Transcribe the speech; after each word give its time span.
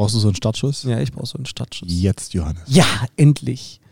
Brauchst 0.00 0.14
du 0.14 0.18
so 0.18 0.28
einen 0.28 0.34
Startschuss? 0.34 0.84
Ja, 0.84 0.98
ich 0.98 1.12
brauche 1.12 1.26
so 1.26 1.36
einen 1.36 1.44
Startschuss. 1.44 1.86
Jetzt, 1.92 2.32
Johannes. 2.32 2.62
Ja, 2.68 2.86
endlich. 3.18 3.82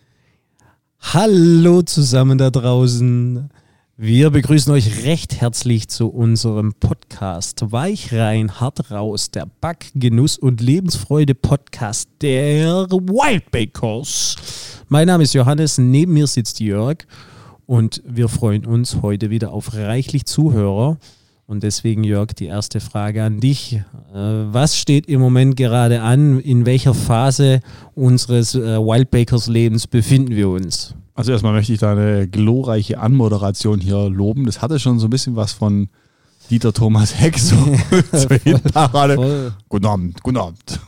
Hallo 1.01 1.83
zusammen 1.83 2.39
da 2.39 2.49
draußen. 2.49 3.51
Wir 3.99 4.31
begrüßen 4.31 4.73
euch 4.73 5.05
recht 5.05 5.39
herzlich 5.43 5.89
zu 5.89 6.09
unserem 6.09 6.73
Podcast 6.73 7.61
Weich 7.73 8.15
rein, 8.15 8.59
hart 8.59 8.91
raus, 8.91 9.31
der 9.31 9.51
Back, 9.61 9.91
Genuss 9.95 10.39
und 10.39 10.63
Lebensfreude 10.63 11.35
Podcast 11.35 12.09
der 12.23 12.87
Wildbakers. 12.89 14.37
Mein 14.89 15.09
Name 15.09 15.25
ist 15.25 15.35
Johannes, 15.35 15.77
neben 15.77 16.15
mir 16.15 16.27
sitzt 16.27 16.59
Jörg 16.59 17.01
und 17.67 18.03
wir 18.07 18.31
freuen 18.31 18.65
uns 18.65 19.03
heute 19.03 19.29
wieder 19.29 19.53
auf 19.53 19.75
reichlich 19.75 20.25
Zuhörer. 20.25 20.97
Und 21.49 21.63
deswegen, 21.63 22.05
Jörg, 22.05 22.35
die 22.35 22.45
erste 22.45 22.79
Frage 22.79 23.25
an 23.25 23.41
dich. 23.41 23.73
Äh, 23.73 23.83
was 24.13 24.77
steht 24.77 25.07
im 25.07 25.19
Moment 25.19 25.57
gerade 25.57 26.03
an? 26.03 26.41
In 26.41 26.67
welcher 26.67 26.93
Phase 26.93 27.61
unseres 27.95 28.55
äh, 28.55 28.77
Wildbakers 28.77 29.47
Lebens 29.47 29.87
befinden 29.87 30.37
wir 30.37 30.51
uns? 30.51 30.95
Also 31.15 31.33
erstmal 31.33 31.55
möchte 31.55 31.73
ich 31.73 31.79
deine 31.79 32.29
glorreiche 32.29 32.99
Anmoderation 33.01 33.81
hier 33.81 34.11
loben. 34.11 34.45
Das 34.45 34.61
hatte 34.61 34.79
schon 34.79 34.99
so 34.99 35.07
ein 35.07 35.11
bisschen 35.11 35.37
was 35.37 35.53
von 35.53 35.89
Dieter 36.51 36.75
Thomas 36.75 37.19
Heck. 37.19 37.39
So 37.39 37.57
Parade. 38.75 39.55
Guten 39.71 39.87
Abend, 39.87 40.23
guten 40.23 40.37
Abend. 40.37 40.81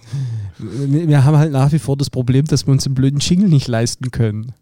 Wir 0.59 1.25
haben 1.25 1.39
halt 1.39 1.53
nach 1.53 1.73
wie 1.73 1.79
vor 1.79 1.97
das 1.97 2.11
Problem, 2.11 2.45
dass 2.45 2.67
wir 2.67 2.73
uns 2.73 2.85
den 2.85 2.93
blöden 2.93 3.21
Jingle 3.21 3.49
nicht 3.49 3.67
leisten 3.67 4.11
können. 4.11 4.53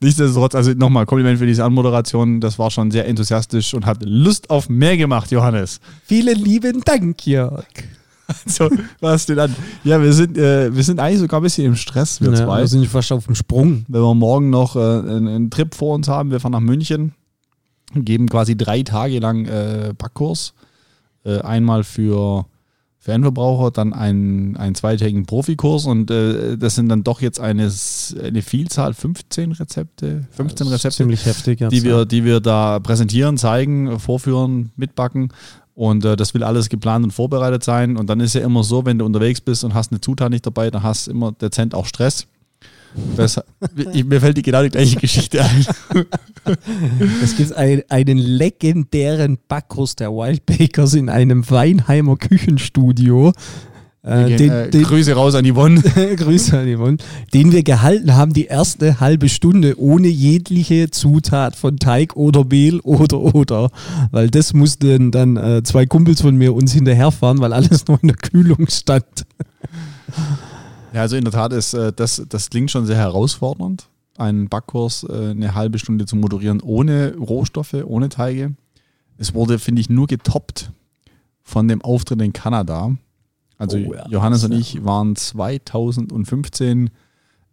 Nichtsdestotrotz, 0.00 0.54
also 0.54 0.72
nochmal 0.72 1.06
Kompliment 1.06 1.38
für 1.38 1.46
diese 1.46 1.64
Anmoderation. 1.64 2.40
Das 2.40 2.58
war 2.58 2.70
schon 2.70 2.90
sehr 2.90 3.06
enthusiastisch 3.06 3.74
und 3.74 3.86
hat 3.86 3.98
Lust 4.02 4.50
auf 4.50 4.68
mehr 4.68 4.96
gemacht, 4.96 5.30
Johannes. 5.30 5.80
Vielen 6.04 6.38
lieben 6.38 6.82
Dank, 6.84 7.26
Jörg. 7.26 7.66
Also, 8.46 8.70
was 9.00 9.26
denn 9.26 9.38
an? 9.38 9.54
Ja, 9.82 10.00
wir 10.00 10.12
sind, 10.12 10.38
äh, 10.38 10.74
wir 10.74 10.84
sind 10.84 11.00
eigentlich 11.00 11.18
sogar 11.18 11.40
ein 11.40 11.42
bisschen 11.42 11.66
im 11.66 11.76
Stress, 11.76 12.20
wir 12.20 12.30
ja, 12.30 12.36
zwei. 12.36 12.60
Wir 12.60 12.68
sind 12.68 12.86
fast 12.86 13.10
auf 13.10 13.26
dem 13.26 13.34
Sprung. 13.34 13.84
Wenn 13.88 14.02
wir 14.02 14.14
morgen 14.14 14.50
noch 14.50 14.76
äh, 14.76 14.78
einen, 14.78 15.26
einen, 15.26 15.50
Trip 15.50 15.74
vor 15.74 15.96
uns 15.96 16.06
haben, 16.06 16.30
wir 16.30 16.38
fahren 16.38 16.52
nach 16.52 16.60
München, 16.60 17.12
geben 17.92 18.28
quasi 18.28 18.56
drei 18.56 18.82
Tage 18.82 19.18
lang 19.18 19.46
äh, 19.46 19.94
Backkurs. 19.96 20.54
Äh, 21.24 21.40
einmal 21.40 21.84
für 21.84 22.46
für 23.02 23.12
Endverbraucher, 23.12 23.70
dann 23.70 23.94
einen, 23.94 24.58
einen 24.58 24.74
zweitägigen 24.74 25.24
Profikurs 25.24 25.86
und 25.86 26.10
äh, 26.10 26.58
das 26.58 26.74
sind 26.74 26.90
dann 26.90 27.02
doch 27.02 27.22
jetzt 27.22 27.40
eine, 27.40 27.70
eine 28.22 28.42
Vielzahl, 28.42 28.92
15 28.92 29.52
Rezepte, 29.52 30.26
15 30.32 30.66
Rezepte, 30.66 30.96
ziemlich 30.98 31.24
heftig, 31.24 31.66
die, 31.70 31.82
wir, 31.82 32.04
die 32.04 32.26
wir 32.26 32.40
da 32.40 32.78
präsentieren, 32.78 33.38
zeigen, 33.38 33.98
vorführen, 33.98 34.70
mitbacken. 34.76 35.32
Und 35.74 36.04
äh, 36.04 36.14
das 36.14 36.34
will 36.34 36.42
alles 36.42 36.68
geplant 36.68 37.06
und 37.06 37.12
vorbereitet 37.12 37.64
sein. 37.64 37.96
Und 37.96 38.10
dann 38.10 38.20
ist 38.20 38.34
ja 38.34 38.42
immer 38.42 38.62
so, 38.64 38.84
wenn 38.84 38.98
du 38.98 39.06
unterwegs 39.06 39.40
bist 39.40 39.64
und 39.64 39.72
hast 39.72 39.92
eine 39.92 40.02
Zutat 40.02 40.28
nicht 40.28 40.44
dabei, 40.44 40.70
dann 40.70 40.82
hast 40.82 41.06
du 41.06 41.12
immer 41.12 41.32
dezent 41.32 41.74
auch 41.74 41.86
Stress. 41.86 42.26
Das, 43.16 43.40
mir 44.04 44.20
fällt 44.20 44.36
die 44.36 44.42
genau 44.42 44.62
die 44.62 44.70
gleiche 44.70 44.96
Geschichte 44.96 45.44
ein. 45.44 45.66
Es 47.22 47.36
gibt 47.36 47.52
ein, 47.52 47.82
einen 47.90 48.16
legendären 48.18 49.38
Backkurs 49.46 49.94
der 49.94 50.10
Wild 50.10 50.46
Bakers 50.46 50.94
in 50.94 51.08
einem 51.08 51.48
Weinheimer 51.48 52.16
Küchenstudio. 52.16 53.32
Äh, 54.02 54.36
den, 54.36 54.50
äh, 54.50 54.70
den, 54.70 54.82
Grüße 54.82 55.12
raus 55.12 55.34
an 55.34 55.44
Yvonne. 55.44 55.80
Grüße 56.16 56.58
an 56.58 56.74
Yvonne. 56.74 56.96
Den 57.34 57.52
wir 57.52 57.62
gehalten 57.62 58.14
haben, 58.14 58.32
die 58.32 58.46
erste 58.46 58.98
halbe 58.98 59.28
Stunde, 59.28 59.78
ohne 59.78 60.08
jegliche 60.08 60.90
Zutat 60.90 61.54
von 61.54 61.76
Teig 61.76 62.16
oder 62.16 62.44
Mehl 62.44 62.80
oder 62.80 63.20
oder. 63.20 63.70
Weil 64.10 64.30
das 64.30 64.54
mussten 64.54 65.10
dann 65.10 65.36
äh, 65.36 65.62
zwei 65.62 65.84
Kumpels 65.84 66.22
von 66.22 66.34
mir 66.36 66.54
uns 66.54 66.72
hinterherfahren, 66.72 67.40
weil 67.40 67.52
alles 67.52 67.86
noch 67.88 68.02
in 68.02 68.08
der 68.08 68.16
Kühlung 68.16 68.66
stand. 68.68 69.26
Ja, 70.92 71.02
also 71.02 71.16
in 71.16 71.24
der 71.24 71.32
Tat 71.32 71.52
ist 71.52 71.74
äh, 71.74 71.92
das, 71.92 72.22
das 72.28 72.50
klingt 72.50 72.70
schon 72.70 72.86
sehr 72.86 72.96
herausfordernd, 72.96 73.86
einen 74.16 74.48
Backkurs 74.48 75.04
äh, 75.04 75.30
eine 75.30 75.54
halbe 75.54 75.78
Stunde 75.78 76.06
zu 76.06 76.16
moderieren 76.16 76.60
ohne 76.60 77.16
Rohstoffe, 77.16 77.76
ohne 77.84 78.08
Teige. 78.08 78.54
Es 79.18 79.34
wurde, 79.34 79.58
finde 79.58 79.80
ich, 79.80 79.90
nur 79.90 80.06
getoppt 80.06 80.72
von 81.42 81.68
dem 81.68 81.82
Auftritt 81.82 82.20
in 82.22 82.32
Kanada. 82.32 82.96
Also 83.58 83.76
oh, 83.76 83.94
ja, 83.94 84.08
Johannes 84.08 84.44
und 84.44 84.52
ich 84.52 84.84
waren 84.84 85.14
2015 85.14 86.90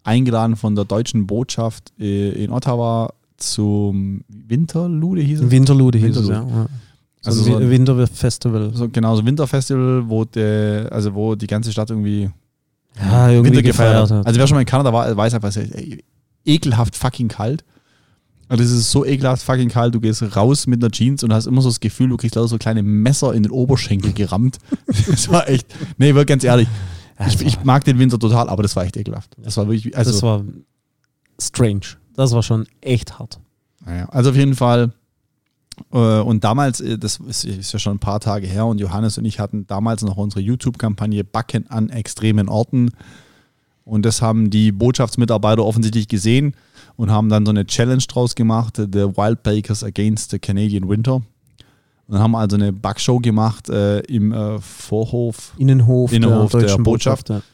eingeladen 0.03 0.55
von 0.55 0.75
der 0.75 0.85
deutschen 0.85 1.27
Botschaft 1.27 1.91
äh, 1.99 2.31
in 2.43 2.51
Ottawa 2.51 3.13
zum 3.35 4.23
Winterlude 4.29 5.21
hieß 5.21 5.41
es? 5.41 5.51
Winterlude 5.51 5.97
hieß 5.99 6.17
es, 6.17 6.29
ja. 6.29 6.67
Also 7.23 7.43
so 7.43 7.57
ein 7.57 7.69
Winterfestival. 7.69 8.71
So, 8.73 8.87
genau, 8.89 9.15
so 9.15 9.25
Winterfestival, 9.25 10.07
wo, 10.07 10.23
der, 10.23 10.89
also 10.91 11.13
wo 11.13 11.35
die 11.35 11.47
ganze 11.47 11.71
Stadt 11.71 11.89
irgendwie 11.89 12.29
ja, 13.01 13.29
irgendwie 13.29 13.51
Winter 13.51 13.61
gefeiert 13.63 14.11
hat. 14.11 14.25
Also 14.25 14.39
wer 14.39 14.47
schon 14.47 14.55
mal 14.55 14.61
in 14.61 14.67
Kanada 14.67 14.91
war, 14.93 15.15
weiß 15.15 15.33
einfach, 15.33 15.49
es 15.49 15.57
ist 15.57 15.73
ekelhaft 16.45 16.95
fucking 16.95 17.27
kalt. 17.27 17.63
Und 18.49 18.61
es 18.61 18.71
ist 18.71 18.91
so 18.91 19.05
ekelhaft 19.05 19.43
fucking 19.43 19.69
kalt, 19.69 19.93
du 19.93 19.99
gehst 19.99 20.23
raus 20.35 20.67
mit 20.67 20.81
einer 20.81 20.91
Jeans 20.91 21.23
und 21.23 21.33
hast 21.33 21.47
immer 21.47 21.61
so 21.61 21.69
das 21.69 21.81
Gefühl, 21.81 22.09
du 22.09 22.17
kriegst 22.17 22.35
lauter 22.35 22.47
so 22.47 22.57
kleine 22.57 22.81
Messer 22.81 23.33
in 23.33 23.43
den 23.43 23.51
Oberschenkel 23.51 24.13
gerammt. 24.13 24.57
das 25.07 25.29
war 25.29 25.49
echt, 25.49 25.67
nee, 25.97 26.07
wirklich 26.07 26.27
ganz 26.27 26.43
ehrlich. 26.43 26.67
Ich, 27.27 27.41
ich, 27.41 27.63
mag 27.63 27.83
den 27.83 27.99
Winter 27.99 28.19
total, 28.19 28.47
aber 28.47 28.63
das 28.63 28.75
war 28.75 28.85
echt 28.85 28.95
ekelhaft. 28.95 29.35
Das 29.37 29.57
war 29.57 29.67
wirklich, 29.67 29.97
also. 29.97 30.11
Das 30.11 30.21
war 30.21 30.43
strange. 31.41 31.97
Das 32.15 32.31
war 32.31 32.43
schon 32.43 32.67
echt 32.81 33.19
hart. 33.19 33.39
Naja, 33.85 34.07
also 34.09 34.29
auf 34.29 34.35
jeden 34.35 34.55
Fall 34.55 34.83
äh, 34.83 34.89
und 35.91 36.43
damals, 36.43 36.81
äh, 36.81 36.97
das 36.97 37.17
ist 37.17 37.71
ja 37.71 37.79
schon 37.79 37.97
ein 37.97 37.99
paar 37.99 38.19
Tage 38.19 38.47
her, 38.47 38.65
und 38.65 38.79
Johannes 38.79 39.17
und 39.17 39.25
ich 39.25 39.39
hatten 39.39 39.67
damals 39.67 40.01
noch 40.01 40.17
unsere 40.17 40.41
YouTube-Kampagne 40.41 41.23
Backen 41.23 41.69
an 41.69 41.89
extremen 41.89 42.49
Orten. 42.49 42.91
Und 43.85 44.05
das 44.05 44.21
haben 44.21 44.49
die 44.49 44.71
Botschaftsmitarbeiter 44.73 45.63
offensichtlich 45.63 46.09
gesehen 46.09 46.55
und 46.97 47.09
haben 47.09 47.29
dann 47.29 47.45
so 47.45 47.51
eine 47.51 47.65
Challenge 47.65 48.03
draus 48.07 48.35
gemacht, 48.35 48.75
The 48.75 49.15
Wild 49.15 49.43
Bakers 49.43 49.83
Against 49.83 50.31
the 50.31 50.39
Canadian 50.39 50.89
Winter. 50.89 51.21
Und 52.07 52.19
haben 52.19 52.35
also 52.35 52.55
eine 52.55 52.71
Backshow 52.73 53.19
gemacht 53.19 53.69
äh, 53.69 53.99
im 53.99 54.31
äh, 54.31 54.59
Vorhof, 54.59 55.53
Innenhof, 55.57 56.11
Innenhof 56.13 56.51
der, 56.51 56.61
der 56.61 56.77
Botschaft. 56.77 57.27
Botschaft 57.27 57.45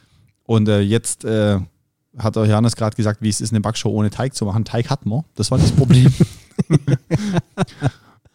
Und 0.43 0.69
äh, 0.69 0.79
jetzt 0.79 1.25
äh, 1.25 1.59
hat 2.17 2.35
der 2.35 2.45
Johannes 2.45 2.75
gerade 2.75 2.95
gesagt, 2.95 3.21
wie 3.21 3.29
es 3.29 3.41
ist, 3.41 3.51
eine 3.51 3.61
Backshow 3.61 3.89
ohne 3.89 4.11
Teig 4.11 4.35
zu 4.35 4.45
machen. 4.45 4.63
Teig 4.63 4.89
hatten 4.89 5.09
wir, 5.09 5.25
das 5.35 5.49
war 5.49 5.57
das 5.57 5.71
Problem. 5.71 6.13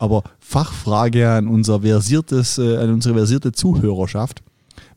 Aber 0.08 0.22
Fachfrage 0.40 1.30
an, 1.30 1.48
unser 1.48 1.82
versiertes, 1.82 2.56
äh, 2.56 2.78
an 2.78 2.94
unsere 2.94 3.14
versierte 3.14 3.52
Zuhörerschaft. 3.52 4.42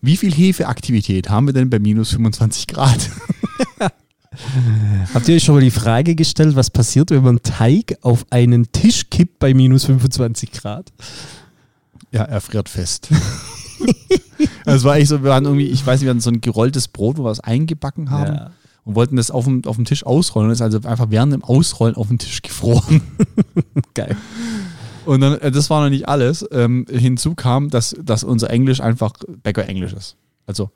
Wie 0.01 0.15
viel 0.15 0.33
Hefeaktivität 0.33 1.29
haben 1.29 1.47
wir 1.47 1.53
denn 1.53 1.69
bei 1.69 1.79
minus 1.79 2.11
25 2.11 2.67
Grad? 2.67 3.09
Habt 5.13 5.27
ihr 5.27 5.35
euch 5.35 5.43
schon 5.43 5.55
mal 5.55 5.61
die 5.61 5.71
Frage 5.71 6.15
gestellt, 6.15 6.55
was 6.55 6.69
passiert, 6.69 7.11
wenn 7.11 7.23
man 7.23 7.43
Teig 7.43 7.97
auf 8.01 8.25
einen 8.29 8.71
Tisch 8.71 9.09
kippt 9.09 9.39
bei 9.39 9.53
minus 9.53 9.85
25 9.85 10.53
Grad? 10.53 10.93
Ja, 12.11 12.23
er 12.23 12.41
friert 12.41 12.69
fest. 12.69 13.09
Es 14.65 14.83
war 14.83 14.97
echt 14.97 15.09
so, 15.09 15.23
wir 15.23 15.33
hatten 15.33 15.45
irgendwie, 15.45 15.67
ich 15.67 15.85
weiß 15.85 15.99
nicht, 15.99 16.05
wir 16.05 16.11
hatten 16.11 16.19
so 16.19 16.29
ein 16.29 16.41
gerolltes 16.41 16.87
Brot, 16.87 17.17
wo 17.17 17.23
wir 17.23 17.29
was 17.29 17.39
eingebacken 17.39 18.09
haben. 18.09 18.35
Ja. 18.35 18.51
Und 18.83 18.95
wollten 18.95 19.15
das 19.15 19.29
auf 19.29 19.45
dem, 19.45 19.63
auf 19.65 19.75
dem 19.75 19.85
Tisch 19.85 20.05
ausrollen 20.05 20.49
und 20.49 20.53
ist 20.53 20.61
also 20.61 20.79
einfach 20.87 21.07
während 21.09 21.33
dem 21.33 21.43
Ausrollen 21.43 21.95
auf 21.95 22.07
dem 22.07 22.17
Tisch 22.17 22.41
gefroren. 22.41 23.01
Geil. 23.93 24.15
Und 25.05 25.21
dann, 25.21 25.39
äh, 25.39 25.51
das 25.51 25.69
war 25.69 25.83
noch 25.83 25.89
nicht 25.89 26.07
alles. 26.07 26.45
Ähm, 26.51 26.85
hinzu 26.89 27.35
kam, 27.35 27.69
dass, 27.69 27.95
dass 28.01 28.23
unser 28.23 28.49
Englisch 28.49 28.81
einfach 28.81 29.13
Bäcker-Englisch 29.43 29.93
ist. 29.93 30.15
Also 30.45 30.69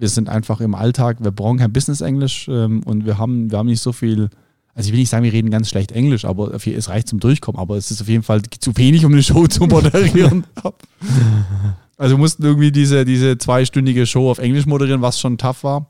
wir 0.00 0.08
sind 0.08 0.28
einfach 0.28 0.60
im 0.60 0.74
Alltag, 0.74 1.18
wir 1.20 1.30
brauchen 1.30 1.58
kein 1.58 1.72
Business-Englisch 1.72 2.48
ähm, 2.48 2.82
und 2.84 3.04
wir 3.04 3.18
haben, 3.18 3.50
wir 3.50 3.58
haben 3.58 3.66
nicht 3.66 3.82
so 3.82 3.92
viel, 3.92 4.30
also 4.74 4.88
ich 4.88 4.92
will 4.92 5.00
nicht 5.00 5.10
sagen, 5.10 5.24
wir 5.24 5.32
reden 5.32 5.50
ganz 5.50 5.68
schlecht 5.68 5.92
Englisch, 5.92 6.24
aber 6.24 6.54
es 6.54 6.88
reicht 6.88 7.08
zum 7.08 7.20
Durchkommen, 7.20 7.60
aber 7.60 7.76
es 7.76 7.90
ist 7.90 8.00
auf 8.00 8.08
jeden 8.08 8.22
Fall 8.22 8.42
zu 8.42 8.76
wenig, 8.76 9.04
um 9.04 9.12
eine 9.12 9.22
Show 9.22 9.46
zu 9.46 9.66
moderieren. 9.66 10.44
also 11.98 12.16
wir 12.16 12.18
mussten 12.18 12.42
irgendwie 12.44 12.72
diese, 12.72 13.04
diese 13.04 13.36
zweistündige 13.36 14.06
Show 14.06 14.30
auf 14.30 14.38
Englisch 14.38 14.66
moderieren, 14.66 15.02
was 15.02 15.20
schon 15.20 15.36
tough 15.36 15.64
war. 15.64 15.86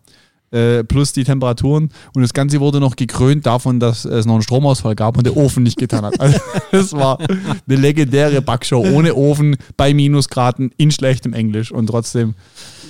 Äh, 0.52 0.82
plus 0.82 1.12
die 1.12 1.23
Temperaturen. 1.23 1.91
Und 2.12 2.23
das 2.23 2.32
Ganze 2.32 2.58
wurde 2.58 2.81
noch 2.81 2.97
gekrönt 2.97 3.47
davon, 3.47 3.79
dass 3.79 4.05
es 4.05 4.26
noch 4.26 4.35
einen 4.35 4.43
Stromausfall 4.43 4.97
gab 4.97 5.17
und 5.17 5.25
der 5.25 5.37
Ofen 5.37 5.62
nicht 5.62 5.79
getan 5.79 6.05
hat. 6.05 6.20
Also, 6.20 6.41
das 6.73 6.93
war 6.93 7.19
eine 7.20 7.76
legendäre 7.76 8.43
Backshow 8.43 8.85
ohne 8.85 9.14
Ofen, 9.14 9.56
bei 9.76 9.94
Minusgraden, 9.94 10.73
in 10.76 10.91
schlechtem 10.91 11.35
Englisch 11.35 11.70
und 11.70 11.87
trotzdem, 11.87 12.35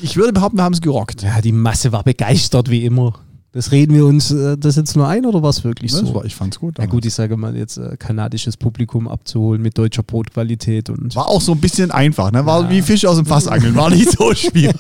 ich 0.00 0.16
würde 0.16 0.32
behaupten, 0.32 0.56
wir 0.56 0.64
haben 0.64 0.72
es 0.72 0.80
gerockt. 0.80 1.22
Ja, 1.22 1.42
die 1.42 1.52
Masse 1.52 1.92
war 1.92 2.02
begeistert 2.02 2.70
wie 2.70 2.84
immer. 2.86 3.20
Das 3.52 3.72
reden 3.72 3.94
wir 3.94 4.06
uns 4.06 4.30
äh, 4.30 4.56
das 4.56 4.76
jetzt 4.76 4.94
nur 4.94 5.08
ein 5.08 5.26
oder 5.26 5.42
war 5.42 5.50
es 5.50 5.64
wirklich 5.64 5.92
so? 5.92 6.14
War, 6.14 6.24
ich 6.24 6.36
fand's 6.36 6.60
gut. 6.60 6.78
Ja 6.78 6.86
gut, 6.86 7.04
ich 7.04 7.12
sage 7.12 7.36
mal 7.36 7.56
jetzt 7.56 7.78
äh, 7.78 7.96
kanadisches 7.98 8.56
Publikum 8.56 9.08
abzuholen 9.08 9.60
mit 9.60 9.76
deutscher 9.76 10.04
Brotqualität 10.04 10.88
und 10.88 11.16
war 11.16 11.28
auch 11.28 11.40
so 11.40 11.52
ein 11.52 11.60
bisschen 11.60 11.90
einfach, 11.90 12.30
ne? 12.30 12.46
War 12.46 12.62
ja. 12.62 12.70
wie 12.70 12.82
Fisch 12.82 13.04
aus 13.04 13.16
dem 13.16 13.26
Fass 13.26 13.48
angeln, 13.48 13.74
war 13.74 13.90
nicht 13.90 14.16
so 14.16 14.32
schwierig. 14.34 14.76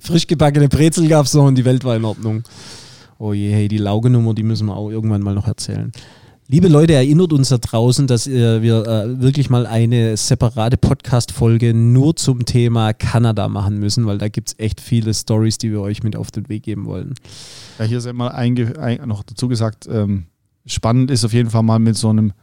Frisch 0.00 0.26
gebackene 0.26 0.68
Brezel 0.68 1.06
gab's 1.06 1.32
noch 1.34 1.44
und 1.44 1.54
die 1.54 1.64
Welt 1.64 1.84
war 1.84 1.94
in 1.94 2.04
Ordnung. 2.04 2.42
Oh 3.18 3.32
je, 3.32 3.52
hey, 3.52 3.68
die 3.68 3.78
Laugenummer, 3.78 4.34
die 4.34 4.42
müssen 4.42 4.66
wir 4.66 4.76
auch 4.76 4.90
irgendwann 4.90 5.22
mal 5.22 5.34
noch 5.34 5.46
erzählen. 5.46 5.92
Liebe 6.46 6.68
Leute, 6.68 6.92
erinnert 6.92 7.32
uns 7.32 7.48
da 7.48 7.56
draußen, 7.56 8.06
dass 8.06 8.26
äh, 8.26 8.60
wir 8.60 8.86
äh, 8.86 9.22
wirklich 9.22 9.48
mal 9.48 9.66
eine 9.66 10.14
separate 10.18 10.76
Podcast-Folge 10.76 11.72
nur 11.72 12.16
zum 12.16 12.44
Thema 12.44 12.92
Kanada 12.92 13.48
machen 13.48 13.78
müssen, 13.78 14.04
weil 14.04 14.18
da 14.18 14.28
gibt 14.28 14.48
es 14.48 14.58
echt 14.58 14.82
viele 14.82 15.14
Stories, 15.14 15.56
die 15.56 15.72
wir 15.72 15.80
euch 15.80 16.02
mit 16.02 16.16
auf 16.16 16.30
den 16.30 16.46
Weg 16.50 16.64
geben 16.64 16.84
wollen. 16.84 17.14
Ja, 17.78 17.86
hier 17.86 17.96
ist 17.96 18.04
ja 18.04 18.12
mal 18.12 18.28
einge 18.28 18.78
ein, 18.78 19.08
noch 19.08 19.22
dazu 19.22 19.48
gesagt, 19.48 19.88
ähm, 19.90 20.26
spannend 20.66 21.10
ist 21.10 21.24
auf 21.24 21.32
jeden 21.32 21.48
Fall 21.48 21.62
mal 21.62 21.78
mit 21.78 21.96
so 21.96 22.10
einem 22.10 22.34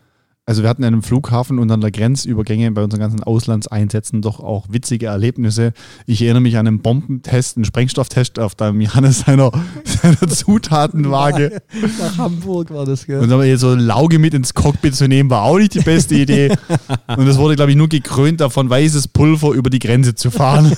also 0.47 0.63
wir 0.63 0.69
hatten 0.69 0.83
an 0.83 0.93
einem 0.93 1.03
Flughafen 1.03 1.59
und 1.59 1.69
an 1.71 1.81
der 1.81 1.91
Grenzübergänge 1.91 2.71
bei 2.71 2.83
unseren 2.83 2.99
ganzen 2.99 3.21
Auslandseinsätzen 3.23 4.21
doch 4.23 4.39
auch 4.39 4.65
witzige 4.69 5.05
Erlebnisse. 5.05 5.71
Ich 6.07 6.21
erinnere 6.21 6.41
mich 6.41 6.57
an 6.57 6.67
einen 6.67 6.81
Bombentest, 6.81 7.57
einen 7.57 7.65
Sprengstofftest 7.65 8.39
auf 8.39 8.55
dem 8.55 8.81
Johannes 8.81 9.19
seiner, 9.19 9.51
seiner 9.85 10.27
Zutatenwaage. 10.27 11.61
Nach 11.99 12.17
Hamburg 12.17 12.71
war 12.71 12.85
das, 12.85 13.05
gell? 13.05 13.19
Und 13.19 13.29
dann 13.29 13.57
so 13.57 13.75
Lauge 13.75 14.17
mit 14.17 14.33
ins 14.33 14.53
Cockpit 14.55 14.95
zu 14.95 15.07
nehmen, 15.07 15.29
war 15.29 15.43
auch 15.43 15.59
nicht 15.59 15.75
die 15.75 15.81
beste 15.81 16.15
Idee. 16.15 16.51
Und 17.15 17.27
es 17.27 17.37
wurde, 17.37 17.55
glaube 17.55 17.71
ich, 17.71 17.77
nur 17.77 17.87
gekrönt 17.87 18.41
davon, 18.41 18.69
weißes 18.69 19.09
Pulver 19.09 19.51
über 19.51 19.69
die 19.69 19.79
Grenze 19.79 20.15
zu 20.15 20.31
fahren. 20.31 20.75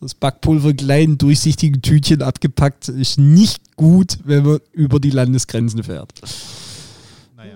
Das 0.00 0.14
Backpulver 0.14 0.74
kleinen 0.74 1.18
durchsichtigen 1.18 1.82
Tütchen 1.82 2.22
abgepackt 2.22 2.88
ist 2.88 3.18
nicht 3.18 3.76
gut, 3.76 4.18
wenn 4.24 4.44
man 4.44 4.58
über 4.72 5.00
die 5.00 5.10
Landesgrenzen 5.10 5.82
fährt. 5.82 6.12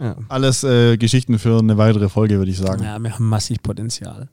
Ja. 0.00 0.16
Alles 0.28 0.64
äh, 0.64 0.96
Geschichten 0.96 1.38
für 1.38 1.58
eine 1.58 1.76
weitere 1.76 2.08
Folge, 2.08 2.38
würde 2.38 2.50
ich 2.50 2.58
sagen. 2.58 2.82
Ja, 2.82 2.98
wir 2.98 3.12
haben 3.12 3.28
massig 3.28 3.62
Potenzial. 3.62 4.28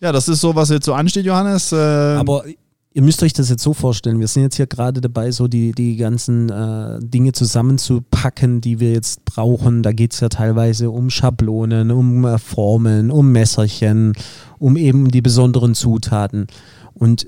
Ja, 0.00 0.12
das 0.12 0.28
ist 0.28 0.40
so, 0.40 0.54
was 0.54 0.68
jetzt 0.70 0.86
so 0.86 0.94
ansteht, 0.94 1.24
Johannes. 1.24 1.72
Äh, 1.72 1.76
Aber 1.76 2.44
ihr 2.92 3.02
müsst 3.02 3.22
euch 3.22 3.32
das 3.32 3.48
jetzt 3.50 3.62
so 3.62 3.74
vorstellen. 3.74 4.20
Wir 4.20 4.28
sind 4.28 4.42
jetzt 4.42 4.56
hier 4.56 4.66
gerade 4.66 5.00
dabei, 5.00 5.30
so 5.30 5.48
die, 5.48 5.72
die 5.72 5.96
ganzen 5.96 6.48
äh, 6.50 6.98
Dinge 7.00 7.32
zusammenzupacken, 7.32 8.60
die 8.60 8.80
wir 8.80 8.92
jetzt 8.92 9.24
brauchen. 9.24 9.82
Da 9.82 9.92
geht 9.92 10.14
es 10.14 10.20
ja 10.20 10.28
teilweise 10.28 10.90
um 10.90 11.10
Schablonen, 11.10 11.90
um 11.90 12.24
äh, 12.24 12.38
Formeln, 12.38 13.10
um 13.10 13.32
Messerchen, 13.32 14.14
um 14.58 14.76
eben 14.76 15.10
die 15.10 15.22
besonderen 15.22 15.74
Zutaten. 15.74 16.46
Und 16.94 17.26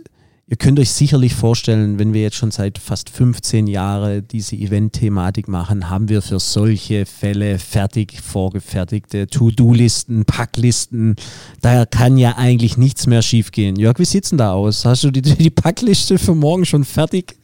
Ihr 0.51 0.57
könnt 0.57 0.81
euch 0.81 0.91
sicherlich 0.91 1.33
vorstellen, 1.33 2.01
wenn 2.01 2.13
wir 2.13 2.23
jetzt 2.23 2.35
schon 2.35 2.51
seit 2.51 2.79
fast 2.79 3.09
15 3.09 3.69
Jahren 3.69 4.27
diese 4.27 4.57
Event-Thematik 4.57 5.47
machen, 5.47 5.89
haben 5.89 6.09
wir 6.09 6.23
für 6.23 6.41
solche 6.41 7.07
Fälle 7.07 7.61
fertig 7.61 8.21
vorgefertigte 8.21 9.29
To-Do-Listen, 9.29 10.25
Packlisten. 10.25 11.15
Da 11.63 11.87
kann 11.87 12.19
ja 12.19 12.37
eigentlich 12.37 12.77
nichts 12.77 13.07
mehr 13.07 13.23
schiefgehen. 13.23 13.77
Jörg, 13.77 14.01
wie 14.01 14.05
sieht's 14.05 14.31
denn 14.31 14.39
da 14.39 14.53
aus? 14.53 14.85
Hast 14.85 15.05
du 15.05 15.13
die, 15.13 15.23
die 15.23 15.51
Packliste 15.51 16.19
für 16.19 16.35
morgen 16.35 16.67
schon 16.67 16.83
fertig? 16.83 17.37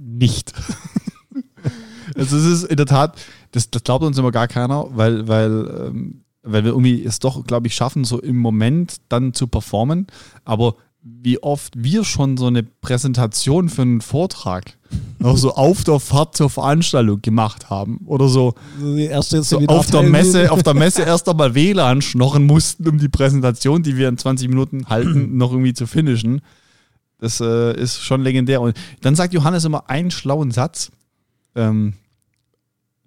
Nicht. 0.00 0.54
also 2.16 2.38
es 2.38 2.46
ist 2.46 2.64
in 2.70 2.78
der 2.78 2.86
Tat, 2.86 3.18
das, 3.52 3.68
das 3.70 3.84
glaubt 3.84 4.02
uns 4.02 4.16
immer 4.16 4.32
gar 4.32 4.48
keiner, 4.48 4.86
weil, 4.96 5.28
weil, 5.28 5.88
ähm, 5.88 6.24
weil 6.42 6.64
wir 6.64 6.70
irgendwie 6.70 7.04
es 7.04 7.18
doch, 7.18 7.44
glaube 7.44 7.66
ich, 7.66 7.74
schaffen, 7.74 8.04
so 8.04 8.18
im 8.18 8.38
Moment 8.38 8.96
dann 9.10 9.34
zu 9.34 9.46
performen. 9.46 10.06
Aber 10.46 10.76
wie 11.08 11.40
oft 11.42 11.74
wir 11.76 12.04
schon 12.04 12.36
so 12.36 12.46
eine 12.46 12.64
Präsentation 12.64 13.68
für 13.68 13.82
einen 13.82 14.00
Vortrag 14.00 14.76
noch 15.18 15.36
so 15.36 15.54
auf 15.54 15.84
der 15.84 16.00
Fahrt 16.00 16.36
zur 16.36 16.50
Veranstaltung 16.50 17.22
gemacht 17.22 17.70
haben 17.70 18.00
oder 18.06 18.28
so, 18.28 18.54
erst 18.98 19.30
so 19.30 19.58
auf 19.66 19.90
der 19.90 20.02
Messe 20.02 20.50
auf 20.50 20.62
der 20.62 20.74
Messe 20.74 21.02
erst 21.02 21.28
einmal 21.28 21.54
WLAN 21.54 22.02
schnorren 22.02 22.44
mussten, 22.44 22.88
um 22.88 22.98
die 22.98 23.08
Präsentation, 23.08 23.82
die 23.82 23.96
wir 23.96 24.08
in 24.08 24.18
20 24.18 24.48
Minuten 24.48 24.88
halten, 24.88 25.36
noch 25.36 25.52
irgendwie 25.52 25.74
zu 25.74 25.86
finishen. 25.86 26.42
Das 27.18 27.40
äh, 27.40 27.80
ist 27.80 28.02
schon 28.02 28.22
legendär. 28.22 28.60
Und 28.60 28.76
dann 29.00 29.14
sagt 29.14 29.32
Johannes 29.32 29.64
immer 29.64 29.88
einen 29.88 30.10
schlauen 30.10 30.50
Satz, 30.50 30.90
ähm, 31.54 31.94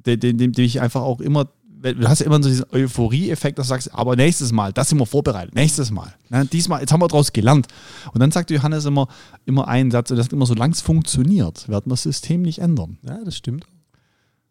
den, 0.06 0.20
den, 0.20 0.38
den 0.38 0.66
ich 0.66 0.82
einfach 0.82 1.02
auch 1.02 1.22
immer 1.22 1.50
du 1.82 2.08
hast 2.08 2.20
ja 2.20 2.26
immer 2.26 2.42
so 2.42 2.50
diesen 2.50 2.66
Euphorie-Effekt, 2.72 3.58
dass 3.58 3.68
du 3.68 3.70
sagst, 3.70 3.94
aber 3.94 4.16
nächstes 4.16 4.52
Mal, 4.52 4.74
das 4.74 4.90
sind 4.90 5.00
wir 5.00 5.06
vorbereitet, 5.06 5.56
nächstes 5.56 5.92
Mal. 5.92 6.14
Ne, 6.30 6.46
diesmal, 6.46 6.82
jetzt 6.82 6.92
haben 6.92 7.02
wir 7.02 7.08
daraus 7.08 7.34
gelernt. 7.34 7.68
Und 8.14 8.20
dann 8.20 8.32
sagt 8.32 8.52
Johannes 8.52 8.86
immer, 8.86 9.08
immer 9.46 9.68
einen 9.68 9.92
Satz, 9.92 10.12
und 10.12 10.18
das 10.18 10.28
ist 10.28 10.34
immer, 10.34 10.46
solange 10.46 10.74
es 10.74 10.82
funktioniert, 10.82 11.68
werden 11.68 11.86
wir 11.88 11.92
das 11.92 12.04
System 12.04 12.42
nicht 12.42 12.60
ändern. 12.60 12.98
Ja, 13.04 13.20
das 13.24 13.36
stimmt. 13.36 13.66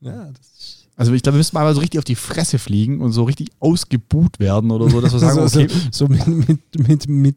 Ja, 0.00 0.30
das 0.30 0.78
also 0.98 1.12
ich 1.12 1.22
glaube, 1.22 1.36
wir 1.36 1.38
müssen 1.38 1.54
mal 1.54 1.72
so 1.72 1.80
richtig 1.80 1.98
auf 2.00 2.04
die 2.04 2.16
Fresse 2.16 2.58
fliegen 2.58 3.00
und 3.00 3.12
so 3.12 3.22
richtig 3.22 3.50
ausgebuht 3.60 4.40
werden 4.40 4.72
oder 4.72 4.90
so, 4.90 5.00
dass 5.00 5.12
wir 5.12 5.19
sagen, 5.20 5.38
okay. 5.38 5.69
so, 5.92 6.06
so, 6.06 6.08
mit, 6.08 6.26
mit, 6.26 6.88
mit, 6.88 7.08
mit, 7.08 7.36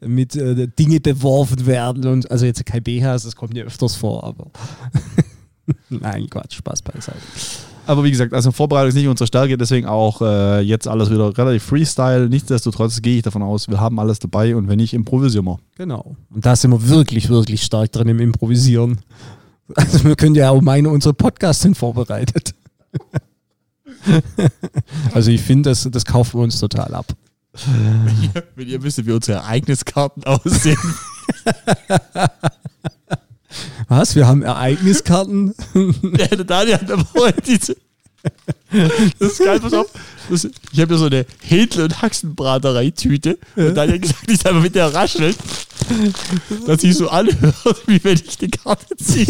mit 0.00 0.36
äh, 0.36 0.68
Dinge 0.68 1.00
beworfen 1.00 1.66
werden 1.66 2.06
und 2.06 2.30
also 2.30 2.46
jetzt 2.46 2.64
kein 2.64 2.84
BHs, 2.84 3.24
das 3.24 3.34
kommt 3.34 3.56
ja 3.56 3.64
öfters 3.64 3.96
vor, 3.96 4.22
aber 4.22 4.52
nein, 5.88 6.30
Quatsch, 6.30 6.54
Spaß 6.54 6.82
beiseite. 6.82 7.18
Aber 7.90 8.04
wie 8.04 8.12
gesagt, 8.12 8.32
also 8.32 8.52
Vorbereitung 8.52 8.90
ist 8.90 8.94
nicht 8.94 9.08
unsere 9.08 9.26
Stärke, 9.26 9.58
deswegen 9.58 9.88
auch 9.88 10.22
äh, 10.22 10.60
jetzt 10.60 10.86
alles 10.86 11.10
wieder 11.10 11.36
relativ 11.36 11.64
Freestyle. 11.64 12.28
Nichtsdestotrotz 12.28 13.02
gehe 13.02 13.16
ich 13.16 13.22
davon 13.24 13.42
aus, 13.42 13.66
wir 13.66 13.80
haben 13.80 13.98
alles 13.98 14.20
dabei 14.20 14.54
und 14.54 14.68
wenn 14.68 14.76
nicht, 14.76 14.94
improvisieren 14.94 15.44
wir. 15.46 15.58
Genau. 15.76 16.14
Und 16.32 16.46
da 16.46 16.54
sind 16.54 16.70
wir 16.70 16.88
wirklich, 16.88 17.28
wirklich 17.30 17.64
stark 17.64 17.90
drin 17.90 18.06
im 18.06 18.20
Improvisieren. 18.20 19.00
Also 19.76 20.02
wir 20.02 20.16
können 20.16 20.34
ja 20.34 20.50
auch 20.50 20.60
meine, 20.60 20.88
unsere 20.88 21.14
Podcasts 21.14 21.62
sind 21.62 21.76
vorbereitet. 21.76 22.56
also 25.14 25.30
ich 25.30 25.40
finde, 25.40 25.70
das, 25.70 25.88
das 25.88 26.04
kaufen 26.04 26.40
wir 26.40 26.42
uns 26.42 26.58
total 26.58 26.92
ab. 26.92 27.06
Wenn 27.52 28.22
ihr, 28.22 28.44
wenn 28.56 28.68
ihr 28.68 28.82
wisst, 28.82 29.06
wie 29.06 29.12
unsere 29.12 29.38
Ereigniskarten 29.38 30.24
aussehen. 30.26 30.76
Was? 33.88 34.14
Wir 34.14 34.26
haben 34.26 34.42
Ereigniskarten? 34.42 35.54
ja, 35.74 36.26
der 36.26 36.44
Daniel 36.44 36.74
hat 36.74 36.90
aber 36.90 37.06
heute 37.18 37.42
diese. 37.42 37.76
Das 38.72 39.32
ist 39.32 39.38
geil, 39.38 39.58
pass 39.60 39.72
auf. 39.72 39.88
Das, 40.28 40.48
ich 40.72 40.80
habe 40.80 40.92
ja 40.92 40.98
so 40.98 41.06
eine 41.06 41.26
Händel- 41.40 41.84
und 41.84 42.02
Haxenbraterei-Tüte. 42.02 43.38
Und 43.56 43.74
Daniel 43.74 43.96
hat 43.96 44.02
gesagt, 44.02 44.30
ich 44.30 44.46
einfach 44.46 44.62
mit 44.62 44.74
der 44.74 44.94
raschelt, 44.94 45.36
dass 46.66 46.82
sich 46.82 46.96
so 46.96 47.08
anhört, 47.08 47.56
wie 47.86 48.02
wenn 48.04 48.14
ich 48.14 48.38
die 48.38 48.50
Karte 48.50 48.96
ziehe. 48.96 49.26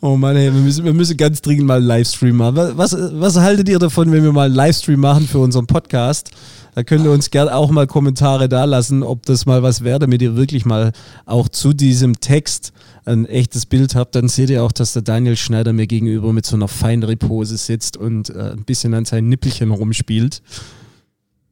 Oh 0.00 0.16
Mann, 0.16 0.36
ey, 0.36 0.52
wir 0.52 0.60
müssen, 0.60 0.84
wir 0.84 0.94
müssen 0.94 1.16
ganz 1.16 1.42
dringend 1.42 1.66
mal 1.66 1.78
einen 1.78 1.86
Livestream 1.86 2.36
machen. 2.36 2.56
Was, 2.76 2.96
was 2.96 3.36
haltet 3.36 3.68
ihr 3.68 3.78
davon, 3.78 4.10
wenn 4.10 4.22
wir 4.22 4.32
mal 4.32 4.46
einen 4.46 4.54
Livestream 4.54 5.00
machen 5.00 5.28
für 5.28 5.38
unseren 5.38 5.66
Podcast? 5.66 6.30
Da 6.78 6.84
könnt 6.84 7.04
ihr 7.04 7.10
uns 7.10 7.30
gerne 7.30 7.56
auch 7.56 7.72
mal 7.72 7.88
Kommentare 7.88 8.48
da 8.48 8.62
lassen, 8.62 9.02
ob 9.02 9.26
das 9.26 9.46
mal 9.46 9.64
was 9.64 9.82
wäre, 9.82 9.98
damit 9.98 10.22
ihr 10.22 10.36
wirklich 10.36 10.64
mal 10.64 10.92
auch 11.26 11.48
zu 11.48 11.72
diesem 11.72 12.20
Text 12.20 12.72
ein 13.04 13.26
echtes 13.26 13.66
Bild 13.66 13.96
habt. 13.96 14.14
Dann 14.14 14.28
seht 14.28 14.48
ihr 14.48 14.62
auch, 14.62 14.70
dass 14.70 14.92
der 14.92 15.02
Daniel 15.02 15.36
Schneider 15.36 15.72
mir 15.72 15.88
gegenüber 15.88 16.32
mit 16.32 16.46
so 16.46 16.54
einer 16.54 16.68
Feinripose 16.68 17.56
sitzt 17.56 17.96
und 17.96 18.30
äh, 18.30 18.52
ein 18.52 18.62
bisschen 18.62 18.94
an 18.94 19.06
seinen 19.06 19.28
Nippelchen 19.28 19.72
rumspielt. 19.72 20.40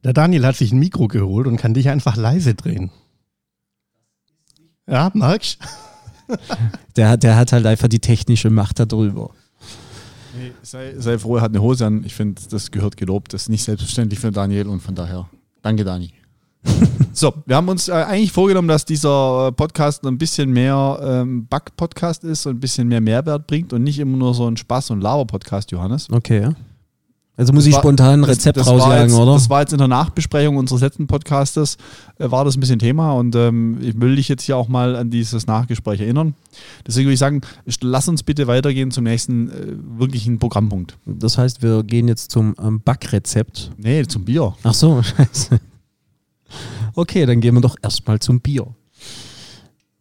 Der 0.05 0.13
Daniel 0.13 0.47
hat 0.47 0.55
sich 0.55 0.71
ein 0.71 0.79
Mikro 0.79 1.09
geholt 1.09 1.49
und 1.49 1.57
kann 1.57 1.75
dich 1.75 1.89
einfach 1.89 2.15
leise 2.15 2.55
drehen. 2.55 2.93
Ja, 4.87 5.11
magst 5.13 5.59
der, 6.97 7.17
der 7.17 7.37
hat 7.37 7.53
halt 7.53 7.67
einfach 7.67 7.89
die 7.89 7.99
technische 7.99 8.51
Macht 8.51 8.79
darüber. 8.79 9.31
Nee, 10.39 10.53
sei, 10.63 10.95
sei 10.99 11.19
froh, 11.19 11.37
er 11.37 11.43
hat 11.43 11.51
eine 11.51 11.63
Hose 11.63 11.87
an. 11.87 12.05
Ich 12.05 12.15
finde, 12.15 12.43
das 12.51 12.71
gehört 12.71 12.97
gelobt. 12.97 13.33
Das 13.33 13.43
ist 13.43 13.49
nicht 13.49 13.65
selbstverständlich 13.65 14.19
für 14.19 14.31
Daniel 14.31 14.69
und 14.69 14.81
von 14.81 14.95
daher 14.95 15.29
danke, 15.63 15.85
Dani. 15.85 16.13
so, 17.13 17.33
wir 17.47 17.57
haben 17.57 17.69
uns 17.69 17.89
äh, 17.89 17.93
eigentlich 17.93 18.33
vorgenommen, 18.33 18.69
dass 18.69 18.85
dieser 18.85 19.53
Podcast 19.53 20.05
ein 20.05 20.19
bisschen 20.19 20.51
mehr 20.51 20.99
ähm, 21.03 21.47
Bug-Podcast 21.47 22.25
ist 22.25 22.47
und 22.47 22.57
ein 22.57 22.61
bisschen 22.61 22.89
mehr 22.89 23.01
Mehrwert 23.01 23.47
bringt 23.47 23.73
und 23.73 23.85
nicht 23.85 23.99
immer 23.99 24.17
nur 24.17 24.35
so 24.35 24.47
ein 24.49 24.57
Spaß- 24.57 24.93
und 24.93 25.01
Laber-Podcast, 25.01 25.71
Johannes. 25.71 26.09
Okay, 26.11 26.43
ja. 26.43 26.55
Also 27.37 27.53
muss 27.53 27.65
das 27.65 27.69
ich 27.69 27.75
war, 27.75 27.83
spontan 27.83 28.21
ein 28.21 28.25
Rezept 28.25 28.57
das, 28.57 28.67
das 28.67 28.75
rausjagen, 28.75 29.09
jetzt, 29.09 29.19
oder? 29.19 29.35
Das 29.35 29.51
war 29.51 29.61
jetzt 29.61 29.73
in 29.73 29.79
der 29.79 29.89
Nachbesprechung 29.89 30.57
unseres 30.57 30.81
letzten 30.81 31.07
Podcastes, 31.07 31.77
äh, 32.19 32.31
war 32.31 32.47
das 32.47 32.57
ein 32.57 32.61
bisschen 32.61 32.79
Thema 32.79 33.13
und 33.13 33.37
ähm, 33.37 33.79
ich 33.83 34.01
will 34.01 34.17
dich 34.17 34.29
jetzt 34.29 34.45
hier 34.45 34.57
auch 34.57 34.69
mal 34.69 34.97
an 34.97 35.11
dieses 35.11 35.47
Nachgespräch 35.47 36.01
erinnern. 36.01 36.35
Deswegen 36.87 37.07
würde 37.07 37.15
ich 37.15 37.21
sagen, 37.21 37.43
lass 37.83 38.09
uns 38.09 38.23
bitte 38.23 38.47
weitergehen 38.47 38.91
zum 38.91 39.05
nächsten 39.05 39.51
äh, 39.51 39.99
wirklichen 39.99 40.39
Programmpunkt. 40.39 40.97
Das 41.05 41.37
heißt, 41.37 41.63
wir 41.63 41.83
gehen 41.83 42.09
jetzt 42.09 42.31
zum 42.31 42.55
ähm, 42.59 42.81
Backrezept. 42.83 43.71
Nee, 43.77 44.07
zum 44.07 44.25
Bier. 44.25 44.55
Ach 44.63 44.75
so, 44.75 45.03
scheiße. 45.03 45.61
Okay, 46.95 47.27
dann 47.27 47.43
gehen 47.43 47.55
wir 47.55 47.61
doch 47.61 47.77
erstmal 47.83 48.19
zum 48.19 48.41
Bier. 48.41 48.67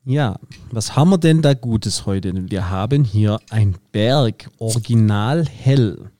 Ja, 0.05 0.37
was 0.71 0.95
haben 0.95 1.09
wir 1.09 1.17
denn 1.17 1.41
da 1.41 1.53
Gutes 1.53 2.05
heute? 2.05 2.31
Wir 2.49 2.69
haben 2.69 3.03
hier 3.03 3.39
ein 3.49 3.75
Berg 3.91 4.49
Original 4.59 5.45
Hell. 5.45 6.11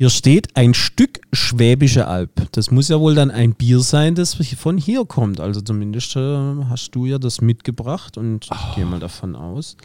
Hier 0.00 0.08
steht 0.08 0.56
ein 0.56 0.72
Stück 0.72 1.20
Schwäbische 1.30 2.06
Alb. 2.06 2.30
Das 2.52 2.70
muss 2.70 2.88
ja 2.88 2.98
wohl 2.98 3.14
dann 3.14 3.30
ein 3.30 3.52
Bier 3.52 3.80
sein, 3.80 4.14
das 4.14 4.32
von 4.32 4.78
hier 4.78 5.04
kommt. 5.04 5.40
Also 5.40 5.60
zumindest 5.60 6.16
äh, 6.16 6.64
hast 6.70 6.92
du 6.92 7.04
ja 7.04 7.18
das 7.18 7.42
mitgebracht 7.42 8.16
und 8.16 8.48
oh. 8.50 8.54
ich 8.54 8.76
gehe 8.76 8.86
mal 8.86 8.98
davon 8.98 9.36
aus. 9.36 9.76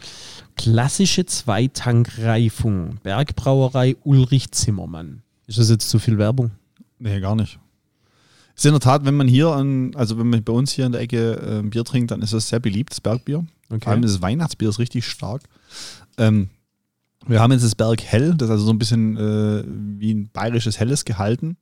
Klassische 0.56 1.26
Zweitankreifung. 1.26 2.96
Bergbrauerei 3.02 3.96
Ulrich 4.04 4.52
Zimmermann. 4.52 5.20
Ist 5.48 5.58
das 5.58 5.68
jetzt 5.68 5.90
zu 5.90 5.98
viel 5.98 6.16
Werbung? 6.16 6.52
Nee, 6.98 7.20
gar 7.20 7.36
nicht. 7.36 7.58
Ist 8.54 8.64
in 8.64 8.72
der 8.72 8.80
Tat, 8.80 9.04
wenn 9.04 9.18
man 9.18 9.28
hier, 9.28 9.48
an, 9.48 9.94
also 9.96 10.18
wenn 10.18 10.30
man 10.30 10.42
bei 10.42 10.52
uns 10.54 10.72
hier 10.72 10.86
in 10.86 10.92
der 10.92 11.02
Ecke 11.02 11.60
äh, 11.62 11.68
Bier 11.68 11.84
trinkt, 11.84 12.10
dann 12.10 12.22
ist 12.22 12.32
das 12.32 12.48
sehr 12.48 12.60
beliebt, 12.60 12.92
das 12.92 13.02
Bergbier. 13.02 13.44
Okay. 13.68 13.80
Vor 13.82 13.92
allem 13.92 14.00
das 14.00 14.22
Weihnachtsbier 14.22 14.70
ist 14.70 14.78
richtig 14.78 15.06
stark. 15.06 15.42
Ähm, 16.16 16.48
Wir 17.26 17.40
haben 17.40 17.52
jetzt 17.52 17.64
das 17.64 17.74
Berg 17.74 18.02
Hell, 18.02 18.34
das 18.36 18.48
ist 18.48 18.52
also 18.52 18.66
so 18.66 18.72
ein 18.72 18.78
bisschen 18.78 19.16
äh, 19.16 19.64
wie 19.98 20.12
ein 20.14 20.28
bayerisches 20.32 20.78
Helles 20.78 21.04
gehalten. 21.04 21.56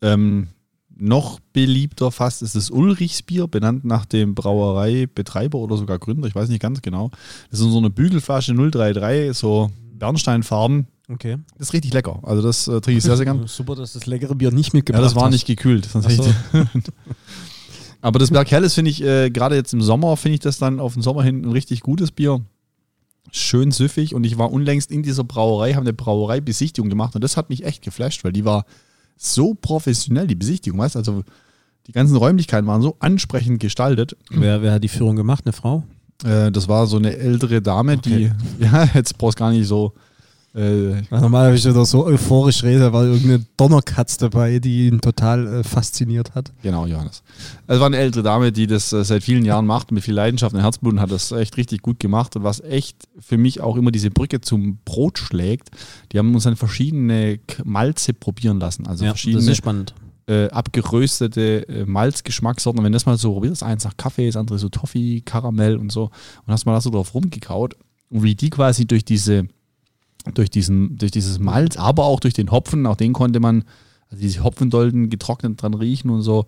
Ähm, 0.00 0.48
noch 0.96 1.38
beliebter 1.52 2.10
fast 2.10 2.42
ist 2.42 2.56
das 2.56 2.70
Ulrichsbier, 2.70 3.46
benannt 3.46 3.84
nach 3.84 4.04
dem 4.04 4.34
Brauereibetreiber 4.34 5.58
oder 5.58 5.76
sogar 5.76 5.98
Gründer, 5.98 6.26
ich 6.26 6.34
weiß 6.34 6.48
nicht 6.48 6.60
ganz 6.62 6.82
genau. 6.82 7.10
Das 7.50 7.60
ist 7.60 7.70
so 7.70 7.78
eine 7.78 7.90
Bügelflasche 7.90 8.54
033, 8.54 9.36
so 9.36 9.70
Bernsteinfarben. 9.94 10.86
Okay. 11.10 11.38
Das 11.56 11.68
ist 11.68 11.72
richtig 11.72 11.92
lecker. 11.94 12.20
Also 12.22 12.42
das 12.42 12.68
äh, 12.68 12.80
trinke 12.80 12.98
ich 12.98 13.04
sehr, 13.04 13.16
sehr 13.16 13.24
gern. 13.24 13.42
Super, 13.46 13.74
dass 13.76 13.92
das 13.94 14.06
leckere 14.06 14.34
Bier 14.34 14.50
nicht 14.50 14.72
Ja, 14.72 14.78
mitgebracht 14.78 15.04
das 15.04 15.14
war 15.14 15.24
hast. 15.24 15.32
nicht 15.32 15.46
gekühlt. 15.46 15.86
Sonst 15.86 16.10
so. 16.10 16.24
Aber 18.00 18.18
das 18.18 18.30
Berg 18.30 18.50
Helles 18.50 18.74
finde 18.74 18.90
ich, 18.90 19.02
äh, 19.02 19.30
gerade 19.30 19.56
jetzt 19.56 19.72
im 19.72 19.80
Sommer, 19.80 20.16
finde 20.16 20.34
ich 20.34 20.40
das 20.40 20.58
dann 20.58 20.80
auf 20.80 20.94
den 20.94 21.02
Sommer 21.02 21.22
hin 21.22 21.42
ein 21.42 21.50
richtig 21.50 21.80
gutes 21.80 22.10
Bier. 22.12 22.40
Schön 23.30 23.70
süffig 23.70 24.14
und 24.14 24.24
ich 24.24 24.38
war 24.38 24.52
unlängst 24.52 24.90
in 24.90 25.02
dieser 25.02 25.24
Brauerei, 25.24 25.74
haben 25.74 25.84
eine 25.84 25.92
Brauereibesichtigung 25.92 26.88
gemacht 26.88 27.14
und 27.14 27.22
das 27.22 27.36
hat 27.36 27.50
mich 27.50 27.64
echt 27.64 27.82
geflasht, 27.82 28.24
weil 28.24 28.32
die 28.32 28.44
war 28.44 28.64
so 29.16 29.54
professionell, 29.54 30.26
die 30.26 30.34
Besichtigung, 30.34 30.78
weißt 30.78 30.94
du, 30.94 30.98
also 30.98 31.24
die 31.86 31.92
ganzen 31.92 32.16
Räumlichkeiten 32.16 32.66
waren 32.66 32.82
so 32.82 32.96
ansprechend 33.00 33.60
gestaltet. 33.60 34.16
Wer, 34.30 34.62
wer 34.62 34.72
hat 34.72 34.84
die 34.84 34.88
Führung 34.88 35.16
gemacht? 35.16 35.44
Eine 35.46 35.52
Frau? 35.52 35.84
Äh, 36.24 36.52
das 36.52 36.68
war 36.68 36.86
so 36.86 36.96
eine 36.98 37.16
ältere 37.16 37.62
Dame, 37.62 37.96
die, 37.96 38.30
ja, 38.58 38.88
jetzt 38.94 39.18
brauchst 39.18 39.38
du 39.38 39.44
gar 39.44 39.50
nicht 39.50 39.66
so, 39.66 39.94
äh, 40.58 41.02
Ja, 41.10 41.20
normal 41.20 41.46
habe 41.46 41.56
ich 41.56 41.64
wieder 41.64 41.84
so 41.84 42.04
euphorisch 42.04 42.62
rede, 42.64 42.80
da 42.80 42.92
war 42.92 43.04
irgendeine 43.04 43.44
Donnerkatz 43.56 44.16
dabei, 44.18 44.58
die 44.58 44.88
ihn 44.88 45.00
total 45.00 45.46
äh, 45.46 45.64
fasziniert 45.64 46.34
hat. 46.34 46.52
Genau, 46.62 46.86
Johannes. 46.86 47.22
Es 47.66 47.78
war 47.78 47.86
eine 47.86 47.98
ältere 47.98 48.22
Dame, 48.22 48.50
die 48.52 48.66
das 48.66 48.92
äh, 48.92 49.04
seit 49.04 49.22
vielen 49.22 49.44
Jahren 49.44 49.66
macht, 49.66 49.92
mit 49.92 50.02
viel 50.04 50.14
Leidenschaft 50.14 50.54
und 50.54 50.60
Herzblut 50.60 50.94
und 50.94 51.00
hat 51.00 51.10
das 51.10 51.32
echt 51.32 51.56
richtig 51.56 51.82
gut 51.82 52.00
gemacht. 52.00 52.34
Und 52.36 52.42
was 52.42 52.60
echt 52.60 53.08
für 53.18 53.38
mich 53.38 53.60
auch 53.60 53.76
immer 53.76 53.90
diese 53.92 54.10
Brücke 54.10 54.40
zum 54.40 54.78
Brot 54.84 55.18
schlägt, 55.18 55.70
die 56.12 56.18
haben 56.18 56.34
uns 56.34 56.44
dann 56.44 56.56
verschiedene 56.56 57.38
Malze 57.64 58.12
probieren 58.12 58.58
lassen. 58.60 58.86
Also 58.86 59.04
Ja, 59.04 59.12
das 59.12 59.20
verschiedene 59.20 59.50
ist 59.50 59.56
spannend. 59.58 59.94
äh, 60.26 60.48
abgeröstete 60.50 61.68
äh, 61.68 61.84
Malzgeschmackssorten. 61.86 62.78
Und 62.78 62.84
wenn 62.84 62.92
das 62.92 63.06
mal 63.06 63.16
so 63.16 63.32
probierst, 63.32 63.62
eins 63.62 63.84
nach 63.84 63.96
Kaffee, 63.96 64.26
das 64.26 64.36
andere 64.36 64.58
so 64.58 64.68
Toffee, 64.68 65.20
Karamell 65.20 65.76
und 65.76 65.92
so, 65.92 66.04
und 66.46 66.52
hast 66.52 66.66
mal 66.66 66.72
da 66.74 66.80
so 66.80 66.90
drauf 66.90 67.14
rumgekaut 67.14 67.76
und 68.10 68.22
wie 68.22 68.34
die 68.34 68.50
quasi 68.50 68.86
durch 68.86 69.04
diese, 69.04 69.46
durch 70.34 70.50
diesen, 70.50 70.96
durch 70.98 71.10
dieses 71.10 71.38
Malz, 71.38 71.76
aber 71.76 72.04
auch 72.04 72.20
durch 72.20 72.34
den 72.34 72.50
Hopfen, 72.50 72.86
auch 72.86 72.96
den 72.96 73.12
konnte 73.12 73.40
man, 73.40 73.64
also 74.10 74.22
diese 74.22 74.42
Hopfendolden 74.42 75.10
getrocknet 75.10 75.60
dran 75.60 75.74
riechen 75.74 76.10
und 76.10 76.22
so, 76.22 76.46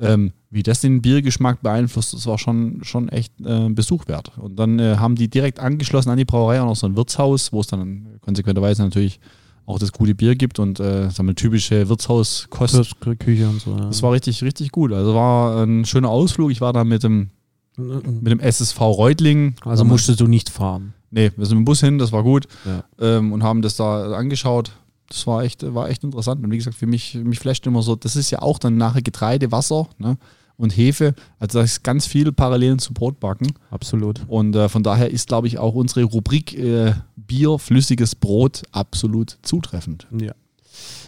ähm, 0.00 0.32
wie 0.50 0.62
das 0.62 0.80
den 0.80 1.02
Biergeschmack 1.02 1.60
beeinflusst, 1.62 2.14
das 2.14 2.26
war 2.26 2.38
schon, 2.38 2.80
schon 2.82 3.08
echt 3.08 3.32
äh, 3.44 3.68
Besuch 3.68 4.06
wert. 4.06 4.32
Und 4.38 4.56
dann 4.56 4.78
äh, 4.78 4.96
haben 4.96 5.16
die 5.16 5.28
direkt 5.28 5.58
angeschlossen 5.58 6.10
an 6.10 6.18
die 6.18 6.24
Brauerei 6.24 6.60
auch 6.60 6.66
noch 6.66 6.76
so 6.76 6.86
ein 6.86 6.96
Wirtshaus, 6.96 7.52
wo 7.52 7.60
es 7.60 7.66
dann 7.66 8.18
konsequenterweise 8.20 8.82
natürlich 8.82 9.18
auch 9.66 9.78
das 9.78 9.92
gute 9.92 10.14
Bier 10.14 10.34
gibt 10.34 10.58
und 10.58 10.80
äh, 10.80 11.10
sagen 11.10 11.28
wir, 11.28 11.34
typische 11.34 11.88
Wirtshauskost. 11.88 13.00
Küche 13.18 13.48
und 13.48 13.60
so. 13.60 13.72
Ja. 13.72 13.86
Das 13.86 14.02
war 14.02 14.12
richtig, 14.12 14.42
richtig 14.42 14.72
gut. 14.72 14.92
Also 14.92 15.14
war 15.14 15.62
ein 15.62 15.84
schöner 15.84 16.08
Ausflug. 16.08 16.50
Ich 16.50 16.62
war 16.62 16.72
da 16.72 16.84
mit 16.84 17.02
dem, 17.02 17.30
mit 17.76 18.28
dem 18.28 18.40
SSV 18.40 18.80
Reutling. 18.80 19.56
also 19.64 19.84
musstest 19.84 20.20
du 20.20 20.26
nicht 20.26 20.48
fahren. 20.48 20.94
Nee, 21.10 21.32
wir 21.36 21.46
sind 21.46 21.58
mit 21.58 21.62
dem 21.62 21.64
Bus 21.64 21.80
hin, 21.80 21.98
das 21.98 22.12
war 22.12 22.22
gut. 22.22 22.46
Ja. 22.64 22.84
Ähm, 23.00 23.32
und 23.32 23.42
haben 23.42 23.62
das 23.62 23.76
da 23.76 24.12
angeschaut. 24.12 24.72
Das 25.08 25.26
war 25.26 25.42
echt, 25.42 25.62
war 25.74 25.88
echt 25.88 26.04
interessant. 26.04 26.44
Und 26.44 26.50
wie 26.50 26.58
gesagt, 26.58 26.76
für 26.76 26.86
mich, 26.86 27.14
mich 27.14 27.38
flasht 27.38 27.66
immer 27.66 27.82
so, 27.82 27.96
das 27.96 28.14
ist 28.14 28.30
ja 28.30 28.42
auch 28.42 28.58
dann 28.58 28.76
nachher 28.76 29.00
Getreide, 29.00 29.50
Wasser 29.50 29.88
ne? 29.98 30.18
und 30.58 30.76
Hefe. 30.76 31.14
Also 31.38 31.58
da 31.58 31.64
ist 31.64 31.82
ganz 31.82 32.06
viel 32.06 32.30
Parallelen 32.30 32.78
zu 32.78 32.92
Brotbacken. 32.92 33.54
Absolut. 33.70 34.20
Und 34.28 34.54
äh, 34.54 34.68
von 34.68 34.82
daher 34.82 35.10
ist, 35.10 35.28
glaube 35.28 35.46
ich, 35.46 35.58
auch 35.58 35.74
unsere 35.74 36.04
Rubrik 36.04 36.58
äh, 36.58 36.92
Bier, 37.16 37.58
flüssiges 37.58 38.14
Brot 38.14 38.62
absolut 38.72 39.38
zutreffend. 39.42 40.06
Ja. 40.12 40.32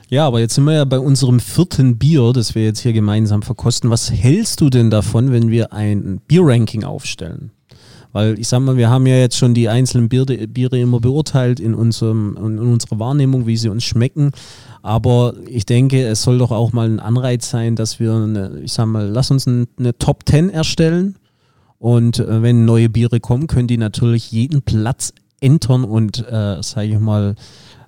Ja, 0.09 0.27
aber 0.27 0.41
jetzt 0.41 0.57
sind 0.57 0.65
wir 0.65 0.73
ja 0.73 0.85
bei 0.85 0.99
unserem 0.99 1.39
vierten 1.39 1.97
Bier, 1.97 2.33
das 2.33 2.57
wir 2.57 2.65
jetzt 2.65 2.81
hier 2.81 2.93
gemeinsam 2.93 3.43
verkosten. 3.43 3.91
Was 3.91 4.11
hältst 4.11 4.61
du 4.61 4.69
denn 4.69 4.91
davon, 4.91 5.31
wenn 5.31 5.51
wir 5.51 5.73
ein 5.73 6.21
Bierranking 6.27 6.83
aufstellen? 6.83 7.53
Weil 8.13 8.39
ich 8.39 8.49
sag 8.49 8.61
mal, 8.61 8.77
wir 8.77 8.91
haben 8.91 9.07
ja 9.07 9.17
jetzt 9.17 9.37
schon 9.37 9.55
die 9.55 9.69
einzelnen 9.69 10.09
Biere, 10.09 10.49
Biere 10.49 10.79
immer 10.81 11.01
beurteilt 11.01 11.61
in, 11.61 11.75
unserem, 11.75 12.37
in 12.37 12.59
unserer 12.59 12.99
Wahrnehmung, 12.99 13.47
wie 13.47 13.57
sie 13.57 13.69
uns 13.69 13.85
schmecken. 13.85 14.33
Aber 14.83 15.35
ich 15.47 15.67
denke, 15.67 16.07
es 16.07 16.23
soll 16.23 16.39
doch 16.39 16.51
auch 16.51 16.73
mal 16.73 16.89
ein 16.89 17.01
Anreiz 17.01 17.51
sein, 17.51 17.77
dass 17.77 18.01
wir, 18.01 18.15
eine, 18.15 18.61
ich 18.65 18.73
sag 18.73 18.87
mal, 18.87 19.07
lass 19.07 19.31
uns 19.31 19.47
ein, 19.47 19.69
eine 19.79 19.97
Top 19.97 20.29
10 20.29 20.51
erstellen. 20.51 21.17
Und 21.79 22.19
äh, 22.19 22.43
wenn 22.43 22.65
neue 22.65 22.89
Biere 22.89 23.21
kommen, 23.21 23.47
können 23.47 23.69
die 23.69 23.79
natürlich 23.79 24.33
jeden 24.33 24.63
Platz 24.63 25.13
entern 25.41 25.85
und, 25.85 26.27
äh, 26.29 26.63
sage 26.63 26.89
ich 26.89 26.99
mal, 26.99 27.35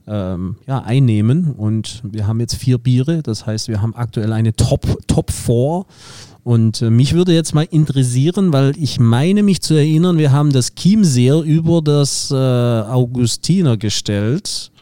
ähm, 0.06 0.56
ja, 0.66 0.80
einnehmen. 0.80 1.52
Und 1.52 2.02
wir 2.04 2.26
haben 2.26 2.40
jetzt 2.40 2.56
vier 2.56 2.78
Biere, 2.78 3.22
das 3.22 3.46
heißt, 3.46 3.68
wir 3.68 3.82
haben 3.82 3.94
aktuell 3.94 4.32
eine 4.32 4.54
Top, 4.54 4.86
Top 5.06 5.30
4. 5.30 5.84
Und 6.44 6.82
äh, 6.82 6.90
mich 6.90 7.14
würde 7.14 7.32
jetzt 7.32 7.54
mal 7.54 7.66
interessieren, 7.70 8.52
weil 8.52 8.74
ich 8.76 8.98
meine 8.98 9.42
mich 9.42 9.60
zu 9.62 9.74
erinnern, 9.74 10.18
wir 10.18 10.32
haben 10.32 10.52
das 10.52 10.74
Chiemseer 10.74 11.42
über 11.42 11.82
das 11.82 12.30
äh, 12.30 12.34
Augustiner 12.34 13.76
gestellt. 13.76 14.72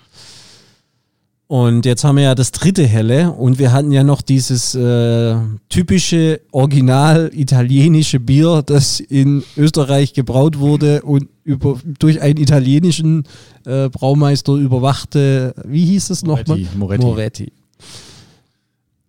Und 1.51 1.85
jetzt 1.85 2.05
haben 2.05 2.15
wir 2.15 2.23
ja 2.23 2.35
das 2.37 2.53
dritte 2.53 2.87
Helle 2.87 3.33
und 3.33 3.59
wir 3.59 3.73
hatten 3.73 3.91
ja 3.91 4.05
noch 4.05 4.23
dieses 4.23 4.77
äh, 4.77 5.35
typische 5.69 6.43
original 6.53 7.29
italienische 7.35 8.21
Bier, 8.21 8.63
das 8.65 9.01
in 9.01 9.43
Österreich 9.57 10.13
gebraut 10.13 10.61
wurde 10.61 11.03
und 11.03 11.29
über, 11.43 11.81
durch 11.99 12.21
einen 12.23 12.37
italienischen 12.37 13.25
äh, 13.67 13.89
Braumeister 13.89 14.55
überwachte, 14.55 15.53
wie 15.65 15.87
hieß 15.87 16.11
es 16.11 16.23
nochmal? 16.23 16.65
Moretti, 16.77 17.05
Moretti. 17.05 17.53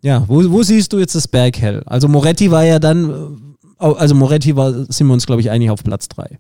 Ja, 0.02 0.24
wo, 0.28 0.44
wo 0.52 0.64
siehst 0.64 0.94
du 0.94 1.00
jetzt 1.00 1.14
das 1.16 1.28
Berghell? 1.28 1.84
Also 1.86 2.08
Moretti 2.08 2.50
war 2.52 2.64
ja 2.66 2.80
dann, 2.80 3.54
äh, 3.80 3.86
also 3.86 4.16
Moretti 4.16 4.56
war, 4.56 4.72
sind 4.92 5.08
wir 5.08 5.14
uns 5.14 5.26
glaube 5.26 5.42
ich 5.42 5.50
einig 5.52 5.70
auf 5.70 5.84
Platz 5.84 6.08
drei. 6.10 6.40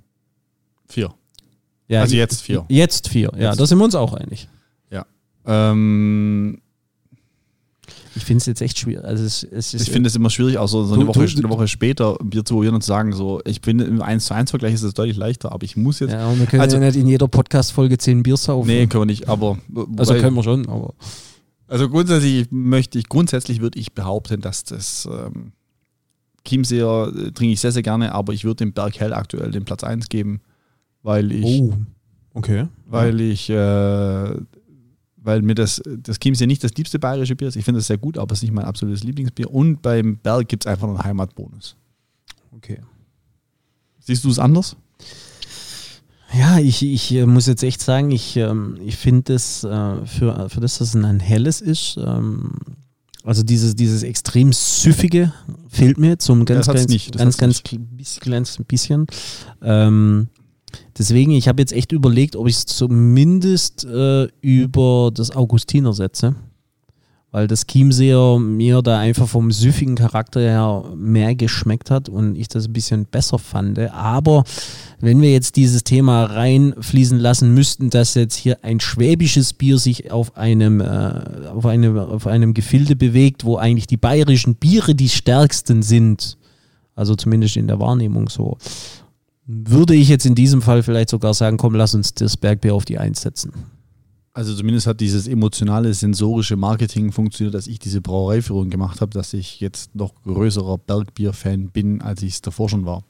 Vier. 0.87 1.13
Ja, 1.87 2.01
Also 2.01 2.15
jetzt 2.15 2.41
vier. 2.41 2.65
Jetzt 2.69 3.09
vier, 3.09 3.31
ja, 3.37 3.49
Jetzt. 3.49 3.59
da 3.59 3.65
sind 3.65 3.77
wir 3.77 3.85
uns 3.85 3.95
auch 3.95 4.13
einig. 4.13 4.47
Ähm, 5.43 6.61
Ich 8.15 8.25
finde 8.25 8.37
es 8.41 8.45
jetzt 8.45 8.61
echt 8.61 8.77
schwierig. 8.77 9.03
Also 9.05 9.23
es, 9.23 9.41
es 9.43 9.73
ich 9.73 9.89
finde 9.89 10.07
es 10.07 10.15
immer 10.15 10.29
schwierig, 10.29 10.57
auch 10.59 10.67
so, 10.67 10.83
so 10.83 10.93
eine, 10.93 11.03
Du- 11.05 11.07
Woche, 11.09 11.25
du- 11.25 11.37
eine 11.39 11.49
Woche 11.49 11.67
später 11.67 12.15
ein 12.21 12.29
Bier 12.29 12.45
zu 12.45 12.53
probieren 12.53 12.75
und 12.75 12.81
zu 12.81 12.87
sagen, 12.89 13.11
so, 13.13 13.41
ich 13.45 13.59
finde 13.63 13.85
im 13.85 14.01
1 14.03 14.25
zu 14.25 14.35
1 14.35 14.51
Vergleich 14.51 14.75
ist 14.75 14.83
es 14.83 14.93
deutlich 14.93 15.17
leichter, 15.17 15.51
aber 15.51 15.63
ich 15.63 15.75
muss 15.77 15.99
jetzt. 15.99 16.11
Ja, 16.11 16.27
und 16.27 16.39
wir 16.39 16.45
können 16.45 16.61
Also- 16.61 16.77
ja 16.77 16.83
nicht 16.85 16.95
in 16.95 17.07
jeder 17.07 17.27
Podcast-Folge 17.27 17.97
zehn 17.97 18.21
Bier 18.21 18.37
saufen. 18.37 18.67
Nee, 18.67 18.85
können 18.85 19.01
wir 19.01 19.05
nicht, 19.07 19.27
aber. 19.29 19.57
also 19.97 20.13
können 20.13 20.35
wir 20.35 20.43
schon, 20.43 20.67
aber. 20.69 20.93
Also 21.71 21.87
grundsätzlich 21.89 22.47
möchte 22.51 22.99
ich, 22.99 23.07
grundsätzlich 23.07 23.61
würde 23.61 23.79
ich 23.79 23.93
behaupten, 23.93 24.41
dass 24.41 24.65
das 24.65 25.07
ähm, 25.09 25.53
Chiemseer 26.45 27.13
äh, 27.15 27.31
trinke 27.31 27.53
ich 27.53 27.61
sehr, 27.61 27.71
sehr 27.71 27.81
gerne, 27.81 28.13
aber 28.13 28.33
ich 28.33 28.43
würde 28.43 28.57
dem 28.57 28.73
Berg 28.73 28.99
Hell 28.99 29.13
aktuell 29.13 29.51
den 29.51 29.63
Platz 29.63 29.81
1 29.85 30.09
geben, 30.09 30.41
weil 31.01 31.31
ich, 31.31 31.45
Oh, 31.61 31.73
okay. 32.33 32.67
weil 32.87 33.21
ich, 33.21 33.49
äh, 33.49 34.35
weil 35.15 35.41
mir 35.43 35.55
das, 35.55 35.81
das 35.85 36.19
Chiemseer 36.19 36.47
nicht 36.47 36.61
das 36.61 36.73
liebste 36.73 36.99
bayerische 36.99 37.37
Bier 37.37 37.47
ist. 37.47 37.55
Ich 37.55 37.63
finde 37.63 37.79
es 37.79 37.87
sehr 37.87 37.97
gut, 37.97 38.17
aber 38.17 38.33
es 38.33 38.39
ist 38.39 38.43
nicht 38.43 38.53
mein 38.53 38.65
absolutes 38.65 39.05
Lieblingsbier. 39.05 39.49
Und 39.49 39.81
beim 39.81 40.17
Berg 40.17 40.49
gibt 40.49 40.65
es 40.65 40.67
einfach 40.67 40.89
einen 40.89 41.01
Heimatbonus. 41.01 41.77
okay. 42.51 42.79
Siehst 43.99 44.25
du 44.25 44.29
es 44.29 44.39
anders? 44.39 44.75
Ja, 46.33 46.59
ich, 46.59 46.83
ich 46.83 47.11
äh, 47.13 47.25
muss 47.25 47.47
jetzt 47.47 47.63
echt 47.63 47.81
sagen, 47.81 48.11
ich, 48.11 48.37
ähm, 48.37 48.77
ich 48.85 48.95
finde 48.95 49.33
es 49.33 49.63
äh, 49.63 50.05
für, 50.05 50.49
für 50.49 50.61
das, 50.61 50.77
dass 50.77 50.89
es 50.89 50.95
ein 50.95 51.19
helles 51.19 51.61
ist, 51.61 51.97
ähm, 51.97 52.51
also 53.23 53.43
dieses, 53.43 53.75
dieses 53.75 54.03
extrem 54.03 54.51
süffige 54.51 55.31
fehlt 55.69 55.97
mir 55.97 56.17
zum 56.17 56.45
ganz, 56.45 56.61
das 56.61 56.67
hat's 56.67 56.79
ganz, 56.81 56.91
nicht, 56.91 57.15
das 57.15 57.21
ganz, 57.21 57.37
ganz 57.37 57.61
bisschen, 57.61 58.21
kleines 58.21 58.57
bisschen. 58.67 59.05
Ähm, 59.61 60.29
deswegen, 60.97 61.31
ich 61.31 61.47
habe 61.47 61.61
jetzt 61.61 61.73
echt 61.73 61.91
überlegt, 61.91 62.35
ob 62.35 62.47
ich 62.47 62.55
es 62.55 62.65
zumindest 62.65 63.85
äh, 63.85 64.27
über 64.41 65.11
das 65.13 65.31
Augustiner 65.31 65.93
setze. 65.93 66.35
Weil 67.33 67.47
das 67.47 67.65
Chiemseer 67.65 68.39
mir 68.39 68.81
da 68.81 68.99
einfach 68.99 69.25
vom 69.29 69.51
süffigen 69.51 69.95
Charakter 69.95 70.41
her 70.41 70.83
mehr 70.97 71.33
geschmeckt 71.33 71.89
hat 71.89 72.09
und 72.09 72.35
ich 72.35 72.49
das 72.49 72.67
ein 72.67 72.73
bisschen 72.73 73.05
besser 73.05 73.39
fand. 73.39 73.79
Aber 73.79 74.43
wenn 75.01 75.21
wir 75.21 75.31
jetzt 75.31 75.55
dieses 75.55 75.83
Thema 75.83 76.25
reinfließen 76.25 77.17
lassen 77.17 77.53
müssten, 77.53 77.89
dass 77.89 78.15
jetzt 78.15 78.35
hier 78.35 78.63
ein 78.63 78.79
schwäbisches 78.79 79.53
Bier 79.53 79.77
sich 79.77 80.11
auf 80.11 80.37
einem, 80.37 80.81
äh, 80.81 81.47
auf 81.53 81.65
einem, 81.65 81.97
auf 81.97 82.27
einem 82.27 82.53
Gefilde 82.53 82.95
bewegt, 82.95 83.45
wo 83.45 83.57
eigentlich 83.57 83.87
die 83.87 83.97
bayerischen 83.97 84.55
Biere 84.55 84.95
die 84.95 85.09
stärksten 85.09 85.81
sind, 85.81 86.37
also 86.95 87.15
zumindest 87.15 87.57
in 87.57 87.67
der 87.67 87.79
Wahrnehmung 87.79 88.29
so, 88.29 88.57
würde 89.45 89.95
ich 89.95 90.09
jetzt 90.09 90.25
in 90.25 90.35
diesem 90.35 90.61
Fall 90.61 90.83
vielleicht 90.83 91.09
sogar 91.09 91.33
sagen, 91.33 91.57
komm, 91.57 91.75
lass 91.75 91.95
uns 91.95 92.13
das 92.13 92.37
Bergbier 92.37 92.75
auf 92.75 92.85
die 92.85 92.97
Eins 92.97 93.21
setzen. 93.21 93.51
Also 94.33 94.55
zumindest 94.55 94.87
hat 94.87 95.01
dieses 95.01 95.27
emotionale, 95.27 95.93
sensorische 95.93 96.55
Marketing 96.55 97.11
funktioniert, 97.11 97.53
dass 97.53 97.67
ich 97.67 97.79
diese 97.79 97.99
Brauereiführung 97.99 98.69
gemacht 98.69 99.01
habe, 99.01 99.11
dass 99.11 99.33
ich 99.33 99.59
jetzt 99.59 99.93
noch 99.93 100.13
größerer 100.23 100.77
Bergbier-Fan 100.77 101.71
bin, 101.71 102.01
als 102.01 102.21
ich 102.21 102.35
es 102.35 102.41
davor 102.41 102.69
schon 102.69 102.85
war. 102.85 103.03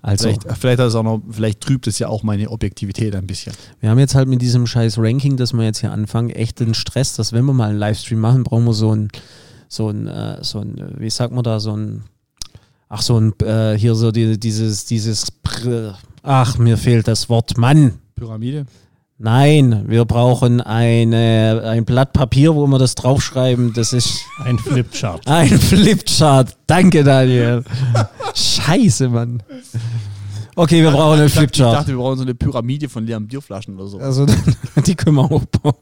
Also, 0.00 0.28
Vielleicht, 0.28 0.58
vielleicht, 0.58 0.78
hat 0.78 0.88
es 0.88 0.94
auch 0.94 1.02
noch, 1.02 1.22
vielleicht 1.28 1.60
trübt 1.60 1.86
es 1.86 1.98
ja 1.98 2.08
auch 2.08 2.22
meine 2.22 2.50
Objektivität 2.50 3.16
ein 3.16 3.26
bisschen. 3.26 3.52
wir 3.80 3.90
haben 3.90 3.98
jetzt 3.98 4.14
halt 4.14 4.28
mit 4.28 4.40
diesem 4.40 4.66
scheiß 4.66 4.98
Ranking, 4.98 5.36
das 5.36 5.52
wir 5.52 5.64
jetzt 5.64 5.80
hier 5.80 5.92
anfangen, 5.92 6.30
echt 6.30 6.60
den 6.60 6.74
Stress, 6.74 7.14
dass 7.14 7.32
wenn 7.32 7.44
wir 7.44 7.52
mal 7.52 7.70
einen 7.70 7.78
Livestream 7.78 8.20
machen, 8.20 8.44
brauchen 8.44 8.64
wir 8.64 8.74
so 8.74 8.94
ein, 8.94 9.08
so 9.68 9.88
ein, 9.88 10.06
äh, 10.06 10.42
so 10.42 10.60
ein, 10.60 10.78
äh, 10.78 11.00
wie 11.00 11.10
sagt 11.10 11.32
man 11.32 11.42
da, 11.42 11.58
so 11.58 11.76
ein, 11.76 12.04
ach 12.88 13.02
so 13.02 13.18
ein, 13.18 13.32
äh, 13.40 13.76
hier 13.76 13.94
so 13.96 14.12
die, 14.12 14.38
dieses, 14.38 14.84
dieses, 14.84 15.26
ach, 16.22 16.58
mir 16.58 16.76
fehlt 16.76 17.08
das 17.08 17.28
Wort, 17.28 17.58
Mann. 17.58 17.98
Pyramide? 18.14 18.66
Nein, 19.20 19.84
wir 19.88 20.04
brauchen 20.04 20.60
eine, 20.60 21.62
ein 21.64 21.84
Blatt 21.84 22.12
Papier, 22.12 22.54
wo 22.54 22.68
wir 22.68 22.78
das 22.78 22.94
draufschreiben. 22.94 23.72
Das 23.72 23.92
ist 23.92 24.20
Ein 24.44 24.58
Flipchart. 24.60 25.22
ein 25.26 25.58
Flipchart. 25.58 26.56
Danke, 26.68 27.02
Daniel. 27.02 27.64
Scheiße, 28.32 29.08
Mann. 29.08 29.42
Okay, 30.54 30.82
wir 30.82 30.92
brauchen 30.92 31.18
einen 31.18 31.22
dachte, 31.22 31.26
ich 31.26 31.32
Flipchart. 31.32 31.74
dachte, 31.74 31.88
wir 31.88 31.96
brauchen 31.96 32.16
so 32.18 32.22
eine 32.22 32.36
Pyramide 32.36 32.88
von 32.88 33.06
leeren 33.06 33.26
Bierflaschen 33.26 33.74
oder 33.74 33.88
so. 33.88 33.98
Also, 33.98 34.24
die 34.86 34.94
können 34.94 35.16
wir 35.16 35.28
hochbauen. 35.28 35.74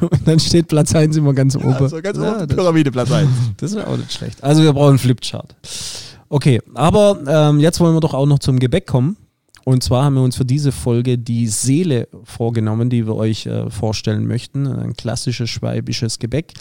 Und 0.00 0.26
dann 0.26 0.40
steht 0.40 0.66
Platz 0.66 0.92
1 0.96 1.16
immer 1.16 1.34
ganz 1.34 1.54
oben. 1.54 1.74
Also 1.74 2.02
ganz 2.02 2.18
Ja, 2.18 2.38
oben 2.38 2.48
Pyramide 2.48 2.90
Platz 2.90 3.12
1. 3.12 3.28
Das 3.58 3.76
wäre 3.76 3.86
auch 3.86 3.96
nicht 3.96 4.12
schlecht. 4.12 4.42
Also 4.42 4.64
wir 4.64 4.72
brauchen 4.72 4.90
einen 4.90 4.98
Flipchart. 4.98 5.54
Okay, 6.28 6.60
aber 6.74 7.18
ähm, 7.24 7.60
jetzt 7.60 7.78
wollen 7.78 7.94
wir 7.94 8.00
doch 8.00 8.14
auch 8.14 8.26
noch 8.26 8.40
zum 8.40 8.58
Gebäck 8.58 8.86
kommen. 8.88 9.16
Und 9.68 9.82
zwar 9.82 10.04
haben 10.04 10.14
wir 10.14 10.22
uns 10.22 10.34
für 10.34 10.46
diese 10.46 10.72
Folge 10.72 11.18
die 11.18 11.46
Seele 11.46 12.08
vorgenommen, 12.24 12.88
die 12.88 13.06
wir 13.06 13.14
euch 13.14 13.44
äh, 13.44 13.68
vorstellen 13.68 14.26
möchten. 14.26 14.66
Ein 14.66 14.94
klassisches 14.94 15.50
schwäbisches 15.50 16.18
Gebäck. 16.18 16.54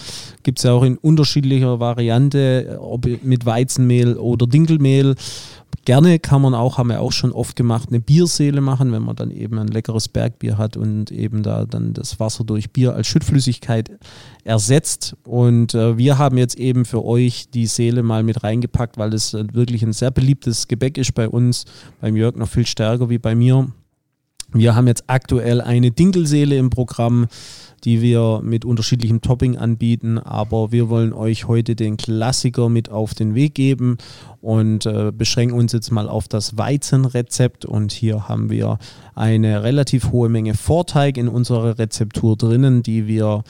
Gibt 0.44 0.60
es 0.60 0.66
ja 0.66 0.74
auch 0.74 0.84
in 0.84 0.98
unterschiedlicher 0.98 1.80
Variante, 1.80 2.68
äh, 2.70 2.76
ob 2.76 3.08
mit 3.24 3.46
Weizenmehl 3.46 4.18
oder 4.18 4.46
Dinkelmehl. 4.46 5.16
Gerne 5.88 6.20
kann 6.20 6.42
man 6.42 6.54
auch, 6.54 6.78
haben 6.78 6.90
wir 6.90 7.00
auch 7.00 7.14
schon 7.14 7.32
oft 7.32 7.56
gemacht, 7.56 7.88
eine 7.88 8.02
Bierseele 8.02 8.60
machen, 8.60 8.92
wenn 8.92 9.04
man 9.04 9.16
dann 9.16 9.32
eben 9.32 9.58
ein 9.58 9.70
leckeres 9.70 10.10
Bergbier 10.10 10.58
hat 10.58 10.76
und 10.76 11.12
eben 11.12 11.44
da 11.44 11.64
dann 11.64 11.94
das 11.94 12.20
Wasser 12.20 12.44
durch 12.44 12.72
Bier 12.72 12.94
als 12.94 13.08
Schüttflüssigkeit 13.08 13.92
ersetzt. 14.44 15.16
Und 15.24 15.76
äh, 15.76 15.98
wir 15.98 16.18
haben 16.18 16.38
jetzt 16.38 16.60
eben 16.60 16.84
für 16.84 17.06
euch 17.06 17.52
die 17.52 17.68
Seele 17.68 18.04
mal 18.04 18.24
mit 18.24 18.44
reingepackt, 18.44 18.98
weil 18.98 19.14
es 19.14 19.32
wirklich 19.32 19.82
ein 19.82 19.94
sehr 19.94 20.12
beliebtes 20.12 20.68
Gebäck 20.68 20.98
ist 20.98 21.14
bei 21.14 21.30
uns, 21.30 21.64
beim 22.02 22.18
Jörg 22.18 22.36
noch 22.36 22.50
viel 22.50 22.66
stärker 22.66 23.10
wie 23.10 23.18
bei 23.18 23.34
mir. 23.34 23.72
Wir 24.52 24.76
haben 24.76 24.88
jetzt 24.88 25.06
aktuell 25.08 25.62
eine 25.62 25.92
Dinkelseele 25.92 26.58
im 26.58 26.70
Programm, 26.70 27.28
die 27.88 28.02
wir 28.02 28.42
mit 28.44 28.66
unterschiedlichem 28.66 29.22
Topping 29.22 29.56
anbieten, 29.56 30.18
aber 30.18 30.74
wir 30.74 30.90
wollen 30.90 31.14
euch 31.14 31.48
heute 31.48 31.74
den 31.74 31.96
Klassiker 31.96 32.68
mit 32.68 32.92
auf 32.92 33.14
den 33.14 33.34
Weg 33.34 33.56
geben 33.56 33.96
und 34.42 34.86
äh, 34.86 35.14
beschränken 35.16 35.58
uns 35.58 35.72
jetzt 35.72 35.90
mal 35.90 36.10
auf 36.10 36.28
das 36.28 36.58
Weizenrezept 36.58 37.64
und 37.64 37.94
hier 37.94 38.28
haben 38.28 38.50
wir 38.50 38.78
eine 39.16 39.64
relativ 39.64 40.12
hohe 40.12 40.28
Menge 40.28 40.54
Vorteig 40.54 41.16
in 41.16 41.30
unserer 41.30 41.80
Rezeptur 41.80 42.36
drinnen, 42.36 42.84
die 42.84 43.08
wir 43.08 43.46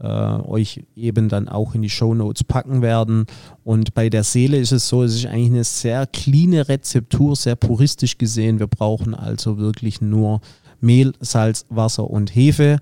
äh, 0.00 0.06
euch 0.06 0.84
eben 0.96 1.28
dann 1.28 1.50
auch 1.50 1.74
in 1.74 1.82
die 1.82 1.90
Show 1.90 2.14
Notes 2.14 2.44
packen 2.44 2.80
werden. 2.80 3.26
Und 3.62 3.92
bei 3.92 4.08
der 4.08 4.24
Seele 4.24 4.56
ist 4.56 4.72
es 4.72 4.88
so, 4.88 5.02
es 5.02 5.16
ist 5.16 5.26
eigentlich 5.26 5.50
eine 5.50 5.64
sehr 5.64 6.06
cleane 6.06 6.66
Rezeptur, 6.66 7.36
sehr 7.36 7.56
puristisch 7.56 8.16
gesehen. 8.16 8.58
Wir 8.58 8.68
brauchen 8.68 9.14
also 9.14 9.58
wirklich 9.58 10.00
nur 10.00 10.40
Mehl, 10.80 11.12
Salz, 11.20 11.66
Wasser 11.68 12.08
und 12.08 12.34
Hefe. 12.34 12.78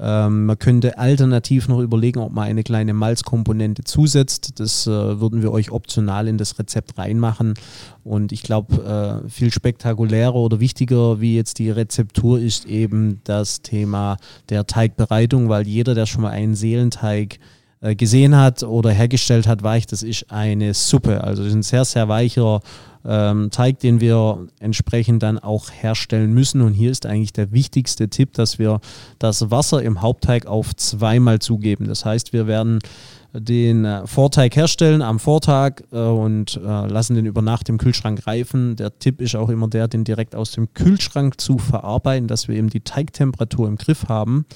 Ähm, 0.00 0.46
man 0.46 0.58
könnte 0.58 0.98
alternativ 0.98 1.68
noch 1.68 1.80
überlegen, 1.80 2.20
ob 2.20 2.32
man 2.32 2.44
eine 2.44 2.62
kleine 2.62 2.94
Malzkomponente 2.94 3.84
zusetzt. 3.84 4.60
Das 4.60 4.86
äh, 4.86 4.90
würden 4.90 5.42
wir 5.42 5.52
euch 5.52 5.70
optional 5.70 6.28
in 6.28 6.38
das 6.38 6.58
Rezept 6.58 6.98
reinmachen. 6.98 7.54
Und 8.04 8.32
ich 8.32 8.42
glaube, 8.42 9.22
äh, 9.24 9.28
viel 9.28 9.52
spektakulärer 9.52 10.34
oder 10.34 10.60
wichtiger 10.60 11.20
wie 11.20 11.36
jetzt 11.36 11.58
die 11.58 11.70
Rezeptur 11.70 12.38
ist 12.38 12.66
eben 12.66 13.20
das 13.24 13.62
Thema 13.62 14.16
der 14.48 14.66
Teigbereitung, 14.66 15.48
weil 15.48 15.66
jeder, 15.66 15.94
der 15.94 16.06
schon 16.06 16.22
mal 16.22 16.30
einen 16.30 16.54
Seelenteig 16.54 17.34
äh, 17.34 17.38
gesehen 17.80 18.36
hat 18.36 18.62
oder 18.62 18.90
hergestellt 18.90 19.46
hat, 19.46 19.62
weiß, 19.62 19.86
das 19.86 20.02
ist 20.02 20.30
eine 20.30 20.74
Suppe. 20.74 21.22
Also 21.22 21.42
das 21.42 21.50
ist 21.50 21.56
ein 21.58 21.62
sehr, 21.62 21.84
sehr 21.84 22.08
weicher 22.08 22.60
ähm, 23.04 23.50
Teig, 23.50 23.80
den 23.80 24.00
wir 24.00 24.46
entsprechend 24.60 25.22
dann 25.22 25.38
auch 25.38 25.70
herstellen 25.70 26.32
müssen. 26.32 26.60
Und 26.60 26.74
hier 26.74 26.90
ist 26.90 27.06
eigentlich 27.06 27.32
der 27.32 27.52
wichtigste 27.52 28.08
Tipp, 28.08 28.34
dass 28.34 28.58
wir 28.58 28.80
das 29.18 29.50
Wasser 29.50 29.82
im 29.82 30.02
Hauptteig 30.02 30.46
auf 30.46 30.74
zweimal 30.76 31.38
zugeben. 31.38 31.86
Das 31.86 32.04
heißt, 32.04 32.32
wir 32.32 32.46
werden 32.46 32.80
den 33.32 33.84
äh, 33.84 34.06
Vorteig 34.06 34.56
herstellen 34.56 35.02
am 35.02 35.18
Vortag 35.18 35.82
äh, 35.92 35.98
und 35.98 36.56
äh, 36.56 36.86
lassen 36.86 37.14
den 37.14 37.26
über 37.26 37.42
Nacht 37.42 37.68
im 37.68 37.78
Kühlschrank 37.78 38.26
reifen. 38.26 38.76
Der 38.76 38.98
Tipp 38.98 39.20
ist 39.20 39.36
auch 39.36 39.50
immer 39.50 39.68
der, 39.68 39.86
den 39.86 40.04
direkt 40.04 40.34
aus 40.34 40.52
dem 40.52 40.72
Kühlschrank 40.72 41.40
zu 41.40 41.58
verarbeiten, 41.58 42.26
dass 42.26 42.48
wir 42.48 42.56
eben 42.56 42.70
die 42.70 42.80
Teigtemperatur 42.80 43.68
im 43.68 43.76
Griff 43.76 44.08
haben 44.08 44.46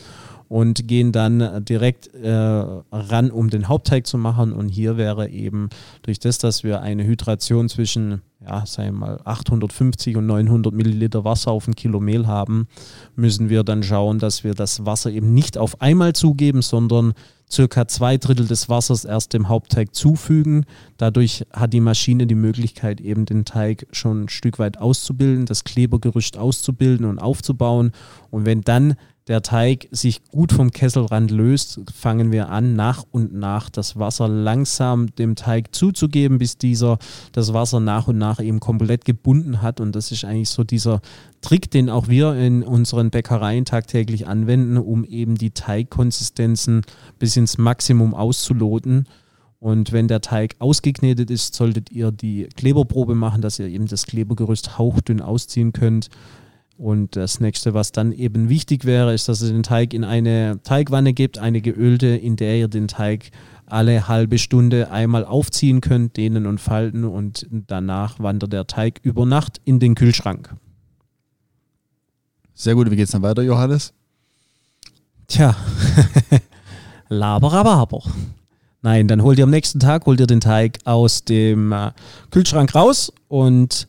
und 0.53 0.87
gehen 0.87 1.13
dann 1.13 1.65
direkt 1.65 2.09
äh, 2.15 2.29
ran, 2.31 3.31
um 3.31 3.49
den 3.49 3.69
Hauptteig 3.69 4.07
zu 4.07 4.19
machen. 4.19 4.53
Und 4.53 4.69
hier 4.69 4.99
wäre 4.99 5.31
eben 5.31 5.71
durch 6.03 6.19
das, 6.19 6.37
dass 6.37 6.63
wir 6.63 6.83
eine 6.83 7.05
Hydration 7.07 7.71
zwischen, 7.71 8.21
ja, 8.47 8.67
sagen 8.67 8.89
wir 8.89 8.99
mal, 8.99 9.21
850 9.25 10.15
und 10.19 10.27
900 10.27 10.75
Milliliter 10.75 11.25
Wasser 11.25 11.53
auf 11.53 11.67
ein 11.69 11.75
Kilo 11.75 12.01
Mehl 12.01 12.27
haben, 12.27 12.69
müssen 13.17 13.49
wir 13.49 13.65
dann 13.65 13.83
schauen, 13.83 14.19
dass 14.19 14.45
wir 14.45 14.53
das 14.53 14.85
Wasser 14.85 15.11
eben 15.11 15.33
nicht 15.33 15.57
auf 15.57 15.81
einmal 15.81 16.13
zugeben, 16.13 16.61
sondern 16.61 17.15
circa 17.53 17.87
zwei 17.87 18.17
Drittel 18.17 18.47
des 18.47 18.69
Wassers 18.69 19.05
erst 19.05 19.35
dem 19.35 19.49
Hauptteig 19.49 19.95
zufügen. 19.95 20.65
Dadurch 20.97 21.45
hat 21.53 21.73
die 21.73 21.81
Maschine 21.81 22.27
die 22.27 22.35
Möglichkeit, 22.35 23.01
eben 23.01 23.27
den 23.27 23.45
Teig 23.45 23.87
schon 23.93 24.25
ein 24.25 24.29
Stück 24.29 24.59
weit 24.59 24.79
auszubilden, 24.79 25.47
das 25.47 25.65
Klebergerüst 25.65 26.39
auszubilden 26.39 27.07
und 27.07 27.19
aufzubauen. 27.19 27.93
Und 28.31 28.47
wenn 28.47 28.63
dann 28.63 28.97
der 29.29 29.43
Teig 29.43 29.87
sich 29.93 30.25
gut 30.25 30.53
vom 30.53 30.73
Kesselrand 30.73 31.31
löst, 31.31 31.81
fangen 31.95 32.33
wir 32.33 32.49
an, 32.49 32.75
nach 32.75 33.05
und 33.13 33.33
nach 33.33 33.71
das 33.71 33.97
Wasser 33.99 34.27
langsam 34.27 35.15
dem 35.15 35.37
Teig 35.37 35.75
zuzugeben, 35.75 36.39
bis 36.39 36.59
dieser 36.59 36.99
das 37.31 37.53
Wasser 37.53 37.79
nach 37.79 38.09
und 38.09 38.19
nach 38.19 38.41
eben 38.41 38.59
komplett 38.59 39.05
gebunden 39.05 39.63
hat. 39.63 39.81
Und 39.81 39.95
das 39.95 40.11
ist 40.11 40.25
eigentlich 40.25 40.51
so 40.51 40.65
dieser 40.65 41.01
Trick, 41.41 41.71
den 41.71 41.89
auch 41.89 42.09
wir 42.09 42.35
in 42.35 42.63
unseren 42.63 43.11
Bäckereien 43.11 43.65
tagtäglich 43.65 44.27
anwenden, 44.27 44.77
um 44.77 45.05
eben 45.05 45.37
die 45.37 45.51
Teigkonsistenzen 45.51 46.83
bis 47.19 47.37
ins 47.43 47.59
Maximum 47.59 48.15
auszuloten. 48.15 49.07
Und 49.59 49.93
wenn 49.93 50.09
der 50.09 50.21
Teig 50.21 50.57
ausgeknetet 50.59 51.31
ist, 51.31 51.55
solltet 51.55 51.93
ihr 51.93 52.11
die 52.11 52.49
Kleberprobe 52.57 53.15
machen, 53.15 53.43
dass 53.43 53.59
ihr 53.59 53.67
eben 53.67 53.87
das 53.87 54.07
Klebergerüst 54.07 54.79
hauchdünn 54.79 55.21
ausziehen 55.21 55.73
könnt. 55.73 56.09
Und 56.77 57.15
das 57.15 57.39
nächste, 57.39 57.75
was 57.75 57.93
dann 57.93 58.11
eben 58.13 58.49
wichtig 58.49 58.85
wäre, 58.85 59.15
ist, 59.15 59.29
dass 59.29 59.43
ihr 59.43 59.53
den 59.53 59.63
Teig 59.63 59.95
in 59.95 60.03
eine 60.03 60.61
Teigwanne 60.65 61.13
gebt, 61.13 61.39
eine 61.39 61.61
geölte, 61.61 62.09
in 62.09 62.35
der 62.37 62.57
ihr 62.57 62.69
den 62.69 62.89
Teig 62.89 63.31
alle 63.67 64.09
halbe 64.09 64.39
Stunde 64.39 64.91
einmal 64.91 65.25
aufziehen 65.25 65.81
könnt, 65.81 66.17
dehnen 66.17 66.47
und 66.47 66.61
falten 66.61 67.05
und 67.05 67.47
danach 67.51 68.19
wandert 68.19 68.53
der 68.53 68.67
Teig 68.67 69.01
über 69.03 69.27
Nacht 69.27 69.61
in 69.65 69.79
den 69.79 69.95
Kühlschrank. 69.95 70.55
Sehr 72.55 72.75
gut, 72.75 72.91
wie 72.91 72.97
geht's 72.97 73.13
dann 73.13 73.23
weiter, 73.23 73.43
Johannes? 73.43 73.95
Tja, 75.27 75.57
laberababer. 77.13 78.03
Nein, 78.83 79.07
dann 79.07 79.23
holt 79.23 79.39
ihr 79.39 79.45
am 79.45 79.51
nächsten 79.51 79.79
Tag, 79.79 80.07
holt 80.07 80.19
ihr 80.19 80.27
den 80.27 80.41
Teig 80.41 80.79
aus 80.85 81.25
dem 81.25 81.73
äh, 81.73 81.93
Kühlschrank 82.31 82.75
raus 82.75 83.13
und 83.29 83.87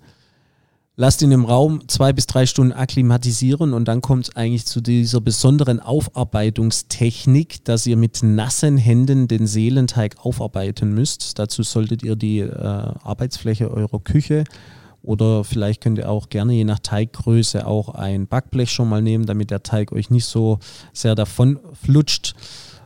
lasst 0.95 1.23
ihn 1.23 1.31
im 1.31 1.45
Raum 1.45 1.87
zwei 1.87 2.13
bis 2.13 2.27
drei 2.27 2.45
Stunden 2.45 2.73
akklimatisieren 2.73 3.73
und 3.73 3.87
dann 3.87 4.01
kommt 4.01 4.27
es 4.27 4.35
eigentlich 4.35 4.67
zu 4.67 4.81
dieser 4.81 5.19
besonderen 5.19 5.79
Aufarbeitungstechnik, 5.79 7.65
dass 7.65 7.87
ihr 7.87 7.97
mit 7.97 8.21
nassen 8.21 8.77
Händen 8.77 9.27
den 9.27 9.47
Seelenteig 9.47 10.17
aufarbeiten 10.23 10.93
müsst. 10.93 11.39
Dazu 11.39 11.63
solltet 11.63 12.03
ihr 12.03 12.15
die 12.15 12.39
äh, 12.39 12.53
Arbeitsfläche 12.53 13.71
eurer 13.71 13.99
Küche 13.99 14.43
oder 15.01 15.43
vielleicht 15.43 15.81
könnt 15.81 15.97
ihr 15.97 16.09
auch 16.09 16.29
gerne 16.29 16.53
je 16.53 16.63
nach 16.63 16.79
Teiggröße 16.79 17.65
auch 17.65 17.89
ein 17.89 18.27
Backblech 18.27 18.71
schon 18.71 18.89
mal 18.89 19.01
nehmen, 19.01 19.25
damit 19.25 19.49
der 19.49 19.63
Teig 19.63 19.91
euch 19.91 20.11
nicht 20.11 20.25
so 20.25 20.59
sehr 20.93 21.15
davon 21.15 21.59
flutscht. 21.83 22.35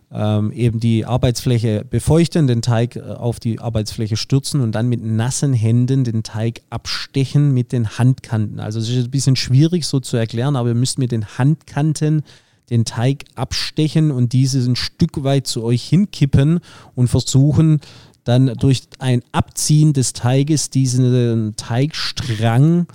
Ähm, 0.10 0.54
eben 0.54 0.80
die 0.80 1.06
Arbeitsfläche 1.06 1.84
befeuchten, 1.84 2.48
den 2.48 2.62
Teig 2.62 2.96
äh, 2.96 3.02
auf 3.02 3.42
die 3.42 3.60
Arbeitsfläche 3.60 4.16
stürzen 4.16 4.62
und 4.62 4.72
dann 4.72 4.88
mit 4.88 5.04
nassen 5.04 5.52
Händen 5.52 6.06
den 6.06 6.24
Teig 6.24 6.62
abstechen 6.70 7.54
mit 7.54 7.74
den 7.74 7.98
Handkanten. 7.98 8.62
Also 8.62 8.80
es 8.80 8.88
ist 8.88 9.06
ein 9.06 9.12
bisschen 9.12 9.36
schwierig 9.36 9.86
so 9.86 10.00
zu 10.00 10.16
erklären, 10.16 10.56
aber 10.56 10.70
ihr 10.70 10.76
müsst 10.76 10.98
mit 10.98 11.12
den 11.12 11.26
Handkanten 11.38 12.24
den 12.70 12.86
Teig 12.86 13.26
abstechen 13.36 14.12
und 14.12 14.32
diese 14.32 14.60
ein 14.60 14.78
Stück 14.78 15.24
weit 15.26 15.46
zu 15.46 15.64
euch 15.64 15.84
hinkippen 15.84 16.62
und 16.96 17.10
versuchen 17.10 17.82
dann 18.24 18.48
durch 18.56 18.84
ein 19.00 19.24
Abziehen 19.34 19.92
des 19.92 20.14
Teiges 20.14 20.70
diesen 20.70 21.56
Teigstrang 21.58 22.88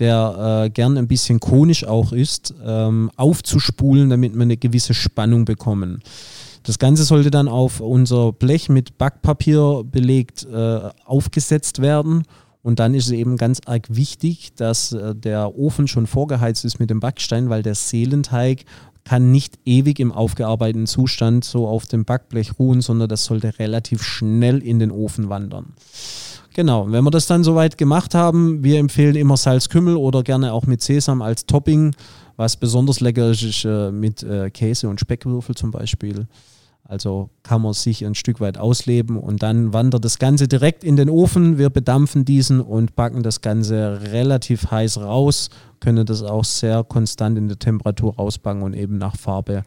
der 0.00 0.64
äh, 0.64 0.70
gern 0.70 0.96
ein 0.96 1.06
bisschen 1.06 1.38
konisch 1.40 1.84
auch 1.84 2.12
ist, 2.12 2.54
ähm, 2.64 3.10
aufzuspulen, 3.16 4.08
damit 4.10 4.34
wir 4.34 4.42
eine 4.42 4.56
gewisse 4.56 4.94
Spannung 4.94 5.44
bekommen. 5.44 6.02
Das 6.62 6.78
Ganze 6.78 7.04
sollte 7.04 7.30
dann 7.30 7.48
auf 7.48 7.80
unser 7.80 8.32
Blech 8.32 8.68
mit 8.68 8.98
Backpapier 8.98 9.82
belegt 9.84 10.46
äh, 10.46 10.90
aufgesetzt 11.04 11.80
werden 11.80 12.24
Und 12.62 12.78
dann 12.78 12.94
ist 12.94 13.06
es 13.06 13.12
eben 13.12 13.36
ganz 13.36 13.60
arg 13.64 13.86
wichtig, 13.88 14.54
dass 14.56 14.92
äh, 14.92 15.14
der 15.14 15.56
Ofen 15.56 15.88
schon 15.88 16.06
vorgeheizt 16.06 16.64
ist 16.64 16.78
mit 16.78 16.90
dem 16.90 17.00
Backstein, 17.00 17.48
weil 17.48 17.62
der 17.62 17.74
Seelenteig 17.74 18.64
kann 19.04 19.32
nicht 19.32 19.58
ewig 19.64 19.98
im 19.98 20.12
aufgearbeiteten 20.12 20.86
Zustand 20.86 21.44
so 21.44 21.66
auf 21.66 21.86
dem 21.86 22.04
Backblech 22.04 22.58
ruhen, 22.58 22.82
sondern 22.82 23.08
das 23.08 23.24
sollte 23.24 23.58
relativ 23.58 24.02
schnell 24.02 24.58
in 24.58 24.78
den 24.78 24.90
Ofen 24.90 25.30
wandern. 25.30 25.72
Genau, 26.52 26.90
wenn 26.90 27.04
wir 27.04 27.10
das 27.10 27.26
dann 27.26 27.44
soweit 27.44 27.78
gemacht 27.78 28.14
haben, 28.14 28.62
wir 28.62 28.78
empfehlen 28.78 29.16
immer 29.16 29.36
Salzkümmel 29.36 29.96
oder 29.96 30.22
gerne 30.22 30.52
auch 30.52 30.66
mit 30.66 30.82
Sesam 30.82 31.22
als 31.22 31.46
Topping. 31.46 31.94
Was 32.40 32.56
besonders 32.56 33.00
lecker 33.00 33.32
ist, 33.32 33.42
ist 33.42 33.66
äh, 33.66 33.92
mit 33.92 34.22
äh, 34.22 34.48
Käse 34.48 34.88
und 34.88 34.98
Speckwürfel 34.98 35.54
zum 35.54 35.72
Beispiel. 35.72 36.26
Also 36.84 37.28
kann 37.42 37.60
man 37.60 37.74
sich 37.74 38.02
ein 38.02 38.14
Stück 38.14 38.40
weit 38.40 38.56
ausleben 38.56 39.18
und 39.18 39.42
dann 39.42 39.74
wandert 39.74 40.06
das 40.06 40.18
Ganze 40.18 40.48
direkt 40.48 40.82
in 40.82 40.96
den 40.96 41.10
Ofen. 41.10 41.58
Wir 41.58 41.68
bedampfen 41.68 42.24
diesen 42.24 42.62
und 42.62 42.96
backen 42.96 43.22
das 43.22 43.42
Ganze 43.42 44.00
relativ 44.10 44.70
heiß 44.70 45.02
raus, 45.02 45.50
können 45.80 46.06
das 46.06 46.22
auch 46.22 46.44
sehr 46.44 46.82
konstant 46.82 47.36
in 47.36 47.48
der 47.48 47.58
Temperatur 47.58 48.16
rausbacken 48.16 48.62
und 48.62 48.72
eben 48.72 48.96
nach 48.96 49.16
Farbe 49.16 49.62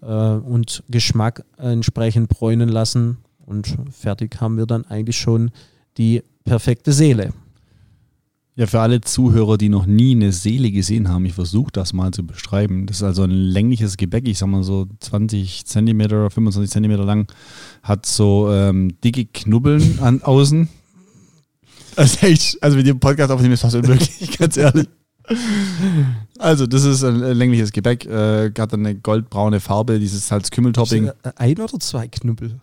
äh, 0.00 0.06
und 0.06 0.84
Geschmack 0.88 1.44
entsprechend 1.56 2.28
bräunen 2.28 2.68
lassen. 2.68 3.16
Und 3.44 3.76
fertig 3.90 4.40
haben 4.40 4.58
wir 4.58 4.66
dann 4.66 4.84
eigentlich 4.84 5.16
schon 5.16 5.50
die 5.98 6.22
perfekte 6.44 6.92
Seele. 6.92 7.32
Ja, 8.54 8.66
für 8.66 8.80
alle 8.80 9.00
Zuhörer, 9.00 9.56
die 9.56 9.70
noch 9.70 9.86
nie 9.86 10.14
eine 10.14 10.30
Seele 10.30 10.70
gesehen 10.70 11.08
haben, 11.08 11.24
ich 11.24 11.32
versuche 11.32 11.72
das 11.72 11.94
mal 11.94 12.10
zu 12.10 12.26
beschreiben. 12.26 12.84
Das 12.84 12.98
ist 12.98 13.02
also 13.02 13.22
ein 13.22 13.30
längliches 13.30 13.96
Gebäck, 13.96 14.28
ich 14.28 14.36
sag 14.36 14.48
mal 14.48 14.62
so 14.62 14.86
20 15.00 15.64
Zentimeter, 15.64 16.28
25 16.28 16.70
Zentimeter 16.70 17.04
lang, 17.04 17.32
hat 17.82 18.04
so 18.04 18.52
ähm, 18.52 19.00
dicke 19.02 19.24
Knubbeln 19.24 20.00
an 20.00 20.20
außen. 20.22 20.68
Also, 21.96 22.26
echt, 22.26 22.62
also 22.62 22.76
mit 22.76 22.86
dem 22.86 23.00
Podcast 23.00 23.30
aufnehmen 23.30 23.54
ist 23.54 23.62
fast 23.62 23.76
unmöglich, 23.76 24.38
ganz 24.38 24.56
ehrlich. 24.58 24.86
Also, 26.38 26.66
das 26.66 26.84
ist 26.84 27.04
ein 27.04 27.20
längliches 27.20 27.72
Gebäck, 27.72 28.04
äh, 28.04 28.50
hat 28.58 28.74
eine 28.74 28.94
goldbraune 28.94 29.60
Farbe, 29.60 29.98
dieses 29.98 30.28
Salzkümmeltopping. 30.28 31.10
Ein 31.36 31.58
oder 31.58 31.80
zwei 31.80 32.08
Knubbel? 32.08 32.60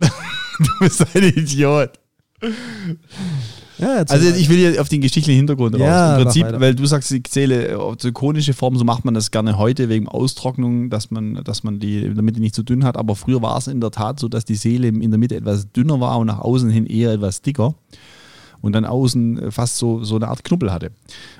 Du 0.60 0.70
bist 0.80 1.06
ein 1.14 1.22
Idiot. 1.22 1.92
Ja, 3.78 4.04
also 4.08 4.28
ich 4.34 4.48
will 4.48 4.56
hier 4.56 4.80
auf 4.80 4.88
den 4.88 5.00
geschichtlichen 5.00 5.38
Hintergrund 5.38 5.74
raus. 5.74 5.80
Ja, 5.80 6.16
Im 6.16 6.24
Prinzip, 6.24 6.46
weil 6.52 6.74
du 6.74 6.84
sagst, 6.86 7.10
die 7.10 7.22
Zähle 7.22 7.78
auf 7.78 7.96
so 7.98 8.10
konische 8.12 8.52
Form, 8.52 8.76
so 8.76 8.84
macht 8.84 9.04
man 9.04 9.14
das 9.14 9.30
gerne 9.30 9.56
heute 9.56 9.88
wegen 9.88 10.08
Austrocknung, 10.08 10.90
dass 10.90 11.10
man, 11.10 11.42
dass 11.44 11.62
man 11.62 11.78
die 11.78 12.04
in 12.04 12.14
der 12.14 12.24
Mitte 12.24 12.40
nicht 12.40 12.54
zu 12.54 12.62
dünn 12.62 12.84
hat. 12.84 12.96
Aber 12.96 13.14
früher 13.14 13.40
war 13.40 13.56
es 13.56 13.68
in 13.68 13.80
der 13.80 13.90
Tat 13.90 14.18
so, 14.18 14.28
dass 14.28 14.44
die 14.44 14.56
Seele 14.56 14.88
in 14.88 15.10
der 15.10 15.18
Mitte 15.18 15.36
etwas 15.36 15.70
dünner 15.72 16.00
war 16.00 16.18
und 16.18 16.26
nach 16.26 16.40
außen 16.40 16.70
hin 16.70 16.86
eher 16.86 17.12
etwas 17.12 17.42
dicker. 17.42 17.74
Und 18.60 18.72
dann 18.72 18.84
außen 18.84 19.52
fast 19.52 19.76
so, 19.76 20.02
so 20.02 20.16
eine 20.16 20.26
Art 20.26 20.42
Knubbel 20.42 20.72
hatte. 20.72 20.90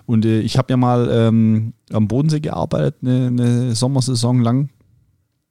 Und 0.06 0.24
äh, 0.24 0.38
ich 0.40 0.56
habe 0.56 0.70
ja 0.70 0.76
mal 0.76 1.08
ähm, 1.10 1.72
am 1.92 2.06
Bodensee 2.06 2.38
gearbeitet, 2.38 2.96
eine, 3.02 3.26
eine 3.26 3.74
Sommersaison 3.74 4.40
lang. 4.40 4.68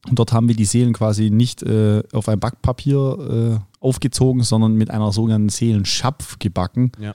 Und 0.09 0.19
dort 0.19 0.31
haben 0.33 0.47
wir 0.47 0.55
die 0.55 0.65
Seelen 0.65 0.93
quasi 0.93 1.29
nicht 1.29 1.63
äh, 1.63 2.03
auf 2.13 2.29
ein 2.29 2.39
Backpapier 2.39 3.59
äh, 3.59 3.83
aufgezogen, 3.83 4.43
sondern 4.43 4.75
mit 4.75 4.89
einer 4.89 5.11
sogenannten 5.11 5.49
Seelenschapf 5.49 6.39
gebacken. 6.39 6.91
Ja. 6.99 7.13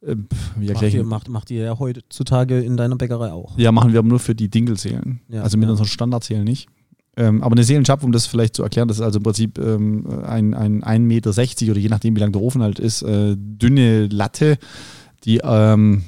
Äh, 0.00 0.16
Macht 0.56 0.82
ihr, 0.82 1.04
macht, 1.04 1.28
macht 1.28 1.50
ihr 1.50 1.64
ja 1.64 1.78
heutzutage 1.78 2.60
in 2.60 2.76
deiner 2.76 2.96
Bäckerei 2.96 3.32
auch. 3.32 3.58
Ja, 3.58 3.72
machen 3.72 3.92
wir 3.92 3.98
aber 3.98 4.08
nur 4.08 4.20
für 4.20 4.34
die 4.34 4.48
Dinkelseelen. 4.48 5.20
Ja, 5.28 5.42
also 5.42 5.58
mit 5.58 5.66
ja. 5.66 5.70
unseren 5.72 5.88
Standardseelen 5.88 6.44
nicht. 6.44 6.68
Ähm, 7.16 7.42
aber 7.42 7.52
eine 7.52 7.64
Seelenschapf, 7.64 8.04
um 8.04 8.12
das 8.12 8.26
vielleicht 8.26 8.54
zu 8.54 8.62
erklären, 8.62 8.86
das 8.86 8.98
ist 8.98 9.02
also 9.02 9.18
im 9.18 9.24
Prinzip 9.24 9.58
ähm, 9.58 10.06
ein, 10.24 10.54
ein 10.54 10.84
1,60 10.84 11.00
Meter 11.00 11.30
oder 11.72 11.80
je 11.80 11.88
nachdem, 11.88 12.14
wie 12.14 12.20
lang 12.20 12.30
der 12.30 12.40
Ofen 12.40 12.62
halt 12.62 12.78
ist, 12.78 13.02
äh, 13.02 13.34
dünne 13.36 14.06
Latte, 14.06 14.56
die, 15.24 15.40
ähm, 15.42 16.04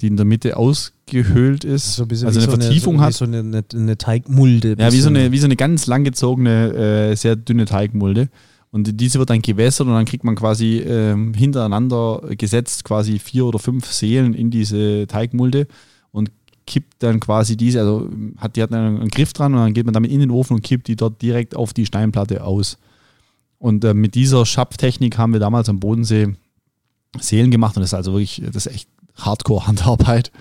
die 0.00 0.08
in 0.08 0.16
der 0.16 0.26
Mitte 0.26 0.56
ausgehöhlt 0.56 1.64
ist. 1.64 1.94
So 1.94 2.04
ein 2.04 2.10
also 2.10 2.26
eine 2.26 2.40
so 2.40 2.50
Vertiefung 2.50 2.96
eine, 2.96 3.02
hat. 3.04 3.10
Wie 3.10 3.16
so 3.16 3.24
eine, 3.24 3.64
eine, 3.72 3.98
Teigmulde. 3.98 4.76
Ja, 4.78 4.92
wie 4.92 5.00
so, 5.00 5.08
eine, 5.08 5.32
wie 5.32 5.38
so 5.38 5.46
eine 5.46 5.56
ganz 5.56 5.86
langgezogene, 5.86 7.10
äh, 7.12 7.14
sehr 7.14 7.36
dünne 7.36 7.64
Teigmulde. 7.64 8.28
Und 8.70 9.00
diese 9.00 9.20
wird 9.20 9.30
dann 9.30 9.40
gewässert 9.40 9.86
und 9.86 9.92
dann 9.92 10.04
kriegt 10.04 10.24
man 10.24 10.34
quasi 10.34 10.78
ähm, 10.78 11.32
hintereinander 11.32 12.22
gesetzt 12.30 12.84
quasi 12.84 13.20
vier 13.20 13.46
oder 13.46 13.60
fünf 13.60 13.86
Seelen 13.86 14.34
in 14.34 14.50
diese 14.50 15.06
Teigmulde 15.06 15.68
und 16.10 16.32
kippt 16.66 17.02
dann 17.02 17.20
quasi 17.20 17.56
diese, 17.56 17.78
also 17.78 18.08
hat 18.36 18.56
die 18.56 18.62
hat 18.62 18.72
dann 18.72 19.00
einen 19.00 19.10
Griff 19.10 19.32
dran 19.32 19.54
und 19.54 19.60
dann 19.60 19.74
geht 19.74 19.84
man 19.84 19.94
damit 19.94 20.10
in 20.10 20.18
den 20.18 20.32
Ofen 20.32 20.54
und 20.54 20.62
kippt 20.62 20.88
die 20.88 20.96
dort 20.96 21.22
direkt 21.22 21.54
auf 21.54 21.72
die 21.72 21.86
Steinplatte 21.86 22.42
aus. 22.42 22.78
Und 23.58 23.84
äh, 23.84 23.94
mit 23.94 24.16
dieser 24.16 24.44
Schapftechnik 24.44 25.18
haben 25.18 25.32
wir 25.32 25.40
damals 25.40 25.68
am 25.68 25.78
Bodensee 25.78 26.34
Seelen 27.20 27.52
gemacht 27.52 27.76
und 27.76 27.82
das 27.82 27.90
ist 27.90 27.94
also 27.94 28.12
wirklich, 28.12 28.42
das 28.44 28.66
ist 28.66 28.74
echt 28.74 28.88
Hardcore-Handarbeit. 29.16 30.32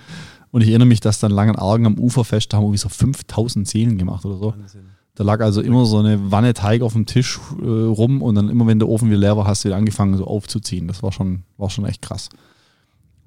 Und 0.51 0.61
ich 0.61 0.69
erinnere 0.69 0.87
mich, 0.87 0.99
dass 0.99 1.19
dann 1.19 1.31
langen 1.31 1.55
Argen 1.55 1.85
am 1.85 1.97
Uferfest, 1.97 2.53
da 2.53 2.57
haben 2.57 2.71
wir 2.71 2.77
so 2.77 2.89
5000 2.89 3.67
Seelen 3.67 3.97
gemacht 3.97 4.25
oder 4.25 4.37
so. 4.37 4.53
Wahnsinn. 4.53 4.85
Da 5.15 5.23
lag 5.23 5.41
also 5.41 5.61
immer 5.61 5.85
so 5.85 5.99
eine 5.99 6.31
Wanne 6.31 6.53
Teig 6.53 6.81
auf 6.81 6.93
dem 6.93 7.05
Tisch 7.05 7.39
äh, 7.61 7.65
rum 7.65 8.21
und 8.21 8.33
dann 8.35 8.49
immer, 8.49 8.65
wenn 8.65 8.79
der 8.79 8.89
Ofen 8.89 9.09
wieder 9.09 9.19
leer 9.19 9.37
war, 9.37 9.45
hast 9.45 9.63
du 9.63 9.69
wieder 9.69 9.77
angefangen 9.77 10.17
so 10.17 10.25
aufzuziehen. 10.25 10.87
Das 10.87 11.03
war 11.03 11.11
schon, 11.11 11.43
war 11.57 11.69
schon 11.69 11.85
echt 11.85 12.01
krass. 12.01 12.29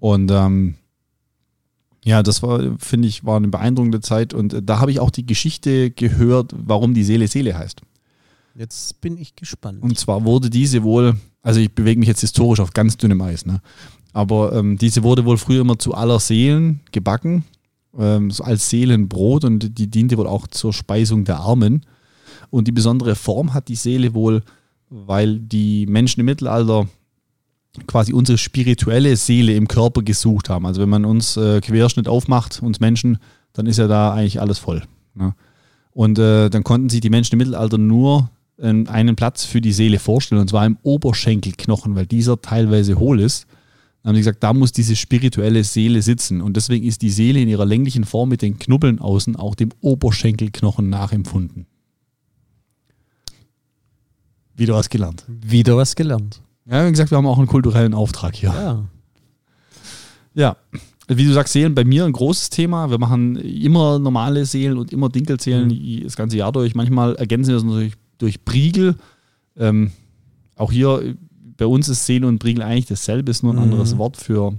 Und 0.01 0.31
ähm, 0.33 0.75
ja, 2.05 2.23
das 2.23 2.43
war, 2.43 2.61
finde 2.79 3.09
ich, 3.09 3.25
war 3.25 3.37
eine 3.37 3.49
beeindruckende 3.49 4.01
Zeit 4.01 4.35
und 4.35 4.53
äh, 4.53 4.63
da 4.63 4.81
habe 4.81 4.91
ich 4.91 5.01
auch 5.01 5.11
die 5.11 5.27
Geschichte 5.27 5.91
gehört, 5.91 6.55
warum 6.57 6.93
die 6.93 7.05
Seele 7.05 7.29
Seele 7.29 7.57
heißt. 7.57 7.83
Jetzt 8.55 9.01
bin 9.01 9.17
ich 9.19 9.37
gespannt. 9.37 9.83
Und 9.83 9.99
zwar 9.99 10.25
wurde 10.25 10.51
diese 10.51 10.83
wohl, 10.83 11.17
also 11.47 11.61
ich 11.61 11.73
bewege 11.73 12.01
mich 12.01 12.09
jetzt 12.09 12.23
historisch 12.23 12.59
auf 12.59 12.73
ganz 12.73 12.97
dünnem 12.97 13.23
Eis, 13.23 13.47
ne? 13.47 13.61
aber 14.13 14.53
ähm, 14.53 14.79
diese 14.79 15.05
wurde 15.05 15.25
wohl 15.25 15.39
früher 15.39 15.61
immer 15.61 15.79
zu 15.79 15.95
aller 15.95 16.19
Seelen 16.19 16.81
gebacken, 16.91 17.45
ähm, 17.97 18.33
so 18.33 18.43
als 18.43 18.69
Seelenbrot 18.69 19.45
und 19.45 19.79
die 19.79 19.87
diente 19.87 20.19
wohl 20.19 20.27
auch 20.27 20.49
zur 20.49 20.73
Speisung 20.73 21.25
der 21.25 21.39
Armen. 21.39 21.87
Und 22.51 22.67
die 22.67 22.73
besondere 22.73 23.15
Form 23.15 23.55
hat 23.55 23.69
die 23.69 23.77
Seele 23.77 24.13
wohl, 24.13 24.43
weil 24.91 25.39
die 25.39 25.87
Menschen 25.87 26.21
im 26.21 26.27
Mittelalter 26.27 26.89
quasi 27.87 28.13
unsere 28.13 28.39
spirituelle 28.39 29.17
Seele 29.17 29.55
im 29.55 29.69
Körper 29.69 30.03
gesucht 30.03 30.49
haben. 30.49 30.67
Also 30.67 30.83
wenn 30.83 30.89
man 30.89 31.05
uns 31.05 31.37
äh, 31.37 31.61
Querschnitt 31.61 32.09
aufmacht, 32.09 32.61
uns 32.61 32.81
Menschen, 32.81 33.19
dann 33.53 33.67
ist 33.67 33.77
ja 33.77 33.87
da 33.87 34.13
eigentlich 34.13 34.41
alles 34.41 34.59
voll. 34.59 34.83
Ne? 35.15 35.33
Und 35.93 36.19
äh, 36.19 36.51
dann 36.51 36.65
konnten 36.65 36.89
sich 36.89 37.03
die 37.03 37.11
Menschen 37.11 37.35
im 37.35 37.39
Mittelalter 37.39 37.79
nur 37.79 38.31
einen 38.59 39.17
Platz 39.17 39.45
für 39.45 39.61
die 39.61 39.73
Seele 39.73 39.99
vorstellen, 39.99 40.41
und 40.41 40.49
zwar 40.49 40.65
im 40.67 40.79
Oberschenkelknochen, 40.83 41.95
weil 41.95 42.07
dieser 42.07 42.41
teilweise 42.41 42.99
hohl 42.99 43.21
ist. 43.21 43.47
Dann 44.03 44.11
haben 44.11 44.15
sie 44.17 44.21
gesagt, 44.21 44.43
da 44.43 44.53
muss 44.53 44.73
diese 44.73 44.95
spirituelle 44.97 45.65
Seele 45.65 46.01
sitzen. 46.01 46.41
Und 46.41 46.57
deswegen 46.57 46.87
ist 46.87 47.03
die 47.03 47.11
Seele 47.11 47.41
in 47.41 47.49
ihrer 47.49 47.67
länglichen 47.67 48.05
Form 48.05 48.29
mit 48.29 48.41
den 48.41 48.59
Knubbeln 48.59 48.99
außen 49.01 49.37
auch 49.37 49.55
dem 49.57 49.71
Oberschenkelknochen 49.81 50.89
nachempfunden. 50.89 51.67
Wieder 54.55 54.75
was 54.75 54.89
gelernt. 54.89 55.25
Wieder 55.29 55.77
was 55.77 55.95
gelernt. 55.97 56.41
Ja, 56.71 56.87
wie 56.87 56.91
gesagt, 56.91 57.11
wir 57.11 57.19
haben 57.19 57.27
auch 57.27 57.39
einen 57.39 57.47
kulturellen 57.47 57.95
Auftrag 57.95 58.35
hier. 58.35 58.51
Ja. 58.51 58.85
Ja, 60.35 60.57
wie 61.09 61.25
du 61.25 61.33
sagst, 61.33 61.53
Seelen 61.53 61.75
bei 61.75 61.85
mir 61.85 62.05
ein 62.05 62.13
großes 62.13 62.51
Thema. 62.51 62.91
Wir 62.91 62.99
machen 62.99 63.37
immer 63.37 63.99
normale 63.99 64.45
Seelen 64.47 64.77
und 64.79 64.93
immer 64.93 65.09
Dinkelseelen 65.09 65.69
die- 65.69 66.03
das 66.03 66.17
ganze 66.17 66.37
Jahr 66.37 66.53
durch. 66.53 66.75
Manchmal 66.75 67.15
ergänzen 67.17 67.49
wir 67.51 67.55
das 67.57 67.65
natürlich 67.65 67.95
durch 68.19 68.45
Briegel. 68.45 68.97
Ähm, 69.57 69.93
auch 70.57 70.73
hier 70.73 71.03
äh, 71.03 71.15
bei 71.57 71.67
uns 71.67 71.89
ist 71.89 72.07
Seele 72.07 72.27
und 72.27 72.39
Briegel 72.39 72.63
eigentlich 72.63 72.87
dasselbe, 72.87 73.31
ist 73.31 73.43
nur 73.43 73.53
ein 73.53 73.57
Mhm. 73.57 73.63
anderes 73.63 73.97
Wort 73.99 74.17
für 74.17 74.57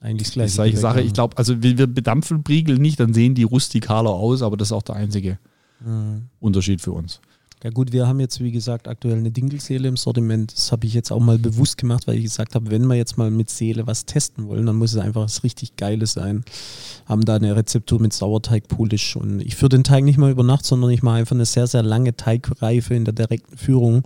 Eigentlich 0.00 0.28
das 0.28 0.32
die 0.32 0.34
gleiche. 0.54 0.54
Gebäck, 0.54 0.76
Sache. 0.80 1.00
ja. 1.00 1.06
Ich 1.06 1.12
glaube, 1.12 1.36
also 1.36 1.62
wir, 1.62 1.76
wir 1.78 1.86
bedampfen 1.86 2.42
Briegel 2.42 2.78
nicht, 2.78 3.00
dann 3.00 3.12
sehen 3.14 3.34
die 3.34 3.42
rustikaler 3.42 4.10
aus, 4.10 4.42
aber 4.42 4.56
das 4.56 4.68
ist 4.68 4.72
auch 4.72 4.82
der 4.82 4.96
einzige 4.96 5.38
Mhm. 5.84 6.26
Unterschied 6.40 6.80
für 6.82 6.92
uns. 6.92 7.20
Ja 7.62 7.68
gut, 7.68 7.92
wir 7.92 8.06
haben 8.06 8.20
jetzt 8.20 8.40
wie 8.42 8.52
gesagt 8.52 8.88
aktuell 8.88 9.18
eine 9.18 9.30
Dinkelseele 9.30 9.86
im 9.86 9.98
Sortiment. 9.98 10.50
Das 10.54 10.72
habe 10.72 10.86
ich 10.86 10.94
jetzt 10.94 11.12
auch 11.12 11.20
mal 11.20 11.38
bewusst 11.38 11.76
gemacht, 11.76 12.06
weil 12.06 12.16
ich 12.16 12.22
gesagt 12.22 12.54
habe, 12.54 12.70
wenn 12.70 12.86
wir 12.86 12.94
jetzt 12.94 13.18
mal 13.18 13.30
mit 13.30 13.50
Seele 13.50 13.86
was 13.86 14.06
testen 14.06 14.48
wollen, 14.48 14.64
dann 14.64 14.76
muss 14.76 14.92
es 14.92 14.98
einfach 14.98 15.22
was 15.24 15.44
richtig 15.44 15.76
Geiles 15.76 16.14
sein. 16.14 16.42
Haben 17.06 17.22
da 17.26 17.36
eine 17.36 17.54
Rezeptur 17.54 18.00
mit 18.00 18.14
Sauerteig, 18.14 18.66
Polish 18.68 19.14
und 19.14 19.40
ich 19.40 19.56
führe 19.56 19.68
den 19.68 19.84
Teig 19.84 20.04
nicht 20.04 20.16
mal 20.16 20.30
über 20.30 20.42
Nacht, 20.42 20.64
sondern 20.64 20.90
ich 20.90 21.02
mache 21.02 21.16
einfach 21.16 21.36
eine 21.36 21.44
sehr, 21.44 21.66
sehr 21.66 21.82
lange 21.82 22.16
Teigreife 22.16 22.94
in 22.94 23.04
der 23.04 23.12
direkten 23.12 23.58
Führung. 23.58 24.04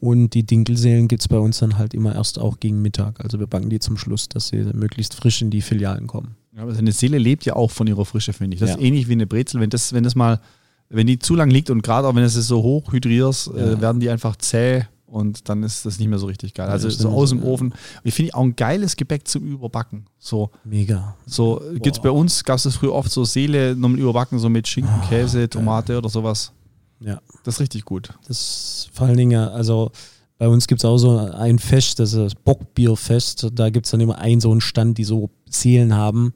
Und 0.00 0.30
die 0.34 0.44
Dinkelseelen 0.44 1.06
gibt 1.08 1.22
es 1.22 1.28
bei 1.28 1.38
uns 1.38 1.58
dann 1.58 1.76
halt 1.76 1.92
immer 1.92 2.14
erst 2.14 2.38
auch 2.38 2.58
gegen 2.58 2.80
Mittag. 2.80 3.20
Also 3.22 3.38
wir 3.38 3.46
backen 3.46 3.68
die 3.68 3.80
zum 3.80 3.98
Schluss, 3.98 4.28
dass 4.30 4.48
sie 4.48 4.58
möglichst 4.72 5.14
frisch 5.14 5.42
in 5.42 5.50
die 5.50 5.60
Filialen 5.62 6.06
kommen. 6.06 6.36
Ja, 6.56 6.62
aber 6.62 6.74
eine 6.76 6.92
Seele 6.92 7.18
lebt 7.18 7.44
ja 7.44 7.54
auch 7.56 7.70
von 7.70 7.86
ihrer 7.86 8.04
Frische, 8.06 8.32
finde 8.32 8.54
ich. 8.54 8.60
Das 8.60 8.70
Ja. 8.70 8.76
ist 8.76 8.82
ähnlich 8.82 9.08
wie 9.08 9.12
eine 9.12 9.26
Brezel. 9.26 9.60
Wenn 9.60 9.70
das, 9.70 9.92
wenn 9.92 10.04
das 10.04 10.14
mal, 10.14 10.40
wenn 10.88 11.06
die 11.06 11.18
zu 11.18 11.34
lang 11.34 11.50
liegt 11.50 11.70
und 11.70 11.82
gerade 11.82 12.06
auch 12.08 12.14
wenn 12.14 12.22
du 12.22 12.26
es 12.26 12.34
so 12.34 12.62
hoch 12.62 12.92
hydrierst, 12.92 13.48
Ja. 13.48 13.72
äh, 13.72 13.80
werden 13.80 14.00
die 14.00 14.10
einfach 14.10 14.36
zäh 14.36 14.84
und 15.06 15.48
dann 15.48 15.62
ist 15.62 15.86
das 15.86 15.98
nicht 15.98 16.08
mehr 16.08 16.18
so 16.18 16.26
richtig 16.26 16.54
geil. 16.54 16.68
Also 16.68 16.88
das 16.88 16.98
so 16.98 17.08
aus 17.10 17.30
dem 17.30 17.42
Ofen. 17.44 17.72
Ich 18.02 18.14
finde 18.14 18.34
auch 18.34 18.42
ein 18.42 18.56
geiles 18.56 18.96
Gebäck 18.96 19.26
zum 19.28 19.44
Überbacken. 19.44 20.06
So, 20.18 20.50
Mega. 20.64 21.16
so 21.26 21.60
gibt 21.74 21.96
es 21.96 22.02
bei 22.02 22.10
uns, 22.10 22.42
gab 22.44 22.56
es 22.56 22.74
früher 22.74 22.92
oft 22.92 23.10
so 23.12 23.24
Seele 23.24 23.76
nochmal 23.76 24.00
überbacken, 24.00 24.38
so 24.38 24.48
mit 24.48 24.66
Schinken, 24.66 24.92
Ah, 25.02 25.06
Käse, 25.08 25.48
Tomate 25.48 25.96
oder 25.98 26.08
sowas. 26.08 26.52
Ja. 27.00 27.20
Das 27.44 27.54
ist 27.56 27.60
richtig 27.60 27.84
gut. 27.84 28.10
Das 28.26 28.88
vor 28.92 29.06
allen 29.06 29.16
Dingen, 29.16 29.48
also 29.48 29.90
Bei 30.36 30.48
uns 30.48 30.66
gibt 30.66 30.80
es 30.80 30.84
auch 30.84 30.98
so 30.98 31.16
ein 31.16 31.60
Fest, 31.60 32.00
das 32.00 32.12
ist 32.12 32.18
das 32.18 32.34
Bockbierfest. 32.34 33.50
Da 33.54 33.70
gibt 33.70 33.86
es 33.86 33.92
dann 33.92 34.00
immer 34.00 34.18
einen 34.18 34.40
so 34.40 34.50
einen 34.50 34.60
Stand, 34.60 34.98
die 34.98 35.04
so 35.04 35.30
Seelen 35.48 35.94
haben. 35.94 36.32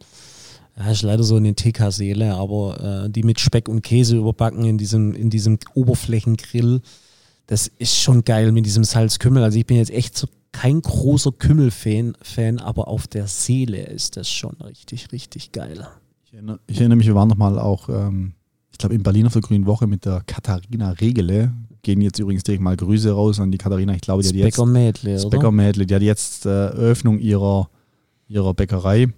Ja, 0.78 0.92
ist 0.92 1.02
leider 1.02 1.24
so 1.24 1.36
eine 1.36 1.54
TK-Seele, 1.54 2.34
aber 2.34 3.04
äh, 3.04 3.10
die 3.10 3.24
mit 3.24 3.40
Speck 3.40 3.68
und 3.68 3.82
Käse 3.82 4.16
überbacken 4.16 4.64
in 4.64 4.78
diesem, 4.78 5.12
in 5.12 5.28
diesem 5.28 5.58
Oberflächengrill. 5.74 6.80
Das 7.48 7.66
ist 7.66 7.96
schon 7.96 8.24
geil 8.24 8.52
mit 8.52 8.64
diesem 8.64 8.84
Salzkümmel. 8.84 9.42
Also 9.42 9.58
ich 9.58 9.66
bin 9.66 9.78
jetzt 9.78 9.90
echt 9.90 10.16
so 10.16 10.28
kein 10.52 10.80
großer 10.80 11.32
Kümmel-Fan, 11.32 12.16
Fan, 12.22 12.58
aber 12.58 12.88
auf 12.88 13.08
der 13.08 13.26
Seele 13.26 13.82
ist 13.86 14.16
das 14.16 14.30
schon 14.30 14.54
richtig, 14.60 15.10
richtig 15.10 15.50
geil. 15.50 15.86
Ich 16.24 16.34
erinnere, 16.34 16.60
ich 16.66 16.78
erinnere 16.78 16.96
mich, 16.96 17.06
wir 17.06 17.14
waren 17.14 17.28
noch 17.28 17.36
mal 17.36 17.58
auch, 17.58 17.88
ähm, 17.88 18.34
ich 18.70 18.78
glaube, 18.78 18.94
in 18.94 19.02
Berlin 19.02 19.26
auf 19.26 19.32
der 19.32 19.42
Grünen 19.42 19.66
Woche 19.66 19.86
mit 19.86 20.04
der 20.04 20.22
Katharina 20.26 20.90
Regele. 20.92 21.52
Gehen 21.82 22.00
jetzt 22.00 22.18
übrigens 22.18 22.44
direkt 22.44 22.62
mal 22.62 22.76
Grüße 22.76 23.10
raus 23.10 23.40
an 23.40 23.50
die 23.50 23.58
Katharina. 23.58 23.94
Ich 23.94 24.00
glaube, 24.00 24.22
die 24.22 24.28
hat 24.28 24.34
jetzt. 24.34 24.54
Specker 24.54 24.66
Mädle, 24.66 25.18
Specker 25.18 25.50
Mädle, 25.50 25.86
die 25.86 25.94
hat 25.94 26.02
jetzt 26.02 26.46
äh, 26.46 26.66
Eröffnung 26.66 27.18
ihrer, 27.18 27.68
ihrer 28.28 28.54
Bäckerei. 28.54 29.08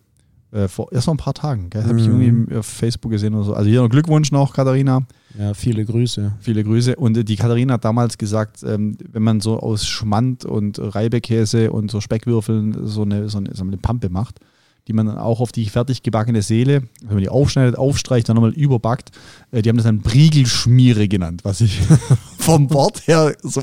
Äh, 0.52 0.66
vor 0.66 0.90
erst 0.90 1.04
vor 1.04 1.14
ein 1.14 1.18
paar 1.18 1.34
Tagen. 1.34 1.70
Gell? 1.70 1.84
Habe 1.84 2.00
ich 2.00 2.08
Mhm. 2.08 2.20
irgendwie 2.22 2.56
auf 2.56 2.66
Facebook 2.66 3.12
gesehen 3.12 3.34
oder 3.34 3.44
so. 3.44 3.54
Also 3.54 3.70
hier 3.70 3.82
noch 3.82 3.88
Glückwunsch 3.88 4.32
noch, 4.32 4.52
Katharina. 4.52 5.02
Ja, 5.38 5.54
viele 5.54 5.84
Grüße. 5.84 6.32
Viele 6.40 6.64
Grüße. 6.64 6.96
Und 6.96 7.16
äh, 7.16 7.24
die 7.24 7.36
Katharina 7.36 7.74
hat 7.74 7.84
damals 7.84 8.18
gesagt, 8.18 8.64
ähm, 8.64 8.96
wenn 9.12 9.22
man 9.22 9.40
so 9.40 9.60
aus 9.60 9.86
Schmand 9.86 10.44
und 10.44 10.80
Reibekäse 10.80 11.70
und 11.70 11.90
so 11.90 12.00
Speckwürfeln 12.00 12.84
so 12.86 13.02
eine, 13.02 13.28
so 13.28 13.38
eine, 13.38 13.54
so 13.54 13.62
eine 13.62 13.76
Pampe 13.76 14.08
macht, 14.10 14.40
die 14.88 14.92
man 14.92 15.06
dann 15.06 15.18
auch 15.18 15.38
auf 15.40 15.52
die 15.52 15.66
fertig 15.66 16.02
gebackene 16.02 16.42
Seele, 16.42 16.82
wenn 17.02 17.14
man 17.14 17.18
die 17.22 17.28
aufschneidet, 17.28 17.76
aufstreicht, 17.78 18.28
dann 18.28 18.34
nochmal 18.34 18.52
überbackt, 18.54 19.10
äh, 19.52 19.62
die 19.62 19.68
haben 19.68 19.76
das 19.76 19.84
dann 19.84 20.00
Briegelschmiere 20.00 21.06
genannt, 21.06 21.44
was 21.44 21.60
ich 21.60 21.80
vom 22.38 22.72
Wort 22.72 23.06
her 23.06 23.36
so. 23.42 23.62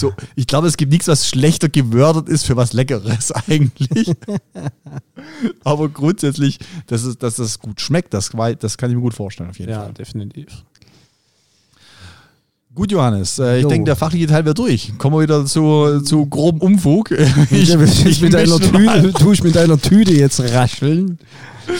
So, 0.00 0.12
ich 0.34 0.46
glaube, 0.46 0.66
es 0.66 0.76
gibt 0.76 0.90
nichts, 0.92 1.08
was 1.08 1.28
schlechter 1.28 1.68
gewördert 1.68 2.28
ist 2.28 2.46
für 2.46 2.56
was 2.56 2.72
Leckeres 2.72 3.30
eigentlich. 3.48 4.12
Aber 5.64 5.88
grundsätzlich, 5.88 6.58
dass 6.86 7.04
es, 7.04 7.18
dass 7.18 7.38
es 7.38 7.58
gut 7.58 7.80
schmeckt, 7.80 8.14
das, 8.14 8.30
das 8.58 8.78
kann 8.78 8.90
ich 8.90 8.96
mir 8.96 9.02
gut 9.02 9.14
vorstellen, 9.14 9.50
auf 9.50 9.58
jeden 9.58 9.70
Ja, 9.72 9.82
Fall. 9.84 9.92
definitiv. 9.92 10.64
Gut, 12.74 12.92
Johannes. 12.92 13.38
Äh, 13.38 13.58
ich 13.58 13.62
Jo. 13.64 13.68
denke, 13.68 13.86
der 13.86 13.96
fachliche 13.96 14.28
Teil 14.28 14.44
wird 14.44 14.56
durch. 14.58 14.92
Kommen 14.96 15.16
wir 15.16 15.22
wieder 15.22 15.44
zu, 15.44 16.00
zu 16.02 16.24
grobem 16.26 16.60
Umfug. 16.60 17.10
Ich, 17.10 17.74
ich 18.06 18.22
mit 18.22 18.32
deiner. 18.32 18.58
Tüte, 18.58 19.12
tu 19.12 19.32
ich 19.32 19.42
mit 19.42 19.56
deiner 19.56 19.76
Tüte 19.78 20.12
jetzt 20.12 20.40
rascheln. 20.40 21.18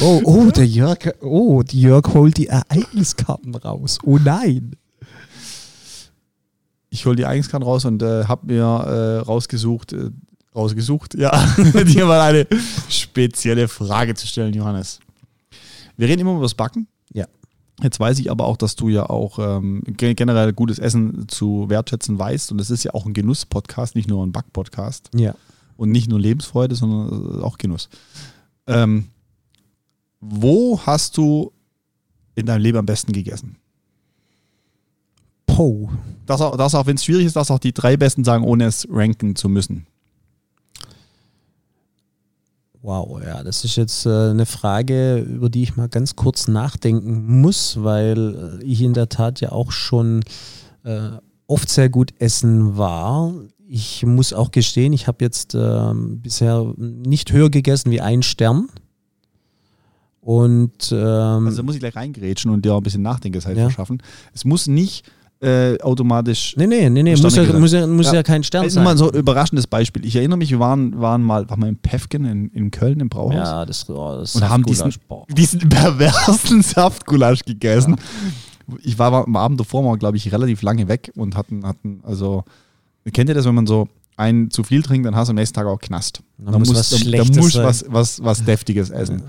Oh, 0.01 0.21
oh, 0.25 0.51
der 0.51 0.67
Jörg, 0.67 0.99
oh, 1.21 1.63
die 1.63 1.81
Jörg 1.81 2.13
holt 2.13 2.37
die 2.37 2.49
Ereigniskarten 2.49 3.55
raus. 3.55 3.99
Oh 4.05 4.19
nein. 4.23 4.73
Ich 6.91 7.07
hole 7.07 7.17
die 7.17 7.27
Eigenskarten 7.27 7.67
raus 7.67 7.85
und 7.85 8.03
äh, 8.03 8.25
habe 8.25 8.47
mir 8.47 8.63
äh, 8.65 9.19
rausgesucht, 9.19 9.93
äh, 9.93 10.11
rausgesucht, 10.55 11.15
ja, 11.15 11.31
dir 11.87 12.05
mal 12.07 12.21
eine 12.21 12.47
spezielle 12.89 13.69
Frage 13.69 14.15
zu 14.15 14.27
stellen, 14.27 14.53
Johannes. 14.55 14.99
Wir 15.97 16.09
reden 16.09 16.23
immer 16.23 16.33
über 16.33 16.43
das 16.43 16.55
Backen. 16.55 16.89
Ja. 17.13 17.27
Jetzt 17.83 18.01
weiß 18.01 18.19
ich 18.19 18.31
aber 18.31 18.45
auch, 18.47 18.57
dass 18.57 18.75
du 18.75 18.89
ja 18.89 19.09
auch 19.09 19.39
ähm, 19.39 19.83
ge- 19.87 20.15
generell 20.15 20.53
gutes 20.53 20.79
Essen 20.79 21.29
zu 21.29 21.69
wertschätzen 21.71 22.19
weißt. 22.19 22.51
Und 22.53 22.61
es 22.61 22.71
ist 22.71 22.83
ja 22.85 22.93
auch 22.95 23.07
ein 23.07 23.15
Genuss-Podcast, 23.15 23.95
nicht 23.95 24.09
nur 24.09 24.27
ein 24.27 24.33
Back-Podcast. 24.33 25.11
Ja. 25.15 25.35
Und 25.77 25.91
nicht 25.93 26.11
nur 26.11 26.19
Lebensfreude, 26.21 26.75
sondern 26.75 27.39
äh, 27.41 27.43
auch 27.43 27.57
Genuss. 27.57 27.89
Ähm, 28.67 29.07
wo 30.21 30.81
hast 30.85 31.17
du 31.17 31.53
in 32.35 32.47
deinem 32.47 32.63
Leben 32.63 32.79
am 32.79 32.87
besten 32.87 33.13
gegessen? 33.13 33.57
Po. 35.57 35.91
Das 36.27 36.41
auch, 36.41 36.57
das 36.57 36.75
auch 36.75 36.87
wenn 36.87 36.97
es 36.97 37.05
schwierig 37.05 37.27
ist, 37.27 37.37
dass 37.37 37.51
auch 37.51 37.59
die 37.59 37.73
drei 37.73 37.97
Besten 37.97 38.25
sagen, 38.25 38.45
ohne 38.45 38.65
es 38.65 38.87
ranken 38.91 39.35
zu 39.37 39.49
müssen. 39.49 39.87
Wow, 42.83 43.21
ja, 43.23 43.43
das 43.43 43.65
ist 43.65 43.77
jetzt 43.77 44.07
äh, 44.07 44.31
eine 44.31 44.47
Frage, 44.47 45.19
über 45.19 45.51
die 45.51 45.63
ich 45.63 45.77
mal 45.77 45.89
ganz 45.89 46.17
kurz 46.17 46.49
nachdenken 46.49 47.41
muss, 47.43 47.83
weil 47.83 48.59
äh, 48.61 48.65
ich 48.65 48.81
in 48.81 48.95
der 48.95 49.11
Tat 49.11 49.41
ja 49.43 49.53
auch 49.53 49.71
schon 49.71 50.23
äh, 50.85 51.11
oft 51.47 51.69
sehr 51.69 51.91
gut 51.91 52.15
essen 52.21 52.79
war. 52.79 53.35
Ich 53.69 54.07
muss 54.07 54.33
auch 54.33 54.51
gestehen, 54.51 54.95
ich 54.95 55.07
habe 55.09 55.23
jetzt 55.23 55.55
ähm, 55.55 56.21
bisher 56.23 56.73
nicht 56.79 57.33
höher 57.33 57.51
gegessen 57.51 57.91
wie 57.91 58.01
ein 58.01 58.23
Stern. 58.23 58.69
Und 60.23 60.91
ähm, 60.91 61.47
Also 61.47 61.59
da 61.59 61.63
muss 61.63 61.75
ich 61.75 61.81
gleich 61.81 61.97
reingrätschen 61.97 62.51
und 62.51 62.65
dir 62.65 62.73
auch 62.75 62.79
ein 62.79 62.83
bisschen 62.83 63.03
Nachdenkzeit 63.03 63.57
Ja. 63.59 63.65
verschaffen. 63.65 64.03
Es 64.33 64.45
muss 64.47 64.67
nicht 64.67 65.05
äh, 65.41 65.81
automatisch. 65.81 66.55
nee, 66.57 66.67
nee, 66.67 66.91
nee, 66.91 67.03
nee, 67.03 67.17
muss 67.17 67.35
ja, 67.35 67.43
muss 67.45 67.73
ja, 67.73 67.87
muss 67.87 68.07
Ja. 68.07 68.15
ja. 68.15 68.23
kein 68.23 68.43
Stern 68.43 68.65
Das 68.65 68.69
ist 68.69 68.75
sein. 68.75 68.85
mal 68.85 68.97
so 68.97 69.11
ein 69.11 69.19
überraschendes 69.19 69.67
Beispiel. 69.67 70.05
Ich 70.05 70.15
erinnere 70.17 70.37
mich, 70.37 70.51
wir 70.51 70.61
waren, 70.61 71.01
waren 71.01 71.23
mal, 71.23 71.49
waren 71.49 71.61
mal 71.61 71.69
in 71.69 71.77
Pefken 71.77 72.27
in, 72.27 72.49
in 72.51 72.71
Köln 72.71 73.01
im 73.01 73.09
Brauhaus 73.09 73.35
ja, 73.35 73.65
das, 73.65 73.89
oh, 73.89 74.17
das 74.19 74.37
und 74.37 74.49
haben 74.49 74.65
diesen, 74.65 74.93
diesen 75.31 75.61
perversen 75.69 76.63
Saftgulasch 76.63 77.45
gegessen. 77.45 77.97
Ich 78.83 78.99
war 78.99 79.13
am 79.13 79.35
Abend 79.37 79.59
davor 79.59 79.83
mal, 79.83 79.97
glaube 79.97 80.17
ich, 80.19 80.31
relativ 80.31 80.63
lange 80.63 80.89
weg 80.89 81.11
und 81.17 81.37
hatten, 81.37 81.67
hatten, 81.67 82.01
also, 82.05 82.45
kennt 83.13 83.29
ihr 83.31 83.35
das, 83.35 83.47
wenn 83.47 83.55
man 83.55 83.67
so 83.67 83.89
einen 84.17 84.51
zu 84.51 84.63
viel 84.63 84.83
trinkt, 84.83 85.07
dann 85.07 85.17
hast 85.17 85.29
du 85.29 85.31
am 85.31 85.37
nächsten 85.37 85.55
Tag 85.55 85.67
auch 85.67 85.79
Knast. 85.79 86.23
Da 86.37 86.59
muss 86.59 86.75
was 86.75 86.91
da, 86.91 86.97
da 86.97 87.03
Schlechtes 87.03 87.37
musst 87.37 87.55
sein. 87.55 87.65
was, 87.65 87.85
was, 87.89 88.23
was 88.23 88.45
Deftiges 88.45 88.91
essen. 88.91 89.23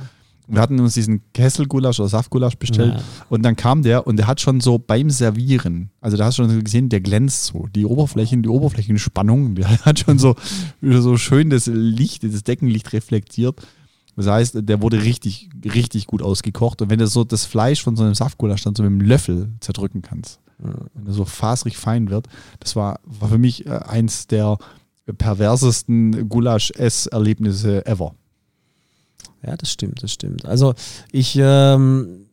Wir 0.47 0.62
hatten 0.62 0.80
uns 0.80 0.93
diesen 0.95 1.21
Kesselgulasch 1.34 1.99
oder 1.99 2.10
Saftgulasch 2.10 2.56
bestellt 2.56 2.95
Ja. 2.95 3.04
und 3.30 3.43
dann 3.43 3.56
kam 3.56 3.84
der 3.84 4.06
und 4.08 4.17
der 4.17 4.27
hat 4.27 4.41
schon 4.41 4.60
so 4.60 4.77
beim 4.80 5.10
Servieren, 5.10 5.91
also 6.01 6.17
da 6.17 6.25
hast 6.25 6.38
du 6.39 6.43
schon 6.43 6.63
gesehen, 6.63 6.89
der 6.89 6.99
glänzt 7.01 7.45
so. 7.45 7.67
Die 7.75 7.86
Oberflächen, 7.86 8.43
die 8.43 8.49
Oberflächenspannung, 8.49 9.56
der 9.56 9.69
hat 9.86 9.99
schon 9.99 10.19
so, 10.19 10.36
so 10.82 11.17
schön 11.17 11.49
das 11.49 11.67
Licht, 11.67 12.23
das 12.23 12.43
Deckenlicht 12.43 12.91
reflektiert. 12.93 13.62
Das 14.17 14.27
heißt, 14.27 14.58
der 14.62 14.82
wurde 14.82 15.04
richtig, 15.04 15.49
richtig 15.63 16.06
gut 16.06 16.21
ausgekocht. 16.21 16.82
Und 16.82 16.89
wenn 16.89 16.99
du 16.99 17.08
so 17.08 17.23
das 17.23 17.45
Fleisch 17.45 17.82
von 17.82 17.95
so 17.95 18.04
einem 18.04 18.13
Saftgulasch 18.13 18.62
dann 18.63 18.75
so 18.75 18.84
mit 18.84 18.91
einem 18.91 19.01
Löffel 19.01 19.49
zerdrücken 19.62 20.01
kannst, 20.01 20.39
wenn 20.58 21.08
er 21.08 21.13
so 21.13 21.23
faserig 21.23 21.77
fein 21.77 22.10
wird, 22.10 22.27
das 22.60 22.75
war, 22.75 22.99
war 23.06 23.30
für 23.30 23.38
mich 23.38 23.65
äh, 23.65 23.69
eins 23.69 24.27
der 24.27 24.58
perversesten 25.17 26.27
Gulasch-Ess-Erlebnisse 26.30 27.86
ever. 27.86 28.13
Ja, 29.45 29.58
das 29.58 29.71
stimmt, 29.71 30.04
das 30.04 30.12
stimmt. 30.12 30.45
Also 30.45 30.73
ich, 31.12 31.38
ähm, 31.39 32.27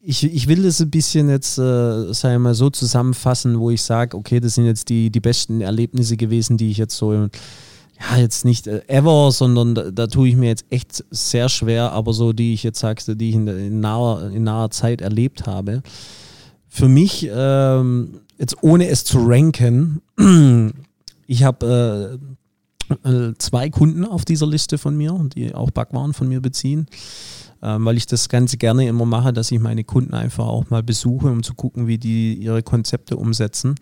ich, 0.00 0.24
ich 0.24 0.48
will 0.48 0.62
das 0.62 0.80
ein 0.80 0.90
bisschen 0.90 1.28
jetzt, 1.28 1.58
äh, 1.58 2.12
sagen 2.12 2.42
mal, 2.42 2.54
so 2.54 2.70
zusammenfassen, 2.70 3.60
wo 3.60 3.70
ich 3.70 3.82
sage, 3.82 4.16
okay, 4.16 4.40
das 4.40 4.54
sind 4.54 4.64
jetzt 4.64 4.88
die, 4.88 5.10
die 5.10 5.20
besten 5.20 5.60
Erlebnisse 5.60 6.16
gewesen, 6.16 6.56
die 6.56 6.70
ich 6.70 6.78
jetzt 6.78 6.96
so, 6.96 7.12
ja, 7.12 8.16
jetzt 8.16 8.44
nicht 8.44 8.66
äh, 8.66 8.82
ever, 8.86 9.30
sondern 9.32 9.74
da, 9.74 9.90
da 9.90 10.06
tue 10.06 10.28
ich 10.28 10.36
mir 10.36 10.48
jetzt 10.48 10.66
echt 10.70 11.04
sehr 11.10 11.48
schwer, 11.48 11.92
aber 11.92 12.12
so, 12.12 12.32
die 12.32 12.54
ich 12.54 12.62
jetzt 12.62 12.80
sagte, 12.80 13.16
die 13.16 13.30
ich 13.30 13.34
in, 13.34 13.46
in, 13.48 13.80
naher, 13.80 14.30
in 14.30 14.44
naher 14.44 14.70
Zeit 14.70 15.00
erlebt 15.00 15.46
habe. 15.46 15.82
Für 16.68 16.88
mich, 16.88 17.28
ähm, 17.32 18.20
jetzt 18.38 18.56
ohne 18.62 18.88
es 18.88 19.04
zu 19.04 19.18
ranken, 19.26 20.00
ich 21.26 21.42
habe 21.42 22.18
äh, 22.20 22.38
zwei 23.38 23.70
Kunden 23.70 24.04
auf 24.04 24.24
dieser 24.24 24.46
Liste 24.46 24.78
von 24.78 24.96
mir, 24.96 25.28
die 25.34 25.54
auch 25.54 25.70
Backwaren 25.70 26.14
von 26.14 26.28
mir 26.28 26.40
beziehen, 26.40 26.86
ähm, 27.62 27.84
weil 27.84 27.96
ich 27.96 28.06
das 28.06 28.28
Ganze 28.28 28.56
gerne 28.56 28.86
immer 28.88 29.04
mache, 29.04 29.32
dass 29.32 29.50
ich 29.50 29.58
meine 29.60 29.84
Kunden 29.84 30.14
einfach 30.14 30.46
auch 30.46 30.70
mal 30.70 30.82
besuche, 30.82 31.28
um 31.28 31.42
zu 31.42 31.54
gucken, 31.54 31.86
wie 31.86 31.98
die 31.98 32.34
ihre 32.34 32.62
Konzepte 32.62 33.16
umsetzen. 33.16 33.74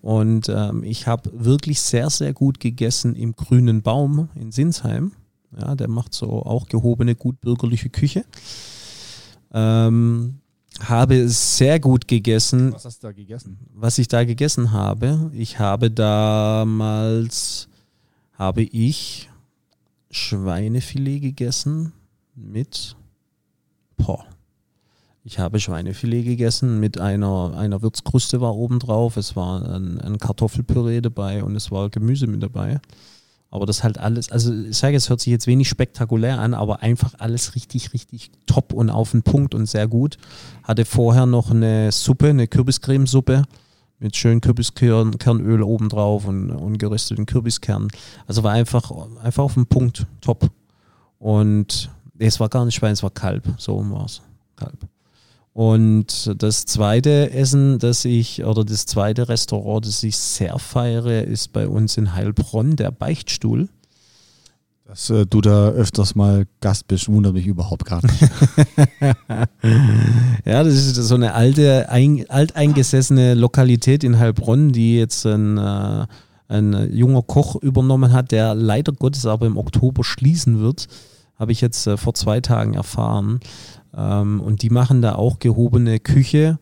Und 0.00 0.48
ähm, 0.48 0.84
ich 0.84 1.06
habe 1.06 1.30
wirklich 1.34 1.80
sehr, 1.80 2.08
sehr 2.10 2.32
gut 2.32 2.60
gegessen 2.60 3.14
im 3.16 3.34
Grünen 3.34 3.82
Baum 3.82 4.28
in 4.34 4.52
Sinsheim. 4.52 5.12
Ja, 5.58 5.74
der 5.74 5.88
macht 5.88 6.14
so 6.14 6.42
auch 6.42 6.66
gehobene, 6.68 7.14
gut 7.14 7.40
bürgerliche 7.40 7.90
Küche. 7.90 8.24
Ähm, 9.52 10.40
habe 10.80 11.28
sehr 11.28 11.80
gut 11.80 12.06
gegessen 12.06 12.72
Was 12.72 12.84
hast 12.84 13.02
du 13.02 13.08
da 13.08 13.12
gegessen? 13.12 13.58
was 13.74 13.98
ich 13.98 14.08
da 14.08 14.24
gegessen 14.24 14.72
habe. 14.72 15.30
Ich 15.32 15.58
habe 15.58 15.90
damals, 15.90 17.67
habe 18.38 18.62
ich 18.62 19.28
Schweinefilet 20.10 21.20
gegessen 21.20 21.92
mit, 22.36 22.96
boah, 23.96 24.24
ich 25.24 25.40
habe 25.40 25.58
Schweinefilet 25.58 26.24
gegessen 26.24 26.78
mit 26.78 26.98
einer, 26.98 27.54
einer 27.58 27.82
Würzkruste 27.82 28.40
war 28.40 28.54
oben 28.54 28.78
drauf, 28.78 29.16
es 29.16 29.34
war 29.34 29.68
ein, 29.68 30.00
ein 30.00 30.18
Kartoffelpüree 30.18 31.00
dabei 31.00 31.42
und 31.42 31.56
es 31.56 31.70
war 31.72 31.90
Gemüse 31.90 32.28
mit 32.28 32.42
dabei. 32.42 32.80
Aber 33.50 33.66
das 33.66 33.82
halt 33.82 33.98
alles, 33.98 34.30
also 34.30 34.54
ich 34.54 34.76
sage, 34.76 34.96
es 34.96 35.08
hört 35.08 35.20
sich 35.20 35.30
jetzt 35.30 35.46
wenig 35.46 35.68
spektakulär 35.68 36.38
an, 36.38 36.54
aber 36.54 36.82
einfach 36.82 37.14
alles 37.18 37.54
richtig, 37.54 37.92
richtig 37.92 38.30
top 38.46 38.72
und 38.72 38.90
auf 38.90 39.12
den 39.12 39.22
Punkt 39.22 39.54
und 39.54 39.66
sehr 39.66 39.88
gut. 39.88 40.16
Hatte 40.62 40.84
vorher 40.84 41.26
noch 41.26 41.50
eine 41.50 41.90
Suppe, 41.90 42.28
eine 42.28 42.46
Kürbiscremesuppe 42.46 43.44
mit 43.98 44.16
schön 44.16 44.40
Kürbiskernöl 44.40 45.62
obendrauf 45.62 46.26
und, 46.26 46.50
und 46.50 46.78
gerösteten 46.78 47.26
Kürbiskernen. 47.26 47.88
Also 48.26 48.42
war 48.42 48.52
einfach, 48.52 48.90
einfach 49.22 49.44
auf 49.44 49.54
den 49.54 49.66
Punkt, 49.66 50.06
top. 50.20 50.50
Und 51.18 51.90
es 52.18 52.38
war 52.40 52.48
gar 52.48 52.64
nicht 52.64 52.74
Schwein, 52.74 52.92
es 52.92 53.02
war 53.02 53.10
Kalb, 53.10 53.44
so 53.58 53.78
war 53.90 54.04
es. 54.04 54.22
Kalb. 54.56 54.86
Und 55.52 56.32
das 56.40 56.66
zweite 56.66 57.32
Essen, 57.32 57.80
das 57.80 58.04
ich, 58.04 58.44
oder 58.44 58.64
das 58.64 58.86
zweite 58.86 59.28
Restaurant, 59.28 59.84
das 59.84 60.04
ich 60.04 60.16
sehr 60.16 60.56
feiere, 60.60 61.24
ist 61.24 61.52
bei 61.52 61.66
uns 61.66 61.96
in 61.96 62.14
Heilbronn, 62.14 62.76
der 62.76 62.92
Beichtstuhl. 62.92 63.68
Dass 64.88 65.10
äh, 65.10 65.26
du 65.26 65.42
da 65.42 65.68
öfters 65.68 66.14
mal 66.14 66.46
Gast 66.62 66.88
bist, 66.88 67.10
wundert 67.10 67.34
mich 67.34 67.46
überhaupt 67.46 67.84
gar 67.84 68.00
nicht. 68.00 68.22
ja, 70.46 70.64
das 70.64 70.74
ist 70.74 70.94
so 70.94 71.14
eine 71.14 71.34
alte, 71.34 71.90
ein, 71.90 72.24
alteingesessene 72.30 73.34
Lokalität 73.34 74.02
in 74.02 74.18
Heilbronn, 74.18 74.72
die 74.72 74.96
jetzt 74.96 75.26
ein, 75.26 75.58
äh, 75.58 76.06
ein 76.48 76.88
junger 76.90 77.20
Koch 77.20 77.56
übernommen 77.56 78.14
hat, 78.14 78.32
der 78.32 78.54
leider 78.54 78.92
Gottes 78.92 79.26
aber 79.26 79.44
im 79.44 79.58
Oktober 79.58 80.04
schließen 80.04 80.58
wird. 80.58 80.86
Habe 81.38 81.52
ich 81.52 81.60
jetzt 81.60 81.86
äh, 81.86 81.98
vor 81.98 82.14
zwei 82.14 82.40
Tagen 82.40 82.72
erfahren. 82.72 83.40
Ähm, 83.94 84.40
und 84.40 84.62
die 84.62 84.70
machen 84.70 85.02
da 85.02 85.16
auch 85.16 85.38
gehobene 85.38 86.00
Küche 86.00 86.58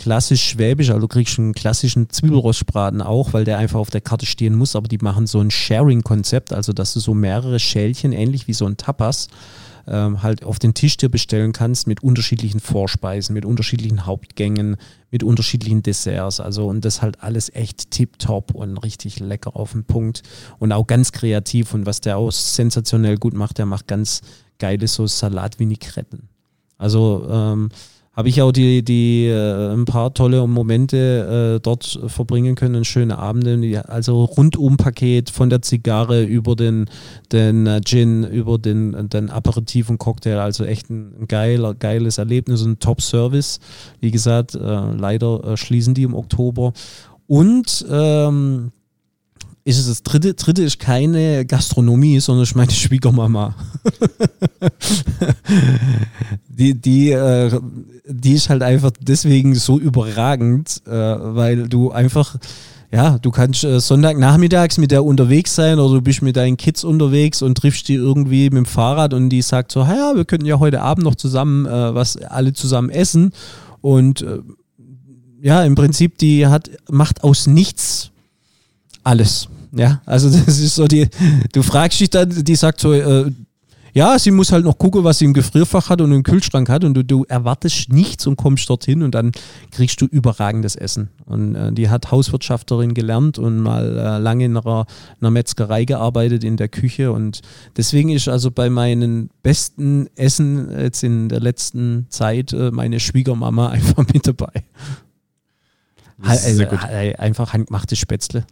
klassisch 0.00 0.42
schwäbisch, 0.42 0.88
also 0.88 1.00
du 1.00 1.08
kriegst 1.08 1.38
einen 1.38 1.52
klassischen 1.52 2.08
Zwiebelrostbraten 2.08 3.02
auch, 3.02 3.32
weil 3.34 3.44
der 3.44 3.58
einfach 3.58 3.78
auf 3.78 3.90
der 3.90 4.00
Karte 4.00 4.24
stehen 4.24 4.54
muss, 4.56 4.74
aber 4.74 4.88
die 4.88 4.98
machen 4.98 5.26
so 5.26 5.40
ein 5.40 5.50
Sharing-Konzept, 5.50 6.52
also 6.52 6.72
dass 6.72 6.94
du 6.94 7.00
so 7.00 7.12
mehrere 7.12 7.60
Schälchen, 7.60 8.12
ähnlich 8.12 8.48
wie 8.48 8.54
so 8.54 8.66
ein 8.66 8.78
Tapas, 8.78 9.28
ähm, 9.86 10.22
halt 10.22 10.42
auf 10.42 10.58
den 10.58 10.72
Tisch 10.72 10.96
dir 10.96 11.10
bestellen 11.10 11.52
kannst 11.52 11.86
mit 11.86 12.02
unterschiedlichen 12.02 12.60
Vorspeisen, 12.60 13.34
mit 13.34 13.44
unterschiedlichen 13.44 14.06
Hauptgängen, 14.06 14.76
mit 15.10 15.22
unterschiedlichen 15.22 15.82
Desserts. 15.82 16.40
Also 16.40 16.66
und 16.66 16.84
das 16.84 17.02
halt 17.02 17.22
alles 17.22 17.54
echt 17.54 17.90
tipptopp 17.90 18.54
und 18.54 18.78
richtig 18.78 19.20
lecker 19.20 19.54
auf 19.54 19.72
den 19.72 19.84
Punkt 19.84 20.22
und 20.58 20.72
auch 20.72 20.86
ganz 20.86 21.12
kreativ. 21.12 21.74
Und 21.74 21.84
was 21.84 22.00
der 22.00 22.16
auch 22.16 22.32
sensationell 22.32 23.16
gut 23.16 23.34
macht, 23.34 23.58
der 23.58 23.66
macht 23.66 23.86
ganz 23.86 24.22
geile 24.58 24.88
so 24.88 25.06
Salat-Vinigretten. 25.06 26.28
Also 26.78 27.26
ähm, 27.30 27.68
habe 28.12 28.28
ich 28.28 28.42
auch 28.42 28.50
die, 28.50 28.82
die 28.82 29.26
äh, 29.26 29.72
ein 29.72 29.84
paar 29.84 30.12
tolle 30.12 30.46
Momente 30.46 31.56
äh, 31.56 31.60
dort 31.60 32.00
verbringen 32.06 32.56
können, 32.56 32.84
schöne 32.84 33.18
Abende, 33.18 33.88
also 33.88 34.24
Rundum-Paket 34.24 35.30
von 35.30 35.48
der 35.48 35.62
Zigarre 35.62 36.24
über 36.24 36.56
den, 36.56 36.86
den 37.30 37.66
äh, 37.66 37.80
Gin, 37.84 38.24
über 38.24 38.58
den, 38.58 39.08
den 39.08 39.30
Aperitif 39.30 39.88
und 39.90 39.98
Cocktail, 39.98 40.38
also 40.38 40.64
echt 40.64 40.90
ein 40.90 41.26
geiler, 41.28 41.74
geiles 41.74 42.18
Erlebnis 42.18 42.62
und 42.62 42.80
Top-Service. 42.80 43.60
Wie 44.00 44.10
gesagt, 44.10 44.54
äh, 44.54 44.58
leider 44.58 45.44
äh, 45.44 45.56
schließen 45.56 45.94
die 45.94 46.02
im 46.02 46.14
Oktober. 46.14 46.72
Und 47.28 47.86
ähm, 47.88 48.72
ist 49.64 49.78
es 49.78 49.86
das 49.86 50.02
dritte? 50.02 50.34
Dritte 50.34 50.62
ist 50.62 50.78
keine 50.78 51.44
Gastronomie, 51.44 52.20
sondern 52.20 52.44
ist 52.44 52.56
meine 52.56 52.72
Schwiegermama. 52.72 53.54
die, 56.48 56.74
die, 56.74 57.10
äh, 57.10 57.60
die 58.06 58.32
ist 58.32 58.48
halt 58.48 58.62
einfach 58.62 58.90
deswegen 59.00 59.54
so 59.54 59.78
überragend, 59.78 60.82
äh, 60.86 60.90
weil 60.90 61.68
du 61.68 61.90
einfach, 61.90 62.36
ja, 62.90 63.18
du 63.18 63.30
kannst 63.30 63.64
äh, 63.64 63.80
Sonntagnachmittags 63.80 64.78
mit 64.78 64.90
der 64.90 65.04
unterwegs 65.04 65.54
sein 65.54 65.78
oder 65.78 65.96
du 65.96 66.02
bist 66.02 66.22
mit 66.22 66.36
deinen 66.36 66.56
Kids 66.56 66.82
unterwegs 66.82 67.42
und 67.42 67.56
triffst 67.56 67.88
die 67.88 67.94
irgendwie 67.94 68.44
mit 68.44 68.56
dem 68.56 68.66
Fahrrad 68.66 69.12
und 69.12 69.28
die 69.28 69.42
sagt 69.42 69.72
so, 69.72 69.80
ja, 69.80 70.12
wir 70.14 70.24
könnten 70.24 70.46
ja 70.46 70.58
heute 70.58 70.80
Abend 70.80 71.04
noch 71.04 71.16
zusammen 71.16 71.66
äh, 71.66 71.94
was 71.94 72.16
alle 72.16 72.54
zusammen 72.54 72.90
essen 72.90 73.32
und 73.82 74.22
äh, 74.22 74.38
ja, 75.42 75.64
im 75.64 75.74
Prinzip, 75.74 76.18
die 76.18 76.46
hat, 76.46 76.70
macht 76.90 77.24
aus 77.24 77.46
nichts 77.46 78.10
alles. 79.04 79.48
Ja, 79.72 80.00
also 80.06 80.28
das 80.46 80.58
ist 80.58 80.74
so 80.74 80.86
die, 80.86 81.08
du 81.52 81.62
fragst 81.62 82.00
dich 82.00 82.10
dann, 82.10 82.30
die 82.30 82.56
sagt 82.56 82.80
so, 82.80 82.92
äh, 82.92 83.30
ja, 83.92 84.18
sie 84.18 84.30
muss 84.30 84.52
halt 84.52 84.64
noch 84.64 84.78
gucken, 84.78 85.02
was 85.02 85.18
sie 85.18 85.24
im 85.24 85.34
Gefrierfach 85.34 85.90
hat 85.90 86.00
und 86.00 86.12
im 86.12 86.22
Kühlschrank 86.22 86.68
hat 86.68 86.84
und 86.84 86.94
du, 86.94 87.02
du 87.02 87.24
erwartest 87.24 87.92
nichts 87.92 88.26
und 88.26 88.36
kommst 88.36 88.70
dorthin 88.70 89.02
und 89.02 89.14
dann 89.14 89.32
kriegst 89.72 90.00
du 90.00 90.06
überragendes 90.06 90.76
Essen. 90.76 91.08
Und 91.26 91.56
äh, 91.56 91.72
die 91.72 91.88
hat 91.88 92.10
Hauswirtschafterin 92.10 92.94
gelernt 92.94 93.38
und 93.38 93.58
mal 93.58 93.98
äh, 93.98 94.18
lange 94.18 94.44
in 94.44 94.56
einer, 94.56 94.86
einer 95.20 95.30
Metzgerei 95.30 95.84
gearbeitet 95.84 96.44
in 96.44 96.56
der 96.56 96.68
Küche 96.68 97.12
und 97.12 97.40
deswegen 97.76 98.10
ist 98.10 98.28
also 98.28 98.50
bei 98.50 98.70
meinen 98.70 99.30
besten 99.42 100.08
Essen 100.14 100.70
jetzt 100.78 101.02
in 101.02 101.28
der 101.28 101.40
letzten 101.40 102.06
Zeit 102.10 102.52
äh, 102.52 102.70
meine 102.70 103.00
Schwiegermama 103.00 103.68
einfach 103.70 104.04
mit 104.12 104.26
dabei. 104.26 104.52
Ha, 106.22 106.34
äh, 106.34 107.14
einfach 107.16 107.54
handgemachtes 107.54 107.98
Spätzle. 107.98 108.44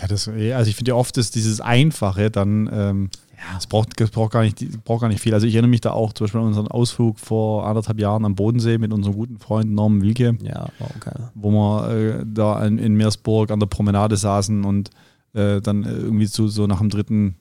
Ja, 0.00 0.08
das, 0.08 0.28
also 0.28 0.68
ich 0.68 0.76
finde 0.76 0.90
ja 0.90 0.94
oft 0.94 1.16
ist 1.18 1.34
dieses 1.34 1.60
Einfache 1.60 2.30
dann, 2.30 2.70
ähm, 2.72 3.10
ja, 3.36 3.58
es 3.58 3.66
braucht, 3.66 4.00
es 4.00 4.10
braucht, 4.10 4.32
gar 4.32 4.42
nicht, 4.42 4.84
braucht 4.84 5.02
gar 5.02 5.08
nicht 5.08 5.20
viel. 5.20 5.34
Also 5.34 5.46
ich 5.46 5.54
erinnere 5.54 5.70
mich 5.70 5.80
da 5.80 5.92
auch 5.92 6.12
zum 6.12 6.26
Beispiel 6.26 6.40
an 6.40 6.48
unseren 6.48 6.68
Ausflug 6.68 7.18
vor 7.18 7.66
anderthalb 7.66 7.98
Jahren 7.98 8.24
am 8.24 8.34
Bodensee 8.34 8.78
mit 8.78 8.92
unserem 8.92 9.14
guten 9.14 9.38
Freund 9.38 9.70
Norman 9.72 10.02
Wilke. 10.02 10.36
Ja, 10.42 10.68
okay. 10.78 11.12
Wo 11.34 11.50
wir 11.50 11.90
äh, 11.90 12.24
da 12.26 12.64
in, 12.64 12.78
in 12.78 12.94
Meersburg 12.94 13.50
an 13.50 13.60
der 13.60 13.66
Promenade 13.66 14.16
saßen 14.16 14.64
und 14.64 14.90
äh, 15.32 15.60
dann 15.60 15.84
irgendwie 15.84 16.28
zu, 16.28 16.48
so 16.48 16.66
nach 16.66 16.80
dem 16.80 16.90
dritten 16.90 17.36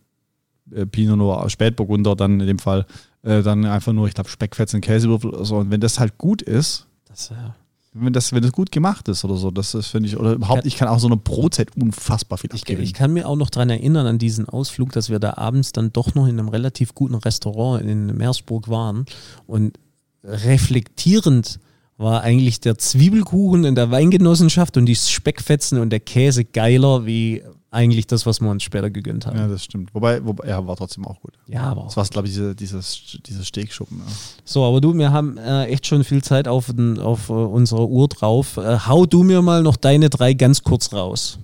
äh, 0.71 0.85
Pinot 0.85 1.17
Noir, 1.17 1.49
Spätburgunder 1.49 2.15
dann 2.15 2.39
in 2.39 2.47
dem 2.47 2.59
Fall, 2.59 2.85
äh, 3.23 3.41
dann 3.41 3.65
einfach 3.65 3.93
nur, 3.93 4.07
ich 4.07 4.13
glaube, 4.13 4.29
Speckfetzen, 4.29 4.81
Käsewürfel 4.81 5.31
oder 5.31 5.45
so. 5.45 5.57
Und 5.57 5.71
wenn 5.71 5.81
das 5.81 5.99
halt 5.99 6.17
gut 6.17 6.41
ist, 6.41 6.87
das, 7.07 7.29
ja 7.29 7.55
wenn 7.93 8.13
das, 8.13 8.31
wenn 8.33 8.41
das 8.41 8.51
gut 8.51 8.71
gemacht 8.71 9.07
ist 9.07 9.25
oder 9.25 9.35
so. 9.35 9.51
Das, 9.51 9.71
das 9.71 9.87
finde 9.87 10.09
ich, 10.09 10.17
oder 10.17 10.33
überhaupt, 10.33 10.65
ich 10.65 10.77
kann 10.77 10.87
auch 10.87 10.99
so 10.99 11.07
eine 11.07 11.17
Brotzeit 11.17 11.75
unfassbar 11.75 12.37
viel 12.37 12.49
ich, 12.53 12.67
ich 12.67 12.93
kann 12.93 13.13
mir 13.13 13.27
auch 13.27 13.35
noch 13.35 13.49
daran 13.49 13.69
erinnern, 13.69 14.05
an 14.05 14.19
diesen 14.19 14.47
Ausflug, 14.47 14.91
dass 14.91 15.09
wir 15.09 15.19
da 15.19 15.35
abends 15.37 15.71
dann 15.71 15.91
doch 15.91 16.13
noch 16.15 16.27
in 16.27 16.39
einem 16.39 16.49
relativ 16.49 16.93
guten 16.93 17.15
Restaurant 17.15 17.83
in 17.83 18.15
Meersburg 18.15 18.69
waren 18.69 19.05
und 19.47 19.79
reflektierend 20.23 21.59
war 21.97 22.21
eigentlich 22.21 22.61
der 22.61 22.77
Zwiebelkuchen 22.77 23.65
in 23.65 23.75
der 23.75 23.91
Weingenossenschaft 23.91 24.77
und 24.77 24.85
die 24.85 24.95
Speckfetzen 24.95 25.79
und 25.79 25.89
der 25.89 25.99
Käse 25.99 26.45
geiler 26.45 27.05
wie 27.05 27.43
eigentlich 27.71 28.07
das, 28.07 28.25
was 28.25 28.41
wir 28.41 28.49
uns 28.49 28.63
später 28.63 28.89
gegönnt 28.89 29.27
haben. 29.27 29.37
Ja, 29.37 29.47
das 29.47 29.63
stimmt. 29.63 29.93
Wobei, 29.93 30.25
wobei 30.25 30.47
ja, 30.47 30.65
war 30.65 30.75
trotzdem 30.75 31.05
auch 31.05 31.21
gut. 31.21 31.33
Ja, 31.47 31.63
aber 31.63 31.83
Das 31.83 31.97
war, 31.97 32.05
glaube 32.05 32.27
ich, 32.27 32.33
diese, 32.33 32.55
dieses, 32.55 33.19
dieses 33.25 33.47
Steakschuppen. 33.47 33.99
Ja. 33.99 34.13
So, 34.43 34.65
aber 34.65 34.81
du, 34.81 34.95
wir 34.95 35.11
haben 35.11 35.37
äh, 35.37 35.65
echt 35.65 35.85
schon 35.85 36.03
viel 36.03 36.23
Zeit 36.23 36.47
auf, 36.47 36.67
den, 36.67 36.99
auf 36.99 37.29
uh, 37.29 37.45
unserer 37.45 37.87
Uhr 37.87 38.07
drauf. 38.07 38.57
Äh, 38.57 38.79
hau 38.87 39.05
du 39.05 39.23
mir 39.23 39.41
mal 39.41 39.61
noch 39.61 39.75
deine 39.75 40.09
drei 40.09 40.33
ganz 40.33 40.63
kurz 40.63 40.93
raus. 40.93 41.39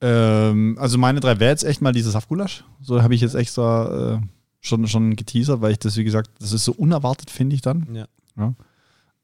Ähm, 0.00 0.76
also 0.80 0.96
meine 0.96 1.20
drei 1.20 1.38
wäre 1.38 1.50
jetzt 1.50 1.64
echt 1.64 1.82
mal 1.82 1.92
dieses 1.92 2.12
Saftgulasch. 2.12 2.64
So 2.80 3.02
habe 3.02 3.14
ich 3.14 3.20
jetzt 3.20 3.34
extra 3.34 4.14
äh, 4.14 4.20
schon, 4.60 4.86
schon 4.86 5.16
geteasert, 5.16 5.60
weil 5.60 5.72
ich 5.72 5.78
das, 5.78 5.96
wie 5.96 6.04
gesagt, 6.04 6.30
das 6.40 6.52
ist 6.52 6.64
so 6.64 6.72
unerwartet, 6.72 7.30
finde 7.30 7.54
ich 7.54 7.60
dann. 7.60 7.86
Ja. 7.94 8.06
ja. 8.38 8.54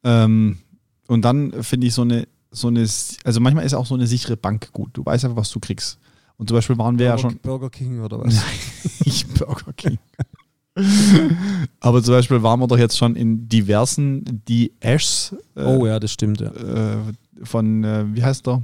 Ähm, 0.04 0.58
und 1.06 1.22
dann 1.22 1.62
finde 1.62 1.86
ich 1.86 1.94
so 1.94 2.02
eine 2.02 2.28
so 2.50 2.68
eine, 2.68 2.80
also 2.80 3.40
manchmal 3.40 3.64
ist 3.64 3.74
auch 3.74 3.86
so 3.86 3.94
eine 3.94 4.06
sichere 4.06 4.36
Bank 4.36 4.72
gut. 4.72 4.90
Du 4.92 5.04
weißt 5.04 5.24
einfach, 5.24 5.36
was 5.36 5.50
du 5.50 5.60
kriegst. 5.60 5.98
Und 6.36 6.48
zum 6.48 6.56
Beispiel 6.56 6.78
waren 6.78 6.98
wir 6.98 7.08
Burger, 7.08 7.22
ja 7.22 7.30
schon. 7.30 7.38
Burger 7.40 7.70
King 7.70 8.00
oder 8.00 8.20
was? 8.20 8.34
Nein, 8.34 8.44
nicht 9.04 9.34
Burger 9.34 9.72
King. 9.74 9.98
Aber 11.80 12.02
zum 12.02 12.14
Beispiel 12.14 12.42
waren 12.42 12.60
wir 12.60 12.66
doch 12.66 12.78
jetzt 12.78 12.96
schon 12.96 13.16
in 13.16 13.48
diversen 13.48 14.42
Die 14.48 14.72
Ashs. 14.80 15.34
Äh, 15.54 15.64
oh 15.64 15.86
ja, 15.86 16.00
das 16.00 16.12
stimmt, 16.12 16.40
ja. 16.40 16.50
Äh, 16.50 16.96
von, 17.42 17.84
äh, 17.84 18.04
wie 18.14 18.22
heißt 18.22 18.46
der? 18.46 18.62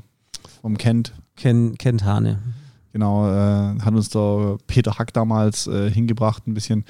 Vom 0.62 0.78
Kent. 0.78 1.12
Ken, 1.36 1.76
Kent 1.76 2.04
Hane. 2.04 2.38
Genau, 2.92 3.28
äh, 3.28 3.78
hat 3.80 3.94
uns 3.94 4.08
der 4.08 4.56
Peter 4.66 4.98
Hack 4.98 5.12
damals 5.12 5.66
äh, 5.66 5.90
hingebracht, 5.90 6.46
ein 6.46 6.54
bisschen. 6.54 6.84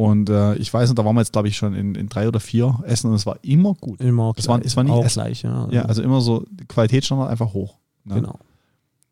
Und 0.00 0.30
äh, 0.30 0.54
ich 0.54 0.72
weiß 0.72 0.88
nicht, 0.88 0.98
da 0.98 1.04
waren 1.04 1.14
wir 1.14 1.20
jetzt, 1.20 1.32
glaube 1.32 1.48
ich, 1.48 1.58
schon 1.58 1.74
in, 1.74 1.94
in, 1.94 2.08
drei 2.08 2.26
oder 2.26 2.40
vier 2.40 2.82
Essen 2.86 3.08
und 3.10 3.16
es 3.16 3.26
war 3.26 3.36
immer 3.42 3.74
gut. 3.74 4.00
Immer 4.00 4.32
es 4.34 4.48
war, 4.48 4.58
es 4.64 4.74
war 4.74 4.82
nicht 4.82 4.94
auch 4.94 5.06
gleich, 5.06 5.42
ja. 5.42 5.68
Ja, 5.70 5.82
also 5.82 6.02
immer 6.02 6.22
so 6.22 6.46
Qualitätsstandard 6.68 7.30
einfach 7.30 7.52
hoch. 7.52 7.76
Ne? 8.04 8.14
Genau. 8.14 8.38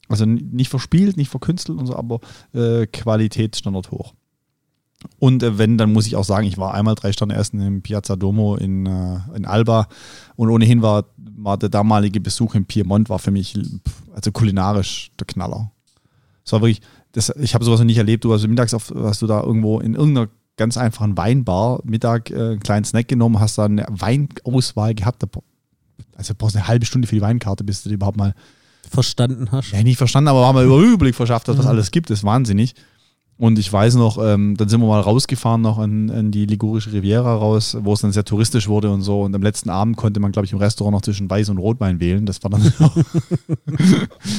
Also 0.08 0.24
nicht 0.24 0.70
verspielt, 0.70 1.18
nicht 1.18 1.28
verkünstelt 1.28 1.78
und 1.78 1.84
so, 1.84 1.94
aber 1.94 2.20
äh, 2.54 2.86
Qualitätsstandard 2.86 3.90
hoch. 3.90 4.14
Und 5.18 5.42
äh, 5.42 5.58
wenn, 5.58 5.76
dann 5.76 5.92
muss 5.92 6.06
ich 6.06 6.16
auch 6.16 6.24
sagen, 6.24 6.46
ich 6.46 6.56
war 6.56 6.72
einmal 6.72 6.94
drei 6.94 7.12
Sterne 7.12 7.34
essen 7.34 7.60
im 7.60 7.82
Piazza 7.82 8.16
Domo 8.16 8.56
in, 8.56 8.86
äh, 8.86 9.18
in 9.36 9.44
Alba 9.44 9.88
und 10.36 10.48
ohnehin 10.48 10.80
war, 10.80 11.04
war 11.18 11.58
der 11.58 11.68
damalige 11.68 12.22
Besuch 12.22 12.54
im 12.54 12.64
Piemont 12.64 13.10
war 13.10 13.18
für 13.18 13.30
mich 13.30 13.60
also 14.14 14.32
kulinarisch 14.32 15.10
der 15.20 15.26
Knaller. 15.26 15.70
Es 16.46 16.52
war 16.52 16.62
wirklich, 16.62 16.80
das, 17.12 17.28
ich 17.36 17.52
habe 17.52 17.66
sowas 17.66 17.78
noch 17.78 17.84
nicht 17.84 17.98
erlebt. 17.98 18.24
Du 18.24 18.32
hast 18.32 18.48
mittags 18.48 18.72
auf, 18.72 18.90
hast 18.96 19.20
du 19.20 19.26
da 19.26 19.42
irgendwo 19.42 19.80
in 19.80 19.92
irgendeiner 19.94 20.28
ganz 20.58 20.76
einfachen 20.76 21.16
Weinbar 21.16 21.80
Mittag 21.84 22.30
äh, 22.30 22.34
einen 22.34 22.60
kleinen 22.60 22.84
Snack 22.84 23.08
genommen, 23.08 23.40
hast 23.40 23.56
da 23.56 23.64
eine 23.64 23.86
Weinauswahl 23.88 24.94
gehabt. 24.94 25.24
Also 26.14 26.34
du 26.34 26.38
brauchst 26.38 26.56
eine 26.56 26.68
halbe 26.68 26.84
Stunde 26.84 27.08
für 27.08 27.14
die 27.14 27.22
Weinkarte, 27.22 27.64
bis 27.64 27.82
du 27.82 27.88
die 27.88 27.94
überhaupt 27.94 28.18
mal 28.18 28.34
verstanden 28.90 29.50
hast. 29.50 29.72
Ja, 29.72 29.82
nicht 29.82 29.96
verstanden, 29.96 30.28
aber 30.28 30.46
haben 30.46 30.56
wir 30.56 30.64
Überblick 30.64 31.14
verschafft, 31.14 31.48
was 31.48 31.56
mhm. 31.56 31.66
alles 31.66 31.90
gibt. 31.90 32.10
Das 32.10 32.18
ist 32.18 32.24
wahnsinnig. 32.24 32.74
Und 33.38 33.56
ich 33.60 33.72
weiß 33.72 33.94
noch, 33.94 34.18
ähm, 34.18 34.56
dann 34.56 34.68
sind 34.68 34.80
wir 34.80 34.88
mal 34.88 35.00
rausgefahren 35.00 35.60
noch 35.60 35.78
an, 35.78 36.10
an, 36.10 36.32
die 36.32 36.44
Ligurische 36.44 36.92
Riviera 36.92 37.36
raus, 37.36 37.76
wo 37.80 37.92
es 37.92 38.00
dann 38.00 38.10
sehr 38.10 38.24
touristisch 38.24 38.66
wurde 38.66 38.90
und 38.90 39.02
so. 39.02 39.22
Und 39.22 39.32
am 39.32 39.42
letzten 39.42 39.70
Abend 39.70 39.96
konnte 39.96 40.18
man, 40.18 40.32
glaube 40.32 40.46
ich, 40.46 40.52
im 40.52 40.58
Restaurant 40.58 40.92
noch 40.94 41.02
zwischen 41.02 41.30
Weiß 41.30 41.48
und 41.48 41.58
Rotwein 41.58 42.00
wählen. 42.00 42.26
Das 42.26 42.42
war 42.42 42.50
dann 42.50 42.62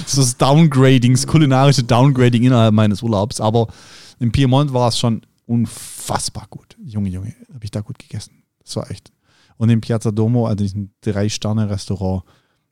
so 0.06 0.22
das 0.22 0.36
Downgrading, 0.36 1.14
das 1.14 1.28
kulinarische 1.28 1.84
Downgrading 1.84 2.44
innerhalb 2.44 2.74
meines 2.74 3.02
Urlaubs. 3.02 3.40
Aber 3.40 3.68
im 4.20 4.34
Piemont 4.34 4.74
war 4.74 4.90
es 4.90 5.00
schon 5.00 5.22
unfassbar 5.50 6.48
gut. 6.50 6.78
Junge, 6.84 7.10
Junge, 7.10 7.34
habe 7.54 7.64
ich 7.66 7.72
da 7.72 7.82
gut 7.82 7.98
gegessen. 8.00 8.44
Das 8.64 8.76
war 8.76 8.90
echt. 8.92 9.12
Und 9.58 9.70
im 9.70 9.82
Piazza 9.82 10.12
Domo, 10.12 10.46
also 10.46 10.64
diesem 10.64 10.92
Drei-Sterne-Restaurant, 11.02 12.24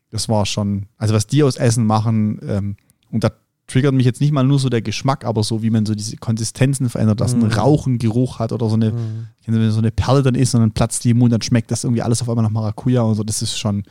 das 0.09 0.29
war 0.29 0.45
schon, 0.45 0.85
also 0.97 1.13
was 1.13 1.27
die 1.27 1.43
aus 1.43 1.57
Essen 1.57 1.85
machen, 1.85 2.39
ähm, 2.47 2.77
und 3.11 3.23
da 3.23 3.31
triggert 3.67 3.93
mich 3.93 4.05
jetzt 4.05 4.21
nicht 4.21 4.31
mal 4.31 4.43
nur 4.43 4.59
so 4.59 4.69
der 4.69 4.81
Geschmack, 4.81 5.25
aber 5.25 5.43
so 5.43 5.61
wie 5.61 5.69
man 5.69 5.85
so 5.85 5.93
diese 5.95 6.15
Konsistenzen 6.17 6.89
verändert, 6.89 7.19
dass 7.19 7.33
ein 7.33 7.39
Mhm. 7.39 7.47
Rauchengeruch 7.51 8.39
hat 8.39 8.53
oder 8.53 8.69
so 8.69 8.75
eine, 8.75 8.91
Mhm. 8.91 9.27
wenn 9.45 9.71
so 9.71 9.79
eine 9.79 9.91
Perle 9.91 10.23
dann 10.23 10.35
ist 10.35 10.55
und 10.55 10.61
dann 10.61 10.71
platzt 10.71 11.03
die 11.03 11.09
im 11.09 11.17
Mund, 11.17 11.33
dann 11.33 11.41
schmeckt 11.41 11.71
das 11.71 11.83
irgendwie 11.83 12.01
alles 12.01 12.21
auf 12.21 12.29
einmal 12.29 12.43
nach 12.43 12.51
Maracuja 12.51 13.01
und 13.01 13.15
so. 13.15 13.23
Das 13.25 13.41
ist 13.41 13.57
schon, 13.57 13.83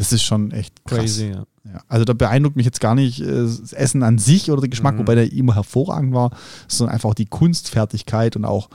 das 0.00 0.12
ist 0.14 0.22
schon 0.22 0.50
echt 0.50 0.84
krass. 0.84 0.98
Crazy, 0.98 1.26
ja. 1.30 1.44
Ja, 1.64 1.82
also 1.88 2.06
da 2.06 2.14
beeindruckt 2.14 2.56
mich 2.56 2.64
jetzt 2.64 2.80
gar 2.80 2.94
nicht 2.94 3.20
äh, 3.20 3.26
das 3.42 3.74
Essen 3.74 4.02
an 4.02 4.16
sich 4.16 4.50
oder 4.50 4.62
der 4.62 4.70
Geschmack, 4.70 4.94
Mhm. 4.94 5.00
wobei 5.00 5.14
der 5.14 5.30
immer 5.32 5.54
hervorragend 5.54 6.14
war, 6.14 6.30
sondern 6.68 6.94
einfach 6.94 7.12
die 7.14 7.26
Kunstfertigkeit 7.26 8.34
und 8.34 8.46
auch 8.46 8.70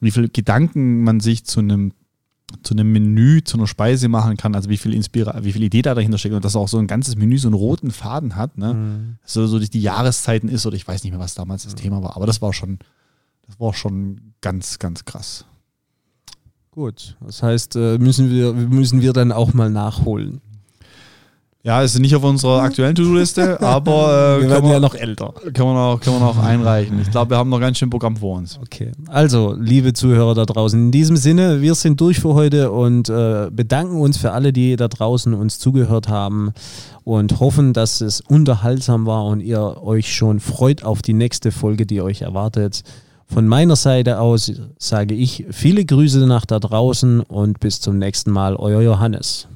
wie 0.00 0.10
viel 0.10 0.28
Gedanken 0.28 1.04
man 1.04 1.20
sich 1.20 1.44
zu 1.44 1.60
einem 1.60 1.92
zu 2.62 2.74
einem 2.74 2.92
Menü, 2.92 3.42
zu 3.42 3.56
einer 3.56 3.66
Speise 3.66 4.08
machen 4.08 4.36
kann, 4.36 4.54
also 4.54 4.68
wie 4.68 4.76
viel 4.76 4.92
Inspira 4.94 5.42
wie 5.44 5.52
viel 5.52 5.62
Idee 5.62 5.82
da 5.82 5.94
dahinter 5.94 6.18
steckt 6.18 6.34
und 6.34 6.44
dass 6.44 6.54
auch 6.56 6.68
so 6.68 6.78
ein 6.78 6.86
ganzes 6.86 7.16
Menü 7.16 7.38
so 7.38 7.48
einen 7.48 7.54
roten 7.54 7.90
Faden 7.90 8.34
hat, 8.36 8.58
ne? 8.58 8.74
Mhm. 8.74 9.16
So, 9.24 9.46
so 9.46 9.58
durch 9.58 9.70
die 9.70 9.80
Jahreszeiten 9.80 10.48
ist 10.48 10.66
oder 10.66 10.76
ich 10.76 10.86
weiß 10.86 11.02
nicht 11.04 11.12
mehr, 11.12 11.20
was 11.20 11.34
damals 11.34 11.64
das 11.64 11.74
Thema 11.76 12.02
war, 12.02 12.16
aber 12.16 12.26
das 12.26 12.42
war 12.42 12.52
schon, 12.52 12.80
das 13.46 13.58
war 13.60 13.72
schon 13.74 14.34
ganz, 14.40 14.78
ganz 14.80 15.04
krass. 15.04 15.44
Gut, 16.72 17.16
das 17.24 17.42
heißt, 17.42 17.76
äh, 17.76 17.98
müssen 17.98 18.28
wir, 18.30 18.52
müssen 18.52 19.00
wir 19.00 19.12
dann 19.12 19.30
auch 19.30 19.54
mal 19.54 19.70
nachholen. 19.70 20.40
Ja, 21.66 21.80
ist 21.80 21.98
nicht 21.98 22.14
auf 22.14 22.22
unserer 22.22 22.60
aktuellen 22.60 22.94
To-Do-Liste, 22.94 23.58
aber 23.62 23.92
äh, 23.92 24.42
wir 24.42 24.48
können, 24.48 24.50
werden 24.50 24.64
wir, 24.66 24.72
ja 24.74 24.80
noch 24.80 24.94
älter. 24.94 25.32
können, 25.32 25.70
wir 25.70 25.72
noch, 25.72 25.98
können 25.98 26.16
wir 26.16 26.20
noch 26.20 26.38
einreichen. 26.44 27.00
Ich 27.00 27.10
glaube, 27.10 27.30
wir 27.30 27.38
haben 27.38 27.48
noch 27.48 27.58
ganz 27.58 27.78
schön 27.78 27.88
Programm 27.88 28.18
vor 28.18 28.36
uns. 28.36 28.58
Okay, 28.60 28.92
also 29.08 29.56
liebe 29.58 29.94
Zuhörer 29.94 30.34
da 30.34 30.44
draußen, 30.44 30.78
in 30.78 30.92
diesem 30.92 31.16
Sinne, 31.16 31.62
wir 31.62 31.74
sind 31.74 31.98
durch 32.02 32.20
für 32.20 32.34
heute 32.34 32.70
und 32.70 33.08
äh, 33.08 33.48
bedanken 33.50 33.98
uns 33.98 34.18
für 34.18 34.32
alle, 34.32 34.52
die 34.52 34.76
da 34.76 34.88
draußen 34.88 35.32
uns 35.32 35.58
zugehört 35.58 36.08
haben 36.08 36.52
und 37.02 37.40
hoffen, 37.40 37.72
dass 37.72 38.02
es 38.02 38.20
unterhaltsam 38.20 39.06
war 39.06 39.24
und 39.24 39.40
ihr 39.40 39.82
euch 39.82 40.14
schon 40.14 40.40
freut 40.40 40.84
auf 40.84 41.00
die 41.00 41.14
nächste 41.14 41.50
Folge, 41.50 41.86
die 41.86 42.02
euch 42.02 42.20
erwartet. 42.20 42.82
Von 43.26 43.48
meiner 43.48 43.76
Seite 43.76 44.20
aus 44.20 44.52
sage 44.78 45.14
ich 45.14 45.46
viele 45.50 45.86
Grüße 45.86 46.26
nach 46.26 46.44
da 46.44 46.60
draußen 46.60 47.20
und 47.20 47.58
bis 47.58 47.80
zum 47.80 47.96
nächsten 47.96 48.32
Mal, 48.32 48.54
euer 48.54 48.82
Johannes. 48.82 49.48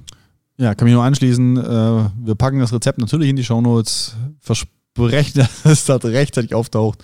Ja, 0.59 0.75
kann 0.75 0.87
mich 0.87 0.95
nur 0.95 1.05
anschließen. 1.05 1.57
Äh, 1.57 2.11
wir 2.27 2.35
packen 2.37 2.59
das 2.59 2.73
Rezept 2.73 2.99
natürlich 2.99 3.29
in 3.29 3.37
die 3.37 3.45
Shownotes, 3.45 4.17
versprechen, 4.41 5.47
dass 5.65 5.65
es 5.65 5.85
dort 5.87 6.05
rechtzeitig 6.05 6.55
auftaucht 6.55 7.03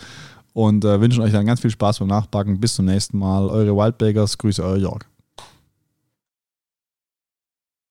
und 0.52 0.84
äh, 0.84 1.00
wünschen 1.00 1.22
euch 1.22 1.32
dann 1.32 1.46
ganz 1.46 1.60
viel 1.60 1.70
Spaß 1.70 2.00
beim 2.00 2.08
Nachbacken. 2.08 2.58
Bis 2.58 2.74
zum 2.74 2.86
nächsten 2.86 3.18
Mal. 3.18 3.48
Eure 3.48 3.76
Wildbakers, 3.76 4.38
Grüße, 4.38 4.62
euer 4.62 4.76
Jörg. 4.76 5.04